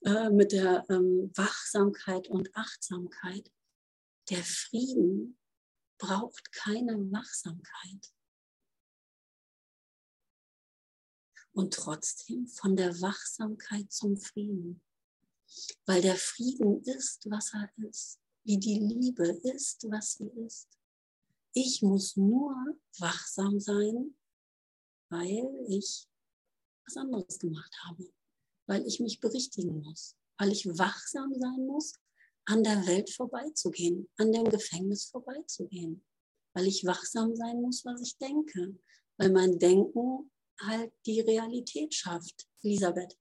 äh, 0.05 0.29
mit 0.29 0.53
der 0.53 0.85
ähm, 0.89 1.31
Wachsamkeit 1.35 2.29
und 2.29 2.49
Achtsamkeit, 2.55 3.51
der 4.29 4.43
Frieden 4.43 5.37
braucht 6.03 6.51
keine 6.51 6.97
Wachsamkeit. 7.11 8.13
Und 11.53 11.73
trotzdem 11.73 12.47
von 12.47 12.75
der 12.75 12.99
Wachsamkeit 12.99 13.89
zum 13.91 14.17
Frieden. 14.17 14.81
Weil 15.85 16.01
der 16.01 16.17
Frieden 16.17 16.81
ist, 16.83 17.29
was 17.29 17.53
er 17.53 17.71
ist. 17.87 18.19
Wie 18.43 18.57
die 18.57 18.79
Liebe 18.79 19.27
ist, 19.53 19.89
was 19.89 20.15
sie 20.15 20.27
ist. 20.45 20.67
Ich 21.53 21.81
muss 21.81 22.17
nur 22.17 22.53
wachsam 22.97 23.59
sein, 23.61 24.17
weil 25.09 25.47
ich 25.69 26.09
was 26.85 26.97
anderes 26.97 27.39
gemacht 27.39 27.73
habe, 27.85 28.11
weil 28.65 28.85
ich 28.85 28.99
mich 28.99 29.21
berichtigen 29.21 29.81
muss, 29.81 30.17
weil 30.37 30.51
ich 30.51 30.65
wachsam 30.65 31.33
sein 31.39 31.65
muss, 31.65 31.93
an 32.45 32.63
der 32.63 32.85
Welt 32.87 33.09
vorbeizugehen, 33.09 34.09
an 34.17 34.31
dem 34.31 34.45
Gefängnis 34.45 35.05
vorbeizugehen, 35.05 36.03
weil 36.53 36.67
ich 36.67 36.85
wachsam 36.85 37.35
sein 37.35 37.61
muss, 37.61 37.85
was 37.85 38.01
ich 38.01 38.17
denke, 38.17 38.77
weil 39.17 39.31
mein 39.31 39.57
Denken 39.59 40.31
halt 40.61 40.93
die 41.05 41.21
Realität 41.21 41.93
schafft. 41.93 42.47
Elisabeth. 42.63 43.17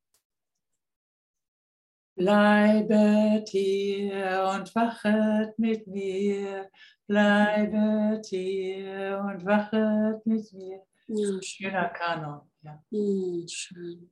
Bleibet 2.14 3.48
hier 3.48 4.50
und 4.54 4.74
wachet 4.74 5.58
mit 5.58 5.86
mir, 5.86 6.70
bleibet 7.06 8.26
hier 8.26 9.18
und 9.24 9.44
wachet 9.46 10.26
mit 10.26 10.52
mir. 10.52 10.82
Ja, 11.06 11.26
schön. 11.26 11.42
Schöner 11.42 11.88
Kanon, 11.88 12.50
ja. 12.60 12.84
Hm, 12.90 13.46
schön. 13.48 14.10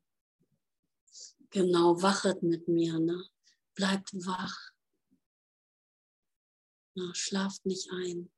Genau, 1.51 2.01
wachet 2.01 2.43
mit 2.43 2.67
mir, 2.69 2.99
ne? 2.99 3.23
Bleibt 3.75 4.15
wach. 4.15 4.70
Na, 6.95 7.15
schlaft 7.15 7.65
nicht 7.67 7.91
ein. 7.93 8.31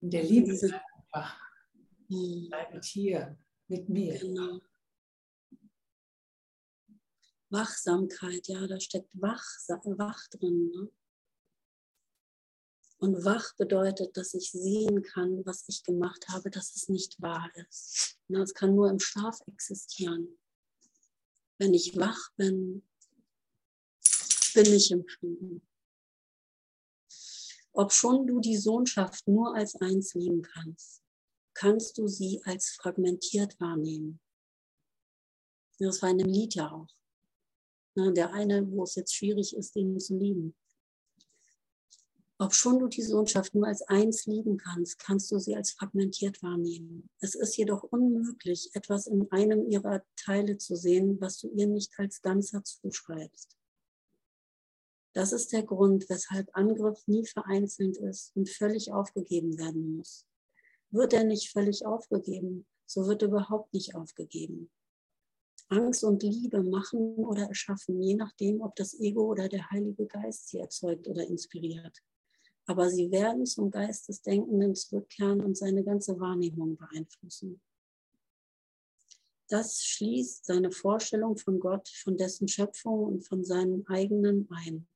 In 0.00 0.10
der 0.10 0.24
Liebe 0.24 0.50
Diese- 0.50 0.68
bleibt 0.68 0.84
wach, 1.12 1.40
Hm, 2.08 2.48
bleibet 2.48 2.84
hier 2.84 3.38
mit 3.68 3.88
mir. 3.88 4.18
genau. 4.18 4.60
Wachsamkeit, 7.50 8.48
ja, 8.48 8.66
da 8.66 8.80
steckt 8.80 9.10
wach, 9.12 9.44
wach 9.98 10.26
drin. 10.28 10.70
Ne? 10.70 10.90
Und 12.98 13.24
wach 13.24 13.54
bedeutet, 13.56 14.16
dass 14.16 14.32
ich 14.32 14.50
sehen 14.52 15.02
kann, 15.02 15.44
was 15.44 15.68
ich 15.68 15.82
gemacht 15.82 16.28
habe, 16.28 16.50
dass 16.50 16.74
es 16.76 16.88
nicht 16.88 17.20
wahr 17.20 17.50
ist. 17.68 18.18
Ne, 18.28 18.40
Es 18.40 18.54
kann 18.54 18.74
nur 18.74 18.88
im 18.90 19.00
Schlaf 19.00 19.40
existieren. 19.46 20.38
Wenn 21.58 21.74
ich 21.74 21.96
wach 21.96 22.32
bin, 22.36 22.88
bin 24.54 24.66
ich 24.72 24.90
im 24.90 25.06
Frieden. 25.06 25.66
Ob 27.74 27.92
schon 27.92 28.26
du 28.26 28.40
die 28.40 28.56
Sohnschaft 28.56 29.26
nur 29.26 29.54
als 29.54 29.74
eins 29.76 30.14
lieben 30.14 30.42
kannst, 30.42 31.02
kannst 31.54 31.96
du 31.96 32.06
sie 32.06 32.42
als 32.44 32.70
fragmentiert 32.70 33.58
wahrnehmen. 33.60 34.20
Das 35.78 36.02
war 36.02 36.10
in 36.10 36.18
dem 36.18 36.28
Lied 36.28 36.54
ja 36.54 36.70
auch. 36.70 36.88
Ne, 37.94 38.12
der 38.12 38.32
eine, 38.32 38.70
wo 38.70 38.84
es 38.84 38.94
jetzt 38.94 39.14
schwierig 39.14 39.56
ist, 39.56 39.76
ihn 39.76 39.98
zu 39.98 40.16
lieben. 40.16 40.54
Ob 42.38 42.54
schon 42.54 42.78
du 42.78 42.88
die 42.88 43.02
Sohnschaft 43.02 43.54
nur 43.54 43.66
als 43.66 43.82
eins 43.82 44.26
lieben 44.26 44.56
kannst, 44.56 44.98
kannst 44.98 45.30
du 45.30 45.38
sie 45.38 45.54
als 45.54 45.72
fragmentiert 45.72 46.42
wahrnehmen. 46.42 47.08
Es 47.20 47.34
ist 47.34 47.56
jedoch 47.56 47.84
unmöglich, 47.84 48.70
etwas 48.74 49.06
in 49.06 49.30
einem 49.30 49.68
ihrer 49.70 50.02
Teile 50.16 50.58
zu 50.58 50.74
sehen, 50.74 51.20
was 51.20 51.38
du 51.38 51.48
ihr 51.50 51.68
nicht 51.68 51.92
als 51.98 52.20
Ganzer 52.20 52.64
zuschreibst. 52.64 53.56
Das 55.14 55.32
ist 55.32 55.52
der 55.52 55.62
Grund, 55.62 56.08
weshalb 56.08 56.48
Angriff 56.56 57.06
nie 57.06 57.26
vereinzelt 57.26 57.98
ist 57.98 58.34
und 58.34 58.48
völlig 58.48 58.92
aufgegeben 58.92 59.58
werden 59.58 59.96
muss. 59.96 60.26
Wird 60.90 61.12
er 61.12 61.24
nicht 61.24 61.50
völlig 61.50 61.84
aufgegeben, 61.84 62.66
so 62.86 63.06
wird 63.06 63.22
überhaupt 63.22 63.74
nicht 63.74 63.94
aufgegeben. 63.94 64.70
Angst 65.68 66.04
und 66.04 66.22
Liebe 66.22 66.62
machen 66.62 67.14
oder 67.16 67.48
erschaffen, 67.48 68.02
je 68.02 68.14
nachdem, 68.14 68.60
ob 68.60 68.76
das 68.76 68.98
Ego 69.00 69.30
oder 69.30 69.48
der 69.48 69.70
Heilige 69.70 70.06
Geist 70.06 70.48
sie 70.48 70.58
erzeugt 70.58 71.08
oder 71.08 71.26
inspiriert. 71.26 72.02
Aber 72.66 72.90
sie 72.90 73.10
werden 73.10 73.46
zum 73.46 73.70
Geist 73.70 74.08
des 74.08 74.22
Denkenden 74.22 74.74
zurückkehren 74.74 75.40
und 75.40 75.56
seine 75.56 75.82
ganze 75.82 76.18
Wahrnehmung 76.20 76.76
beeinflussen. 76.76 77.60
Das 79.48 79.84
schließt 79.84 80.46
seine 80.46 80.70
Vorstellung 80.70 81.36
von 81.36 81.58
Gott, 81.58 81.88
von 81.88 82.16
dessen 82.16 82.48
Schöpfung 82.48 83.04
und 83.04 83.26
von 83.26 83.44
seinen 83.44 83.86
eigenen 83.86 84.48
ein. 84.50 84.86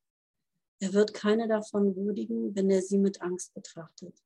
Er 0.79 0.93
wird 0.93 1.15
keine 1.15 1.49
davon 1.49 1.97
würdigen, 1.97 2.55
wenn 2.55 2.71
er 2.71 2.83
sie 2.83 2.99
mit 2.99 3.23
Angst 3.23 3.55
betrachtet. 3.55 4.23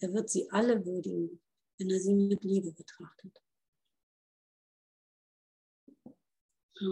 Er 0.00 0.12
wird 0.12 0.30
sie 0.30 0.50
alle 0.50 0.84
würdigen, 0.84 1.42
wenn 1.78 1.90
er 1.90 2.00
sie 2.00 2.14
mit 2.14 2.42
Liebe 2.44 2.72
betrachtet. 2.72 3.42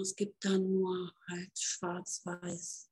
Es 0.01 0.14
gibt 0.14 0.44
dann 0.44 0.72
nur 0.72 1.12
halt 1.28 1.59
schwarz-weiß. 1.59 2.90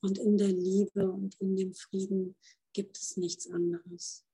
Und 0.00 0.18
in 0.18 0.38
der 0.38 0.48
Liebe 0.48 1.10
und 1.10 1.34
in 1.40 1.56
dem 1.56 1.74
Frieden 1.74 2.36
gibt 2.72 2.96
es 2.96 3.16
nichts 3.16 3.50
anderes. 3.50 4.27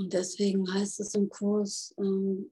Und 0.00 0.14
deswegen 0.14 0.72
heißt 0.72 0.98
es 1.00 1.14
im 1.14 1.28
Kurs, 1.28 1.94
ähm, 1.98 2.50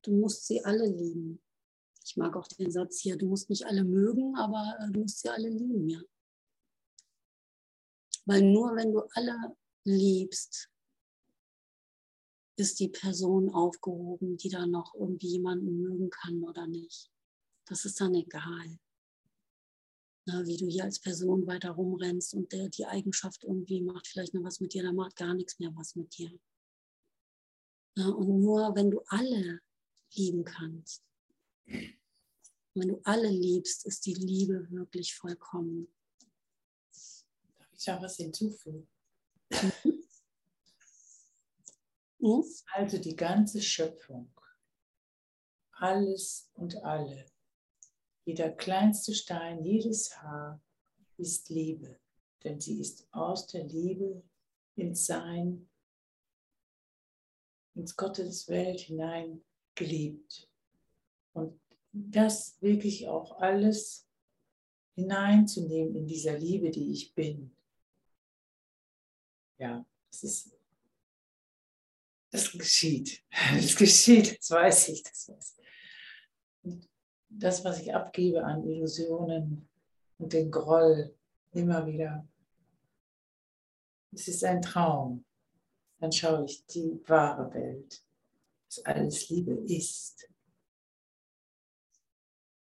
du 0.00 0.12
musst 0.12 0.46
sie 0.46 0.64
alle 0.64 0.86
lieben. 0.86 1.42
Ich 2.02 2.16
mag 2.16 2.34
auch 2.36 2.48
den 2.48 2.70
Satz 2.70 3.00
hier, 3.00 3.18
du 3.18 3.28
musst 3.28 3.50
nicht 3.50 3.66
alle 3.66 3.84
mögen, 3.84 4.34
aber 4.34 4.78
äh, 4.80 4.90
du 4.90 5.00
musst 5.00 5.20
sie 5.20 5.28
alle 5.28 5.50
lieben, 5.50 5.90
ja. 5.90 6.00
Weil 8.24 8.40
nur 8.50 8.74
wenn 8.76 8.94
du 8.94 9.02
alle 9.12 9.54
liebst, 9.84 10.70
ist 12.56 12.80
die 12.80 12.88
Person 12.88 13.50
aufgehoben, 13.50 14.38
die 14.38 14.48
da 14.48 14.66
noch 14.66 14.94
irgendwie 14.94 15.32
jemanden 15.32 15.82
mögen 15.82 16.08
kann 16.08 16.42
oder 16.44 16.66
nicht. 16.66 17.12
Das 17.66 17.84
ist 17.84 18.00
dann 18.00 18.14
egal. 18.14 18.78
Na, 20.24 20.46
wie 20.46 20.56
du 20.56 20.66
hier 20.66 20.84
als 20.84 21.00
Person 21.00 21.46
weiter 21.46 21.70
rumrennst 21.70 22.34
und 22.34 22.52
der, 22.52 22.68
die 22.68 22.86
Eigenschaft 22.86 23.42
irgendwie 23.42 23.80
macht 23.82 24.06
vielleicht 24.06 24.34
noch 24.34 24.44
was 24.44 24.60
mit 24.60 24.72
dir, 24.72 24.84
dann 24.84 24.94
macht 24.94 25.16
gar 25.16 25.34
nichts 25.34 25.58
mehr 25.58 25.74
was 25.74 25.96
mit 25.96 26.16
dir. 26.16 26.38
Na, 27.96 28.08
und 28.08 28.40
nur 28.40 28.74
wenn 28.76 28.90
du 28.90 29.02
alle 29.08 29.60
lieben 30.14 30.44
kannst, 30.44 31.02
wenn 31.66 32.88
du 32.88 33.00
alle 33.04 33.28
liebst, 33.28 33.84
ist 33.84 34.06
die 34.06 34.14
Liebe 34.14 34.70
wirklich 34.70 35.14
vollkommen. 35.14 35.92
Darf 37.58 37.72
ich 37.72 37.84
da 37.84 38.00
was 38.00 38.16
hinzufügen? 38.16 38.88
Hm? 42.24 42.44
Also 42.74 42.98
die 42.98 43.16
ganze 43.16 43.60
Schöpfung, 43.60 44.32
alles 45.72 46.48
und 46.54 46.76
alle, 46.84 47.26
jeder 48.24 48.50
kleinste 48.50 49.14
Stein, 49.14 49.64
jedes 49.64 50.16
Haar 50.22 50.62
ist 51.16 51.48
Liebe, 51.50 51.98
denn 52.44 52.60
sie 52.60 52.80
ist 52.80 53.06
aus 53.12 53.46
der 53.46 53.64
Liebe 53.64 54.22
ins 54.76 55.06
Sein, 55.06 55.68
ins 57.74 57.96
Gottes 57.96 58.48
Welt 58.48 58.80
hinein 58.80 59.44
geliebt. 59.74 60.48
Und 61.32 61.60
das 61.92 62.60
wirklich 62.60 63.08
auch 63.08 63.38
alles 63.38 64.06
hineinzunehmen 64.94 65.96
in 65.96 66.06
dieser 66.06 66.38
Liebe, 66.38 66.70
die 66.70 66.92
ich 66.92 67.14
bin. 67.14 67.54
Ja, 69.58 69.86
das 70.10 70.22
ist 70.22 70.56
das 72.32 72.50
geschieht. 72.50 73.22
Das 73.54 73.76
geschieht, 73.76 74.38
das 74.38 74.50
weiß 74.50 74.88
ich. 74.88 75.02
Das, 75.02 75.28
weiß. 75.28 75.56
Und 76.62 76.88
das, 77.38 77.64
was 77.64 77.80
ich 77.80 77.94
abgebe 77.94 78.44
an 78.44 78.64
Illusionen 78.64 79.68
und 80.18 80.32
den 80.32 80.50
Groll, 80.50 81.14
immer 81.52 81.86
wieder, 81.86 82.26
es 84.12 84.28
ist 84.28 84.44
ein 84.44 84.62
Traum. 84.62 85.24
Dann 85.98 86.12
schaue 86.12 86.44
ich 86.44 86.66
die 86.66 87.00
wahre 87.06 87.52
Welt, 87.54 88.02
dass 88.66 88.84
alles 88.84 89.28
Liebe 89.28 89.52
ist. 89.52 90.28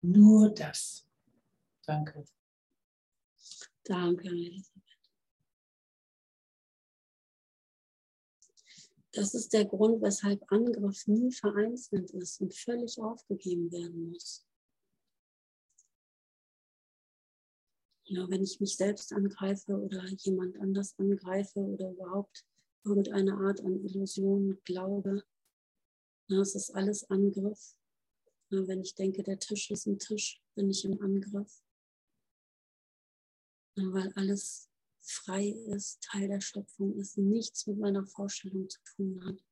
Nur 0.01 0.53
das. 0.53 1.07
Danke. 1.85 2.25
Danke, 3.83 4.29
Das 9.13 9.35
ist 9.35 9.53
der 9.53 9.65
Grund, 9.65 10.01
weshalb 10.01 10.43
Angriff 10.51 11.05
nie 11.07 11.31
vereinzelt 11.31 12.09
ist 12.11 12.41
und 12.41 12.53
völlig 12.53 12.99
aufgegeben 12.99 13.71
werden 13.71 14.09
muss. 14.09 14.43
Ja, 18.05 18.27
wenn 18.27 18.43
ich 18.43 18.59
mich 18.59 18.75
selbst 18.75 19.13
angreife 19.13 19.79
oder 19.79 20.03
jemand 20.07 20.59
anders 20.59 20.97
angreife 20.97 21.59
oder 21.59 21.91
überhaupt 21.91 22.43
irgendeine 22.83 23.35
Art 23.35 23.61
an 23.61 23.85
Illusion 23.85 24.59
glaube, 24.65 25.23
das 26.27 26.55
ist 26.55 26.71
alles 26.71 27.09
Angriff. 27.09 27.77
Ja, 28.49 28.67
wenn 28.67 28.81
ich 28.81 28.95
denke, 28.95 29.21
der 29.21 29.39
Tisch 29.39 29.69
ist 29.69 29.85
ein 29.85 29.99
Tisch, 29.99 30.41
bin 30.55 30.69
ich 30.71 30.85
im 30.85 30.99
Angriff. 31.01 31.63
Ja, 33.75 33.93
weil 33.93 34.11
alles 34.13 34.69
frei 35.03 35.49
ist, 35.67 36.01
Teil 36.01 36.27
der 36.27 36.41
Schöpfung 36.41 36.97
ist, 36.97 37.17
nichts 37.17 37.67
mit 37.67 37.77
meiner 37.77 38.05
Vorstellung 38.05 38.69
zu 38.69 38.79
tun 38.95 39.23
hat. 39.25 39.43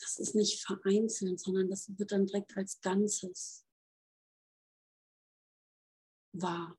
Das 0.00 0.18
ist 0.18 0.34
nicht 0.34 0.64
vereinzelt, 0.64 1.38
sondern 1.38 1.68
das 1.68 1.90
wird 1.98 2.12
dann 2.12 2.26
direkt 2.26 2.56
als 2.56 2.80
Ganzes 2.80 3.66
wahr. 6.32 6.78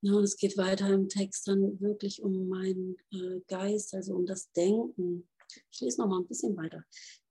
Ja, 0.00 0.12
und 0.12 0.24
es 0.24 0.36
geht 0.36 0.58
weiter 0.58 0.90
im 0.90 1.08
Text 1.08 1.48
dann 1.48 1.80
wirklich 1.80 2.22
um 2.22 2.48
meinen 2.48 2.98
äh, 3.10 3.40
Geist, 3.48 3.94
also 3.94 4.14
um 4.14 4.26
das 4.26 4.52
Denken. 4.52 5.26
Ich 5.70 5.80
lese 5.80 6.00
noch 6.00 6.08
mal 6.08 6.20
ein 6.20 6.26
bisschen 6.26 6.56
weiter. 6.56 6.84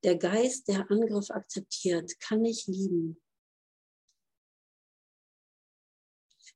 Der 0.03 0.17
Geist, 0.17 0.67
der 0.67 0.89
Angriff 0.89 1.29
akzeptiert, 1.29 2.19
kann 2.19 2.41
nicht 2.41 2.67
lieben. 2.67 3.21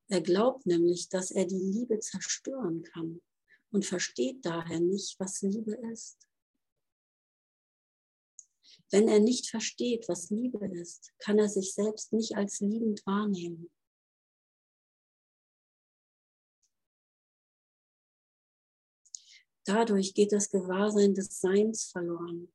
Er 0.10 0.22
glaubt 0.22 0.66
nämlich, 0.66 1.10
dass 1.10 1.32
er 1.32 1.46
die 1.46 1.56
Liebe 1.56 2.00
zerstören 2.00 2.84
kann 2.84 3.22
und 3.72 3.86
versteht 3.86 4.46
daher 4.46 4.80
nicht, 4.80 5.20
was 5.20 5.42
Liebe 5.42 5.76
ist. 5.92 6.18
Wenn 8.90 9.10
er 9.10 9.20
nicht 9.20 9.50
versteht, 9.50 10.08
was 10.08 10.30
Liebe 10.30 10.66
ist, 10.80 11.14
kann 11.20 11.40
er 11.40 11.50
sich 11.50 11.74
selbst 11.74 12.14
nicht 12.14 12.38
als 12.38 12.62
liebend 12.62 13.06
wahrnehmen. 13.06 13.70
Dadurch 19.68 20.14
geht 20.14 20.32
das 20.32 20.50
Gewahrsein 20.50 21.14
des 21.14 21.42
Seins 21.42 21.92
verloren, 21.92 22.48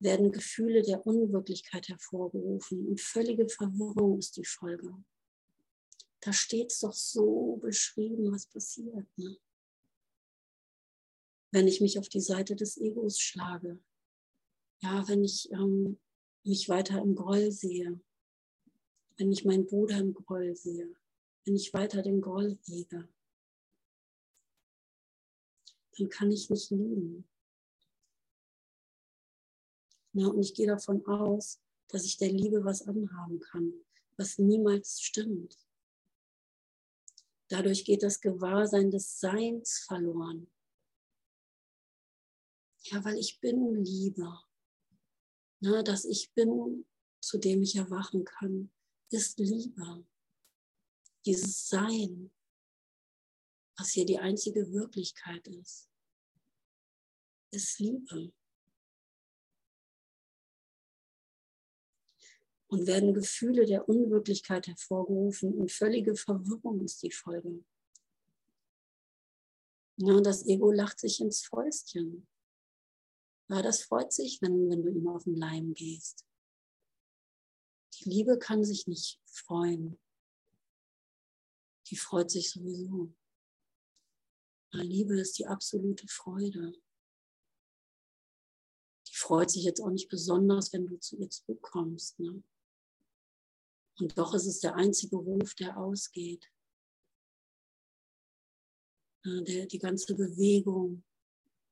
werden 0.00 0.32
Gefühle 0.32 0.82
der 0.82 1.06
Unwirklichkeit 1.06 1.88
hervorgerufen 1.88 2.88
und 2.88 3.00
völlige 3.00 3.48
Verwirrung 3.48 4.18
ist 4.18 4.36
die 4.36 4.44
Folge. 4.44 4.92
Da 6.18 6.32
steht 6.32 6.72
es 6.72 6.80
doch 6.80 6.92
so 6.92 7.58
beschrieben, 7.62 8.32
was 8.32 8.46
passiert. 8.46 9.06
Ne? 9.16 9.36
Wenn 11.52 11.68
ich 11.68 11.80
mich 11.80 12.00
auf 12.00 12.08
die 12.08 12.20
Seite 12.20 12.56
des 12.56 12.78
Egos 12.78 13.20
schlage, 13.20 13.78
ja, 14.80 15.06
wenn 15.06 15.22
ich 15.22 15.52
ähm, 15.52 16.00
mich 16.42 16.68
weiter 16.68 17.00
im 17.00 17.14
Groll 17.14 17.52
sehe, 17.52 18.00
wenn 19.18 19.30
ich 19.30 19.44
meinen 19.44 19.66
Bruder 19.66 19.98
im 19.98 20.14
Groll 20.14 20.56
sehe, 20.56 20.96
wenn 21.44 21.54
ich 21.54 21.72
weiter 21.72 22.02
den 22.02 22.20
Groll 22.20 22.58
hege, 22.64 23.08
dann 25.96 26.08
kann 26.08 26.30
ich 26.30 26.50
nicht 26.50 26.70
lieben. 26.70 27.28
Ja, 30.12 30.28
und 30.28 30.40
ich 30.40 30.54
gehe 30.54 30.66
davon 30.66 31.04
aus, 31.06 31.60
dass 31.88 32.04
ich 32.04 32.16
der 32.16 32.30
Liebe 32.30 32.64
was 32.64 32.82
anhaben 32.82 33.40
kann, 33.40 33.72
was 34.16 34.38
niemals 34.38 35.00
stimmt. 35.00 35.58
Dadurch 37.48 37.84
geht 37.84 38.02
das 38.02 38.20
Gewahrsein 38.20 38.90
des 38.90 39.18
Seins 39.20 39.80
verloren. 39.86 40.50
Ja, 42.84 43.04
weil 43.04 43.18
ich 43.18 43.40
bin 43.40 43.84
Liebe. 43.84 44.40
Na, 45.60 45.82
dass 45.82 46.04
ich 46.04 46.32
bin, 46.32 46.86
zu 47.20 47.38
dem 47.38 47.62
ich 47.62 47.76
erwachen 47.76 48.24
kann, 48.24 48.70
ist 49.10 49.38
Liebe. 49.38 50.06
Dieses 51.24 51.68
Sein, 51.68 52.30
was 53.76 53.90
hier 53.90 54.06
die 54.06 54.18
einzige 54.18 54.72
Wirklichkeit 54.72 55.46
ist, 55.48 55.88
ist 57.50 57.78
Liebe. 57.78 58.32
Und 62.66 62.86
werden 62.86 63.14
Gefühle 63.14 63.66
der 63.66 63.88
Unwirklichkeit 63.88 64.66
hervorgerufen 64.66 65.54
und 65.54 65.70
völlige 65.70 66.16
Verwirrung 66.16 66.80
ist 66.84 67.02
die 67.02 67.12
Folge. 67.12 67.64
Ja, 69.96 70.20
das 70.20 70.44
Ego 70.46 70.72
lacht 70.72 70.98
sich 70.98 71.20
ins 71.20 71.42
Fäustchen. 71.42 72.26
Ja, 73.48 73.62
das 73.62 73.82
freut 73.82 74.12
sich, 74.12 74.42
wenn, 74.42 74.68
wenn 74.68 74.82
du 74.82 74.90
ihm 74.90 75.06
auf 75.06 75.24
den 75.24 75.36
Leim 75.36 75.74
gehst. 75.74 76.26
Die 77.94 78.08
Liebe 78.08 78.38
kann 78.38 78.64
sich 78.64 78.88
nicht 78.88 79.20
freuen. 79.24 80.00
Die 81.86 81.96
freut 81.96 82.30
sich 82.30 82.50
sowieso. 82.50 83.14
Liebe 84.82 85.20
ist 85.20 85.38
die 85.38 85.46
absolute 85.46 86.08
Freude. 86.08 86.72
Die 89.08 89.16
freut 89.16 89.50
sich 89.50 89.64
jetzt 89.64 89.80
auch 89.80 89.90
nicht 89.90 90.08
besonders, 90.08 90.72
wenn 90.72 90.86
du 90.86 90.98
zu 90.98 91.16
ihr 91.16 91.30
zurückkommst. 91.30 92.18
Ne? 92.18 92.42
Und 93.98 94.18
doch 94.18 94.34
ist 94.34 94.46
es 94.46 94.60
der 94.60 94.74
einzige 94.74 95.16
Ruf, 95.16 95.54
der 95.54 95.76
ausgeht. 95.76 96.50
Der, 99.24 99.66
die 99.66 99.78
ganze 99.78 100.14
Bewegung, 100.14 101.04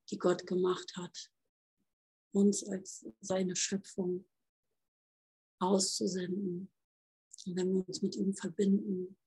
die 0.09 0.17
Gott 0.17 0.47
gemacht 0.47 0.95
hat, 0.95 1.31
uns 2.31 2.63
als 2.63 3.05
seine 3.21 3.55
Schöpfung 3.55 4.27
auszusenden. 5.59 6.71
Und 7.45 7.55
wenn 7.55 7.73
wir 7.73 7.87
uns 7.87 8.01
mit 8.01 8.15
ihm 8.15 8.33
verbinden, 8.33 9.17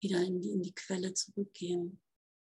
wieder 0.00 0.22
in 0.22 0.40
die, 0.40 0.50
in 0.50 0.62
die 0.62 0.74
Quelle 0.74 1.12
zurückgehen, 1.12 2.00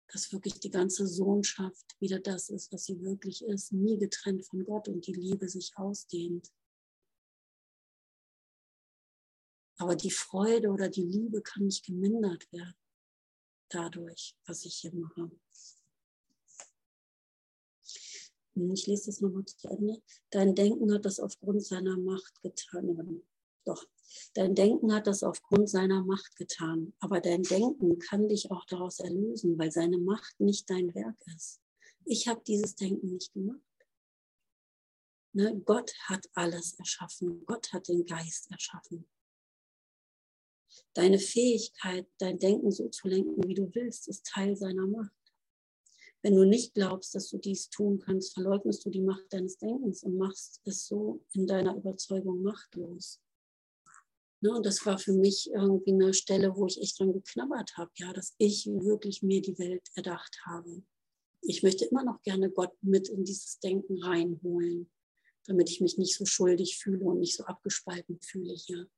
dass 0.09 0.33
wirklich 0.33 0.61
die 0.61 0.71
ganze 0.71 1.07
Sohnschaft 1.07 1.97
wieder 2.01 2.21
das 2.21 2.49
ist, 2.49 2.73
was 2.73 2.85
sie 2.85 3.01
wirklich 3.03 3.45
ist, 3.45 3.73
nie 3.73 3.99
getrennt 3.99 4.47
von 4.47 4.65
Gott 4.65 4.89
und 4.89 5.07
die 5.07 5.13
Liebe 5.13 5.49
sich 5.49 5.73
ausdehnt. 5.77 6.53
Aber 9.79 9.95
die 9.95 10.11
Freude 10.11 10.71
oder 10.71 10.89
die 10.89 11.05
Liebe 11.05 11.43
kann 11.43 11.65
nicht 11.65 11.85
gemindert 11.85 12.51
werden 12.53 12.75
dadurch, 13.69 14.37
was 14.47 14.65
ich 14.65 14.77
hier 14.77 14.95
mache. 14.95 15.31
Ich 18.55 18.87
lese 18.87 19.07
das 19.07 19.21
nochmal 19.21 19.45
zu 19.45 19.69
Ende. 19.69 20.03
Dein 20.31 20.55
Denken 20.55 20.93
hat 20.93 21.05
das 21.05 21.21
aufgrund 21.21 21.63
seiner 21.63 21.99
Macht 21.99 22.41
getan. 22.41 23.23
Doch, 23.65 23.87
dein 24.35 24.55
Denken 24.55 24.93
hat 24.95 25.07
das 25.07 25.23
aufgrund 25.23 25.69
seiner 25.69 26.05
Macht 26.05 26.37
getan. 26.37 26.93
Aber 27.01 27.21
dein 27.21 27.43
Denken 27.43 27.99
kann 27.99 28.29
dich 28.29 28.51
auch 28.51 28.65
daraus 28.67 29.01
erlösen, 29.01 29.59
weil 29.59 29.71
seine 29.71 29.99
Macht 29.99 30.39
nicht 30.41 30.69
dein 30.71 30.95
Werk 30.95 31.17
ist. 31.35 31.61
Ich 32.05 32.29
habe 32.29 32.43
dieses 32.47 32.75
Denken 32.77 33.13
nicht 33.13 33.33
gemacht. 33.33 33.61
Ne? 35.33 35.61
Gott 35.65 35.93
hat 36.05 36.29
alles 36.35 36.75
erschaffen. 36.79 37.45
Gott 37.45 37.73
hat 37.73 37.89
den 37.89 38.07
Geist 38.07 38.51
erschaffen. 38.51 39.07
Deine 40.95 41.19
Fähigkeit, 41.19 42.07
dein 42.19 42.39
Denken 42.39 42.71
so 42.71 42.89
zu 42.89 43.09
lenken, 43.09 43.47
wie 43.47 43.55
du 43.55 43.75
willst, 43.75 44.09
ist 44.09 44.27
Teil 44.27 44.57
seiner 44.57 44.87
Macht. 44.87 45.13
Wenn 46.23 46.35
du 46.35 46.45
nicht 46.45 46.75
glaubst, 46.75 47.15
dass 47.15 47.29
du 47.29 47.39
dies 47.39 47.69
tun 47.69 47.99
kannst, 47.99 48.35
verleugnest 48.35 48.85
du 48.85 48.91
die 48.91 49.03
Macht 49.03 49.33
deines 49.33 49.59
Denkens 49.59 50.03
und 50.03 50.17
machst 50.17 50.61
es 50.65 50.87
so 50.87 51.23
in 51.33 51.47
deiner 51.47 51.77
Überzeugung 51.77 52.43
machtlos. 52.43 53.21
Ne, 54.47 54.55
und 54.55 54.65
das 54.65 54.87
war 54.87 54.97
für 54.97 55.13
mich 55.13 55.51
irgendwie 55.53 55.93
eine 55.93 56.15
Stelle, 56.15 56.55
wo 56.55 56.67
ich 56.67 56.81
echt 56.81 57.01
dran 57.01 57.13
geknabbert 57.13 57.77
habe, 57.77 57.91
ja, 57.97 58.13
dass 58.13 58.37
ich 58.39 58.67
wirklich 58.67 59.21
mir 59.23 59.43
die 59.43 59.59
Welt 59.59 59.83
erdacht 59.97 60.39
habe. 60.47 60.85
Ich 61.43 61.65
möchte 61.65 61.87
immer 61.87 62.05
noch 62.05 62.23
gerne 62.23 62.49
Gott 62.51 62.73
mit 62.81 63.09
in 63.09 63.25
dieses 63.25 63.59
Denken 63.59 64.01
reinholen, 64.05 64.89
damit 65.47 65.69
ich 65.69 65.81
mich 65.81 65.99
nicht 65.99 66.15
so 66.15 66.25
schuldig 66.27 66.79
fühle 66.79 67.05
und 67.05 67.19
nicht 67.19 67.35
so 67.35 67.43
abgespalten 67.43 68.21
fühle 68.21 68.55
hier. 68.55 68.89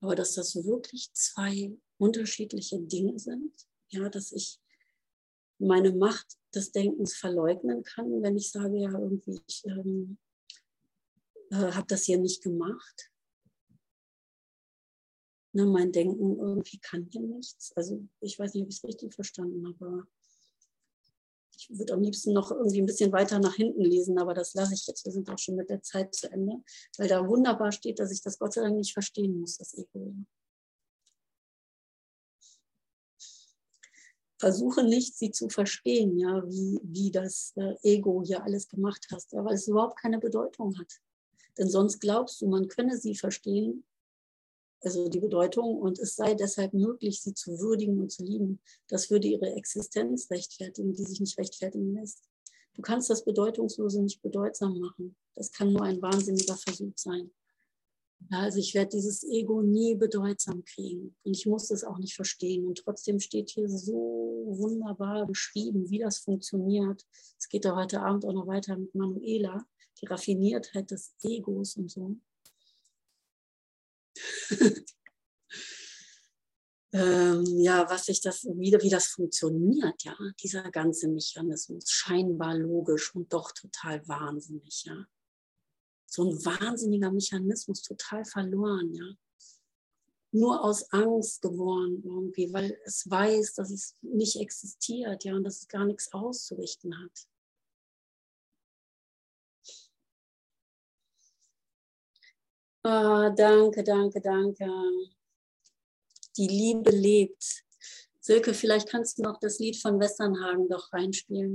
Aber 0.00 0.14
dass 0.14 0.34
das 0.34 0.54
wirklich 0.54 1.12
zwei 1.12 1.76
unterschiedliche 1.98 2.78
Dinge 2.78 3.18
sind, 3.18 3.52
ja, 3.88 4.08
dass 4.08 4.30
ich 4.30 4.60
meine 5.58 5.92
Macht 5.92 6.36
des 6.54 6.70
Denkens 6.70 7.16
verleugnen 7.16 7.82
kann, 7.82 8.22
wenn 8.22 8.36
ich 8.36 8.52
sage, 8.52 8.78
ja, 8.78 8.92
irgendwie, 8.92 9.40
ich 9.48 9.64
ähm, 9.66 10.18
äh, 11.50 11.72
habe 11.72 11.86
das 11.88 12.04
hier 12.04 12.18
nicht 12.18 12.44
gemacht. 12.44 13.10
Ne, 15.54 15.66
mein 15.66 15.92
Denken 15.92 16.36
irgendwie 16.38 16.78
kann 16.78 17.08
hier 17.10 17.22
nichts. 17.22 17.72
Also 17.76 18.02
ich 18.20 18.38
weiß 18.38 18.54
nicht, 18.54 18.64
ob 18.64 18.70
ich 18.70 18.76
es 18.76 18.84
richtig 18.84 19.14
verstanden 19.14 19.66
habe. 19.66 20.06
Ich 21.56 21.70
würde 21.70 21.94
am 21.94 22.02
liebsten 22.02 22.32
noch 22.32 22.50
irgendwie 22.50 22.82
ein 22.82 22.86
bisschen 22.86 23.12
weiter 23.12 23.38
nach 23.38 23.54
hinten 23.54 23.82
lesen, 23.82 24.18
aber 24.18 24.34
das 24.34 24.54
lasse 24.54 24.74
ich 24.74 24.86
jetzt. 24.86 25.04
Wir 25.04 25.12
sind 25.12 25.30
auch 25.30 25.38
schon 25.38 25.54
mit 25.54 25.70
der 25.70 25.80
Zeit 25.80 26.12
zu 26.12 26.30
Ende, 26.30 26.60
weil 26.98 27.08
da 27.08 27.26
wunderbar 27.26 27.70
steht, 27.70 28.00
dass 28.00 28.10
ich 28.10 28.20
das 28.20 28.38
Gott 28.38 28.52
sei 28.52 28.62
Dank 28.62 28.76
nicht 28.76 28.92
verstehen 28.92 29.38
muss, 29.38 29.56
das 29.56 29.74
Ego 29.78 30.14
versuche 34.44 34.84
nicht, 34.84 35.16
sie 35.16 35.30
zu 35.30 35.48
verstehen, 35.48 36.18
ja, 36.18 36.42
wie, 36.46 36.78
wie 36.82 37.10
das 37.10 37.54
äh, 37.56 37.76
Ego 37.82 38.22
hier 38.22 38.42
alles 38.42 38.68
gemacht 38.68 39.06
hat, 39.10 39.24
ja, 39.30 39.42
weil 39.42 39.54
es 39.54 39.68
überhaupt 39.68 39.98
keine 39.98 40.18
Bedeutung 40.18 40.78
hat. 40.78 41.00
Denn 41.56 41.70
sonst 41.70 41.98
glaubst 42.00 42.42
du, 42.42 42.48
man 42.48 42.68
könne 42.68 42.98
sie 42.98 43.14
verstehen, 43.14 43.84
also 44.84 45.08
die 45.08 45.20
Bedeutung, 45.20 45.78
und 45.78 45.98
es 45.98 46.16
sei 46.16 46.34
deshalb 46.34 46.74
möglich, 46.74 47.20
sie 47.20 47.34
zu 47.34 47.58
würdigen 47.58 48.00
und 48.00 48.10
zu 48.10 48.24
lieben. 48.24 48.60
Das 48.88 49.10
würde 49.10 49.28
ihre 49.28 49.54
Existenz 49.54 50.30
rechtfertigen, 50.30 50.92
die 50.92 51.04
sich 51.04 51.20
nicht 51.20 51.38
rechtfertigen 51.38 51.94
lässt. 51.94 52.22
Du 52.74 52.82
kannst 52.82 53.08
das 53.08 53.24
Bedeutungslose 53.24 54.02
nicht 54.02 54.20
bedeutsam 54.22 54.78
machen. 54.78 55.16
Das 55.36 55.52
kann 55.52 55.72
nur 55.72 55.82
ein 55.82 56.02
wahnsinniger 56.02 56.56
Versuch 56.56 56.92
sein. 56.96 57.30
Ja, 58.30 58.40
also 58.40 58.58
ich 58.58 58.74
werde 58.74 58.90
dieses 58.90 59.22
Ego 59.24 59.62
nie 59.62 59.94
bedeutsam 59.96 60.64
kriegen 60.64 61.14
und 61.24 61.36
ich 61.36 61.46
muss 61.46 61.68
das 61.68 61.84
auch 61.84 61.98
nicht 61.98 62.14
verstehen. 62.14 62.66
Und 62.66 62.78
trotzdem 62.78 63.20
steht 63.20 63.50
hier 63.50 63.68
so 63.68 64.44
wunderbar 64.46 65.26
beschrieben, 65.26 65.90
wie 65.90 65.98
das 65.98 66.18
funktioniert. 66.18 67.04
Es 67.38 67.48
geht 67.48 67.64
da 67.64 67.76
heute 67.76 68.00
Abend 68.00 68.24
auch 68.24 68.32
noch 68.32 68.46
weiter 68.46 68.76
mit 68.76 68.94
Manuela, 68.94 69.64
die 70.00 70.06
Raffiniertheit 70.06 70.90
des 70.90 71.14
Egos 71.22 71.76
und 71.76 71.90
so. 71.90 72.16
ähm, 76.92 77.44
ja, 77.60 77.88
was 77.88 78.06
sich 78.06 78.20
das, 78.20 78.44
wie, 78.44 78.72
wie 78.80 78.90
das 78.90 79.06
funktioniert, 79.06 80.02
ja, 80.04 80.16
dieser 80.42 80.70
ganze 80.70 81.08
Mechanismus, 81.08 81.90
scheinbar 81.90 82.56
logisch 82.56 83.14
und 83.14 83.32
doch 83.32 83.52
total 83.52 84.06
wahnsinnig, 84.08 84.84
ja 84.84 85.06
so 86.14 86.30
ein 86.30 86.44
wahnsinniger 86.44 87.10
Mechanismus, 87.10 87.82
total 87.82 88.24
verloren, 88.24 88.94
ja. 88.94 89.16
Nur 90.32 90.64
aus 90.64 90.90
Angst 90.92 91.42
geboren 91.42 92.02
irgendwie, 92.04 92.52
weil 92.52 92.76
es 92.84 93.08
weiß, 93.08 93.54
dass 93.54 93.70
es 93.70 93.96
nicht 94.00 94.36
existiert, 94.36 95.24
ja, 95.24 95.34
und 95.34 95.44
dass 95.44 95.60
es 95.60 95.68
gar 95.68 95.84
nichts 95.84 96.12
auszurichten 96.12 96.96
hat. 96.98 97.28
Oh, 102.86 103.30
danke, 103.34 103.82
danke, 103.82 104.20
danke. 104.20 104.66
Die 106.36 106.46
Liebe 106.46 106.90
lebt. 106.90 107.64
Silke, 108.20 108.52
vielleicht 108.52 108.90
kannst 108.90 109.16
du 109.18 109.22
noch 109.22 109.38
das 109.40 109.58
Lied 109.58 109.80
von 109.80 109.98
Westernhagen 109.98 110.68
doch 110.68 110.92
reinspielen. 110.92 111.52